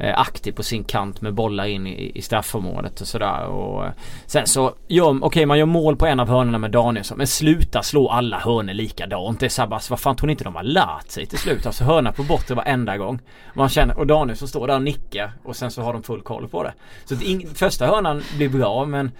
aktiv 0.00 0.52
på 0.52 0.62
sin 0.62 0.84
kant 0.84 1.20
med 1.20 1.34
bollar 1.34 1.64
in 1.64 1.86
i, 1.86 2.12
i 2.14 2.22
straffområdet 2.22 3.00
och 3.00 3.06
sådär. 3.06 3.44
Och 3.44 3.84
eh, 3.84 3.92
sen 4.26 4.46
så, 4.46 4.74
ja, 4.86 5.04
okej 5.04 5.26
okay, 5.26 5.46
man 5.46 5.58
gör 5.58 5.66
mål 5.66 5.96
på 5.96 6.06
en 6.06 6.20
av 6.20 6.28
hörnorna 6.28 6.58
med 6.58 6.70
Danielsson 6.70 7.18
men 7.18 7.26
sluta 7.26 7.82
slå 7.82 8.08
alla 8.08 8.38
hörnor 8.38 8.72
likadant. 8.72 9.40
Det 9.40 9.46
är 9.46 9.50
såhär 9.50 9.68
bara, 9.68 9.80
vad 9.90 10.00
fan 10.00 10.16
tror 10.16 10.26
ni 10.26 10.32
inte 10.32 10.44
de 10.44 10.56
har 10.56 10.62
lärt 10.62 11.10
sig 11.10 11.26
till 11.26 11.38
slut? 11.38 11.66
Alltså 11.66 11.84
hörna 11.84 12.12
på 12.12 12.22
bortre 12.22 12.54
varenda 12.54 12.96
gång. 12.96 13.20
Man 13.54 13.68
känner, 13.68 13.98
och 13.98 14.06
Danielsson 14.06 14.48
står 14.48 14.66
där 14.66 14.74
och 14.74 14.82
nickar 14.82 15.32
och 15.44 15.56
sen 15.56 15.70
så 15.70 15.82
har 15.82 15.92
de 15.92 16.02
full 16.02 16.22
koll 16.22 16.48
på 16.48 16.62
det. 16.62 16.72
Så 17.04 17.14
in, 17.14 17.54
första 17.54 17.86
hörnan 17.86 18.22
blir 18.36 18.48
bra 18.48 18.84
men 18.84 19.10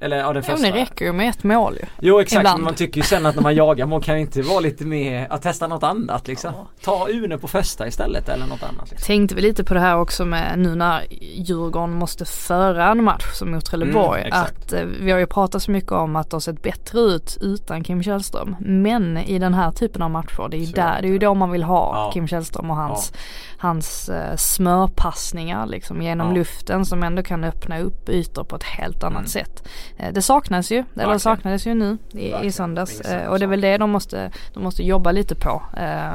eller 0.00 0.16
ja 0.16 0.32
den 0.32 0.42
första. 0.42 0.66
Jo 0.66 0.72
det 0.72 0.80
räcker 0.80 1.04
ju 1.04 1.12
med 1.12 1.28
ett 1.28 1.44
mål 1.44 1.74
ju. 1.80 1.86
Jo 2.00 2.20
exakt 2.20 2.40
Ibland. 2.40 2.58
men 2.58 2.64
man 2.64 2.74
tycker 2.74 2.96
ju 2.96 3.02
sen 3.02 3.26
att 3.26 3.34
när 3.34 3.42
man 3.42 3.54
jagar 3.54 3.86
mål 3.86 4.02
kan 4.02 4.14
det 4.14 4.20
inte 4.20 4.42
vara 4.42 4.60
lite 4.60 4.84
mer, 4.84 5.26
att 5.30 5.42
testa 5.42 5.66
något 5.66 5.82
annat 5.82 6.28
liksom. 6.28 6.52
Ja. 6.54 6.66
Ta 6.82 7.08
Une 7.08 7.38
på 7.38 7.48
första 7.48 7.86
istället 7.86 8.28
eller 8.28 8.46
något 8.46 8.62
annat. 8.62 8.90
Liksom. 8.90 9.06
Tänkte 9.06 9.34
vi 9.34 9.42
lite 9.42 9.64
på 9.64 9.74
det 9.74 9.80
här 9.80 9.98
också 9.98 10.24
med 10.26 10.58
nu 10.58 10.74
när 10.74 11.06
Djurgården 11.20 11.94
måste 11.94 12.24
föra 12.24 12.90
en 12.90 13.04
match 13.04 13.24
som 13.32 13.50
mot 13.50 13.64
Trelleborg. 13.64 14.20
Mm, 14.20 14.42
att 14.42 14.72
eh, 14.72 14.82
vi 14.82 15.10
har 15.10 15.18
ju 15.18 15.26
pratat 15.26 15.62
så 15.62 15.70
mycket 15.70 15.92
om 15.92 16.16
att 16.16 16.30
det 16.30 16.34
har 16.34 16.40
sett 16.40 16.62
bättre 16.62 17.00
ut 17.00 17.38
utan 17.40 17.84
Kim 17.84 18.02
Källström. 18.02 18.56
Men 18.60 19.18
i 19.18 19.38
den 19.38 19.54
här 19.54 19.70
typen 19.70 20.02
av 20.02 20.10
matcher 20.10 20.48
det 20.50 20.56
är 20.56 20.60
ju, 20.60 20.72
där, 20.72 21.02
det 21.02 21.08
är 21.08 21.12
ju 21.12 21.18
då 21.18 21.34
man 21.34 21.50
vill 21.50 21.62
ha 21.62 21.94
ja. 21.94 22.10
Kim 22.12 22.28
Källström 22.28 22.70
och 22.70 22.76
hans, 22.76 23.12
ja. 23.14 23.20
hans 23.58 24.10
uh, 24.12 24.36
smörpassningar 24.36 25.66
liksom 25.66 26.02
genom 26.02 26.28
ja. 26.28 26.34
luften 26.34 26.84
som 26.84 27.02
ändå 27.02 27.22
kan 27.22 27.44
öppna 27.44 27.80
upp 27.80 28.08
ytor 28.08 28.44
på 28.44 28.56
ett 28.56 28.62
helt 28.62 29.02
annat 29.02 29.18
mm. 29.18 29.28
sätt. 29.28 29.68
Uh, 30.00 30.12
det 30.12 30.22
saknas 30.22 30.70
ju, 30.70 30.76
Verkligen. 30.76 31.08
eller 31.08 31.18
saknades 31.18 31.66
ju 31.66 31.74
nu 31.74 31.98
i, 32.12 32.34
i 32.42 32.52
söndags. 32.52 33.00
Uh, 33.12 33.26
och 33.26 33.38
det 33.38 33.44
är 33.44 33.48
väl 33.48 33.60
det 33.60 33.78
de 33.78 33.90
måste, 33.90 34.30
de 34.54 34.62
måste 34.62 34.82
jobba 34.82 35.12
lite 35.12 35.34
på. 35.34 35.62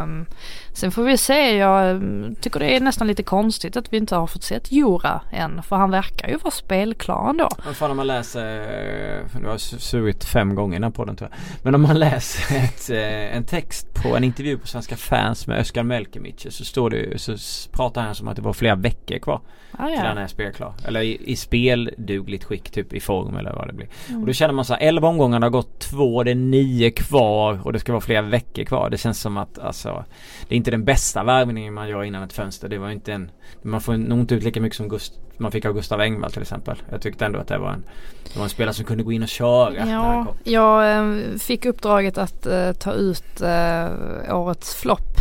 Um, 0.04 0.26
Sen 0.74 0.92
får 0.92 1.04
vi 1.04 1.18
se, 1.18 1.58
jag 1.58 1.90
mm, 1.90 2.36
tycker 2.36 2.60
det 2.60 2.76
är 2.76 2.82
nästan 2.82 3.08
lite 3.08 3.24
konstigt 3.24 3.78
att 3.78 3.94
vi 3.94 3.98
inte 4.02 4.16
har 4.16 4.28
fått 4.28 4.44
sett 4.44 4.72
Jura 4.72 5.22
än. 5.32 5.64
För 5.64 5.76
han 5.76 5.92
verkar 5.92 6.28
ju 6.28 6.38
vara 6.38 6.52
spelklar 6.52 7.30
ändå. 7.30 7.50
Men 7.66 7.74
fan 7.74 7.92
om 7.92 7.98
man 7.98 8.08
läser, 8.08 9.40
nu 9.40 9.46
har 9.46 9.52
jag 9.52 9.60
surit 9.62 10.24
fem 10.24 10.56
gånger 10.56 10.80
den 10.80 10.92
podden 10.92 11.16
tror 11.16 11.30
jag. 11.32 11.40
Men 11.64 11.76
om 11.76 11.82
man 11.82 12.00
läser 12.00 12.56
ett, 12.64 12.90
eh, 12.90 13.36
en 13.38 13.44
text 13.44 13.94
på 13.94 14.18
en 14.18 14.24
intervju 14.24 14.58
på 14.58 14.68
Svenska 14.68 14.96
fans 14.96 15.48
med 15.48 15.60
Özcan 15.60 15.88
Melkemic 15.88 16.48
så 16.50 16.66
står 16.66 16.90
det 16.90 17.22
så 17.22 17.36
pratar 17.72 18.02
han 18.02 18.16
som 18.16 18.28
att 18.28 18.36
det 18.36 18.42
var 18.42 18.54
flera 18.54 18.76
veckor 18.76 19.20
kvar. 19.20 19.42
Ah, 19.72 19.90
ja. 19.90 19.96
Till 19.96 20.06
han 20.06 20.18
är 20.18 20.28
spelklar. 20.28 20.74
Eller 20.88 21.02
i, 21.02 21.22
i 21.26 21.36
speldugligt 21.36 22.44
skick 22.44 22.72
typ 22.72 22.94
i 22.94 23.00
form 23.00 23.36
eller 23.36 23.54
vad 23.54 23.68
det 23.68 23.74
blir. 23.74 23.88
Mm. 24.10 24.22
Och 24.22 24.28
då 24.28 24.34
känner 24.34 24.54
man 24.54 24.66
så 24.66 24.74
här 24.74 24.82
11 24.82 25.08
omgångar 25.08 25.42
har 25.42 25.50
gått 25.50 25.80
två, 25.80 26.24
det 26.24 26.32
är 26.32 26.36
nio 26.36 26.92
kvar 26.92 27.60
och 27.64 27.74
det 27.74 27.80
ska 27.80 27.92
vara 27.92 28.02
flera 28.02 28.22
veckor 28.22 28.64
kvar. 28.64 28.90
Det 28.90 28.98
känns 28.98 29.20
som 29.20 29.38
att 29.38 29.60
alltså 29.60 30.06
Det 30.48 30.56
är 30.56 30.58
inte 30.58 30.72
den 30.72 30.86
bästa 30.86 31.24
värvningen 31.24 31.74
man 31.74 31.90
gör 31.90 32.04
innan 32.04 32.24
ett 32.24 32.34
fönster. 32.34 32.70
Det 32.70 32.78
var 32.78 32.90
inte 32.90 33.14
en 33.14 33.32
Man 33.62 33.82
får 33.82 33.91
nog 33.98 34.20
inte 34.20 34.36
ut 34.36 34.44
lika 34.44 34.62
mycket 34.62 34.78
som 34.78 34.90
Gust, 34.90 35.20
man 35.38 35.52
fick 35.52 35.66
av 35.66 35.74
Gustav 35.74 36.02
Engvall 36.02 36.32
till 36.32 36.42
exempel. 36.42 36.82
Jag 36.92 37.02
tyckte 37.02 37.26
ändå 37.26 37.40
att 37.40 37.48
det 37.48 37.58
var 37.58 37.72
en 37.72 37.84
Det 38.24 38.40
var 38.40 38.44
en 38.44 38.50
spelare 38.50 38.74
som 38.74 38.86
kunde 38.86 39.04
gå 39.04 39.12
in 39.12 39.24
och 39.24 39.30
köra. 39.30 39.90
Ja, 39.90 40.28
jag 40.44 40.98
äh, 40.98 41.38
fick 41.38 41.66
uppdraget 41.66 42.18
att 42.18 42.46
äh, 42.46 42.72
ta 42.72 42.94
ut 42.94 43.42
äh, 43.42 44.36
årets 44.36 44.76
flopp. 44.76 45.18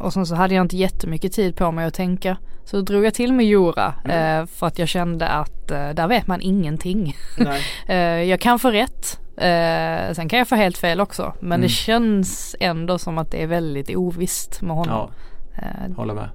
och 0.00 0.12
sen 0.12 0.26
så 0.26 0.34
hade 0.34 0.54
jag 0.54 0.64
inte 0.64 0.76
jättemycket 0.76 1.32
tid 1.32 1.56
på 1.56 1.72
mig 1.72 1.86
att 1.86 1.94
tänka. 1.94 2.36
Så 2.64 2.80
drog 2.80 3.04
jag 3.04 3.14
till 3.14 3.32
med 3.32 3.46
Jura 3.46 3.94
mm. 4.04 4.46
för 4.46 4.66
att 4.66 4.78
jag 4.78 4.88
kände 4.88 5.28
att 5.28 5.68
där 5.68 6.08
vet 6.08 6.26
man 6.26 6.40
ingenting. 6.40 7.16
jag 8.26 8.40
kan 8.40 8.58
få 8.58 8.70
rätt 8.70 9.20
Eh, 9.40 10.12
sen 10.12 10.28
kan 10.28 10.38
jag 10.38 10.48
få 10.48 10.54
helt 10.54 10.78
fel 10.78 11.00
också 11.00 11.34
men 11.40 11.52
mm. 11.52 11.60
det 11.60 11.68
känns 11.68 12.56
ändå 12.60 12.98
som 12.98 13.18
att 13.18 13.30
det 13.30 13.42
är 13.42 13.46
väldigt 13.46 13.96
ovisst 13.96 14.62
med 14.62 14.76
honom. 14.76 15.10
Ja, 15.56 15.62
eh, 15.62 15.96
håller 15.96 16.14
med. 16.14 16.28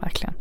Verkligen. 0.00 0.34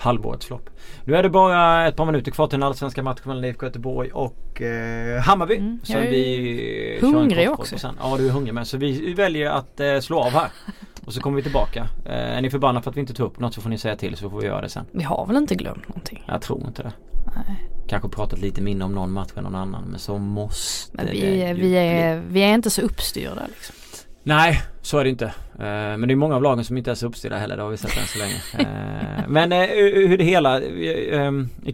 Halvårets 0.00 0.46
flopp. 0.46 0.70
Nu 1.04 1.16
är 1.16 1.22
det 1.22 1.28
bara 1.28 1.88
ett 1.88 1.96
par 1.96 2.06
minuter 2.06 2.30
kvar 2.30 2.46
till 2.46 2.58
den 2.58 2.66
allsvenska 2.66 3.02
matchen 3.02 3.22
mellan 3.24 3.44
IFK 3.44 3.66
Göteborg 3.66 4.10
och 4.10 4.62
eh, 4.62 5.20
Hammarby. 5.20 5.56
Mm, 5.56 5.80
så 5.82 5.92
jag 5.92 6.06
är 6.06 6.10
vi 6.10 6.98
hungrig 7.00 7.50
också. 7.50 7.78
Sen. 7.78 7.94
Ja 8.00 8.16
du 8.18 8.26
är 8.28 8.30
hungrig 8.30 8.54
med 8.54 8.66
så 8.66 8.76
vi 8.76 9.14
väljer 9.14 9.50
att 9.50 9.80
eh, 9.80 10.00
slå 10.00 10.18
av 10.18 10.30
här. 10.30 10.48
Och 11.04 11.12
så 11.12 11.20
kommer 11.20 11.36
vi 11.36 11.42
tillbaka. 11.42 11.88
Eh, 12.04 12.36
är 12.36 12.42
ni 12.42 12.50
förbannade 12.50 12.82
för 12.82 12.90
att 12.90 12.96
vi 12.96 13.00
inte 13.00 13.14
tog 13.14 13.26
upp 13.26 13.38
något 13.38 13.54
så 13.54 13.60
får 13.60 13.70
ni 13.70 13.78
säga 13.78 13.96
till 13.96 14.16
så 14.16 14.30
får 14.30 14.40
vi 14.40 14.46
göra 14.46 14.60
det 14.60 14.68
sen. 14.68 14.84
Vi 14.92 15.02
har 15.02 15.26
väl 15.26 15.36
inte 15.36 15.54
glömt 15.54 15.88
någonting? 15.88 16.24
Jag 16.26 16.42
tror 16.42 16.66
inte 16.66 16.82
det. 16.82 16.92
Nej. 17.26 17.68
Kanske 17.88 18.08
pratat 18.08 18.40
lite 18.40 18.60
mindre 18.62 18.84
om 18.84 18.92
någon 18.92 19.12
match 19.12 19.30
än 19.36 19.44
någon 19.44 19.54
annan 19.54 19.84
men 19.90 19.98
så 19.98 20.18
måste 20.18 20.96
men 20.96 21.06
vi, 21.06 21.20
det 21.20 21.52
vi, 21.52 21.74
är, 21.74 22.22
vi 22.28 22.40
är 22.40 22.54
inte 22.54 22.70
så 22.70 22.82
uppstyrda 22.82 23.46
liksom. 23.48 23.76
Nej, 24.22 24.62
så 24.82 24.98
är 24.98 25.04
det 25.04 25.10
inte. 25.10 25.24
Eh, 25.24 25.96
men 25.98 26.00
det 26.00 26.14
är 26.14 26.16
många 26.16 26.36
av 26.36 26.42
lagen 26.42 26.64
som 26.64 26.76
inte 26.76 26.90
är 26.90 26.94
så 26.94 27.06
uppstyrda 27.06 27.36
heller. 27.36 27.56
Det 27.56 27.62
har 27.62 27.70
vi 27.70 27.76
sett 27.76 27.96
än 27.98 28.06
så 28.06 28.18
länge. 28.18 28.34
Eh, 28.70 29.28
men 29.28 29.52
eh, 29.52 29.66
hur 29.68 30.18
det 30.18 30.24
hela... 30.24 30.60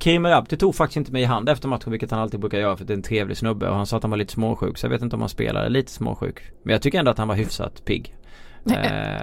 Kim 0.00 0.26
Rapti 0.26 0.56
tog 0.56 0.74
faktiskt 0.74 0.96
inte 0.96 1.12
mig 1.12 1.22
i 1.22 1.24
hand 1.24 1.48
efter 1.48 1.68
matchen 1.68 1.90
vilket 1.90 2.10
han 2.10 2.20
alltid 2.20 2.40
brukar 2.40 2.58
göra 2.58 2.76
för 2.76 2.84
det 2.84 2.92
är 2.92 2.96
en 2.96 3.02
trevlig 3.02 3.36
snubbe. 3.36 3.68
Och 3.68 3.76
han 3.76 3.86
sa 3.86 3.96
att 3.96 4.02
han 4.02 4.10
var 4.10 4.18
lite 4.18 4.32
småsjuk. 4.32 4.78
Så 4.78 4.86
jag 4.86 4.90
vet 4.90 5.02
inte 5.02 5.16
om 5.16 5.22
han 5.22 5.28
spelade 5.28 5.68
lite 5.68 5.92
småsjuk. 5.92 6.40
Men 6.62 6.72
jag 6.72 6.82
tycker 6.82 6.98
ändå 6.98 7.10
att 7.10 7.18
han 7.18 7.28
var 7.28 7.34
hyfsat 7.34 7.84
pigg. 7.84 8.14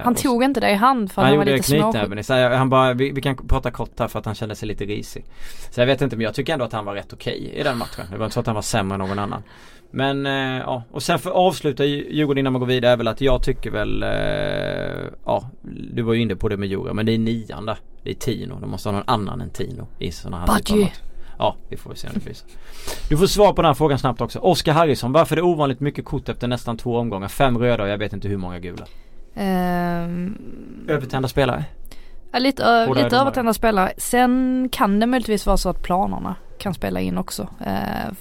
han 0.03 0.15
tog 0.15 0.43
inte 0.43 0.59
dig 0.59 0.71
i 0.71 0.75
hand 0.75 1.11
för 1.11 1.21
han, 1.21 1.29
han 1.29 1.37
var 1.37 1.45
lite 1.45 1.63
småsjuk. 1.63 2.29
Han 2.29 2.69
bara, 2.69 2.93
vi, 2.93 3.11
vi, 3.11 3.21
kan 3.21 3.35
prata 3.47 3.71
kort 3.71 3.99
här 3.99 4.07
för 4.07 4.19
att 4.19 4.25
han 4.25 4.35
kände 4.35 4.55
sig 4.55 4.67
lite 4.67 4.85
risig. 4.85 5.25
Så 5.71 5.81
jag 5.81 5.87
vet 5.87 6.01
inte 6.01 6.15
men 6.15 6.23
jag 6.23 6.33
tycker 6.33 6.53
ändå 6.53 6.65
att 6.65 6.73
han 6.73 6.85
var 6.85 6.93
rätt 6.93 7.13
okej 7.13 7.39
okay 7.41 7.59
i 7.59 7.63
den 7.63 7.77
matchen. 7.77 8.05
Det 8.11 8.17
var 8.17 8.25
inte 8.25 8.33
så 8.33 8.39
att 8.39 8.45
han 8.45 8.55
var 8.55 8.61
sämre 8.61 8.95
än 8.95 8.99
någon 8.99 9.19
annan. 9.19 9.43
Men 9.95 10.25
eh, 10.25 10.57
ja, 10.57 10.83
och 10.91 11.03
sen 11.03 11.19
för 11.19 11.29
att 11.29 11.35
avsluta 11.35 11.85
Djurgården 11.85 12.39
innan 12.39 12.53
man 12.53 12.59
går 12.59 12.67
vidare 12.67 12.91
är 12.91 12.97
väl 12.97 13.07
att 13.07 13.21
jag 13.21 13.43
tycker 13.43 13.71
väl 13.71 14.03
eh, 14.03 15.11
Ja, 15.25 15.49
du 15.93 16.01
var 16.01 16.13
ju 16.13 16.21
inne 16.21 16.35
på 16.35 16.49
det 16.49 16.57
med 16.57 16.69
Djurgården 16.69 16.95
men 16.95 17.05
det 17.05 17.11
är 17.11 17.17
nian 17.17 17.65
där. 17.65 17.77
Det 18.03 18.09
är 18.09 18.13
Tino, 18.15 18.59
de 18.59 18.69
måste 18.69 18.89
ha 18.89 18.93
någon 18.93 19.03
annan 19.07 19.41
än 19.41 19.49
Tino 19.49 19.87
i 19.99 20.11
sådana 20.11 20.39
här 20.39 20.47
Budgie. 20.47 20.91
Ja, 21.37 21.55
vi 21.69 21.77
får 21.77 21.93
se 21.93 22.07
om 22.07 22.13
det 22.13 22.19
finns. 22.19 22.45
Du 23.09 23.17
får 23.17 23.27
svar 23.27 23.53
på 23.53 23.61
den 23.61 23.69
här 23.69 23.73
frågan 23.73 23.99
snabbt 23.99 24.21
också. 24.21 24.39
Oskar 24.39 24.73
Harrison, 24.73 25.11
varför 25.11 25.35
är 25.35 25.41
det 25.41 25.47
ovanligt 25.47 25.79
mycket 25.79 26.05
kort 26.05 26.29
efter 26.29 26.47
nästan 26.47 26.77
två 26.77 26.97
omgångar? 26.97 27.27
Fem 27.27 27.57
röda 27.57 27.83
och 27.83 27.89
jag 27.89 27.97
vet 27.97 28.13
inte 28.13 28.27
hur 28.27 28.37
många 28.37 28.59
gula. 28.59 28.85
Um, 29.35 30.37
Övertända 30.87 31.27
spelare? 31.27 31.65
Ja, 32.31 32.39
lite, 32.39 32.87
lite 32.95 33.17
övertända 33.17 33.53
spelare. 33.53 33.93
Sen 33.97 34.69
kan 34.71 34.99
det 34.99 35.05
möjligtvis 35.05 35.45
vara 35.45 35.57
så 35.57 35.69
att 35.69 35.83
planerna 35.83 36.35
kan 36.57 36.73
spela 36.73 36.99
in 36.99 37.17
också. 37.17 37.43
Uh, 37.43 38.13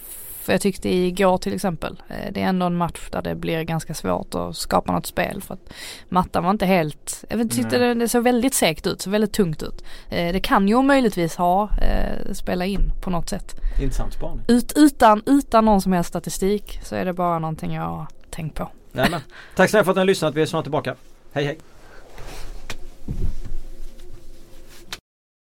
för 0.43 0.53
jag 0.53 0.61
tyckte 0.61 0.89
igår 0.89 1.39
till 1.39 1.55
exempel, 1.55 2.03
eh, 2.09 2.33
det 2.33 2.43
är 2.43 2.47
ändå 2.47 2.67
en 2.67 2.77
match 2.77 3.09
där 3.11 3.23
det 3.23 3.35
blir 3.35 3.63
ganska 3.63 3.95
svårt 3.95 4.35
att 4.35 4.57
skapa 4.57 4.93
något 4.93 5.07
spel 5.07 5.43
för 5.43 5.55
att 5.55 5.73
mattan 6.09 6.45
var 6.45 6.51
inte 6.51 6.67
helt, 6.67 7.25
jag 7.29 7.51
tyckte 7.51 7.79
det, 7.79 7.95
det 7.95 8.09
såg 8.09 8.25
väldigt 8.25 8.55
segt 8.55 8.87
ut, 8.87 9.03
så 9.03 9.11
väldigt 9.11 9.33
tungt 9.33 9.63
ut. 9.63 9.85
Eh, 10.11 10.33
det 10.33 10.41
kan 10.41 10.69
ju 10.69 10.83
möjligtvis 10.83 11.37
ha, 11.37 11.71
eh, 11.79 12.33
spela 12.33 12.67
in 12.67 12.93
på 13.03 13.11
något 13.11 13.29
sätt. 13.29 13.61
Intressant 13.81 14.13
spaning. 14.13 14.45
Ut, 14.49 14.73
utan, 14.77 15.23
utan 15.27 15.65
någon 15.65 15.83
som 15.83 15.93
helst 15.93 16.09
statistik 16.09 16.81
så 16.83 16.95
är 16.95 17.05
det 17.05 17.13
bara 17.13 17.39
någonting 17.39 17.75
jag 17.75 17.83
har 17.83 18.07
tänkt 18.31 18.55
på. 18.55 18.69
Nämen. 18.93 19.21
Tack 19.57 19.71
snälla 19.71 19.85
för 19.85 19.91
att 19.91 19.97
ni 19.97 20.01
har 20.01 20.07
lyssnat, 20.07 20.35
vi 20.35 20.43
är 20.43 20.47
snart 20.47 20.65
tillbaka. 20.65 20.95
Hej 21.33 21.45
hej! 21.45 21.59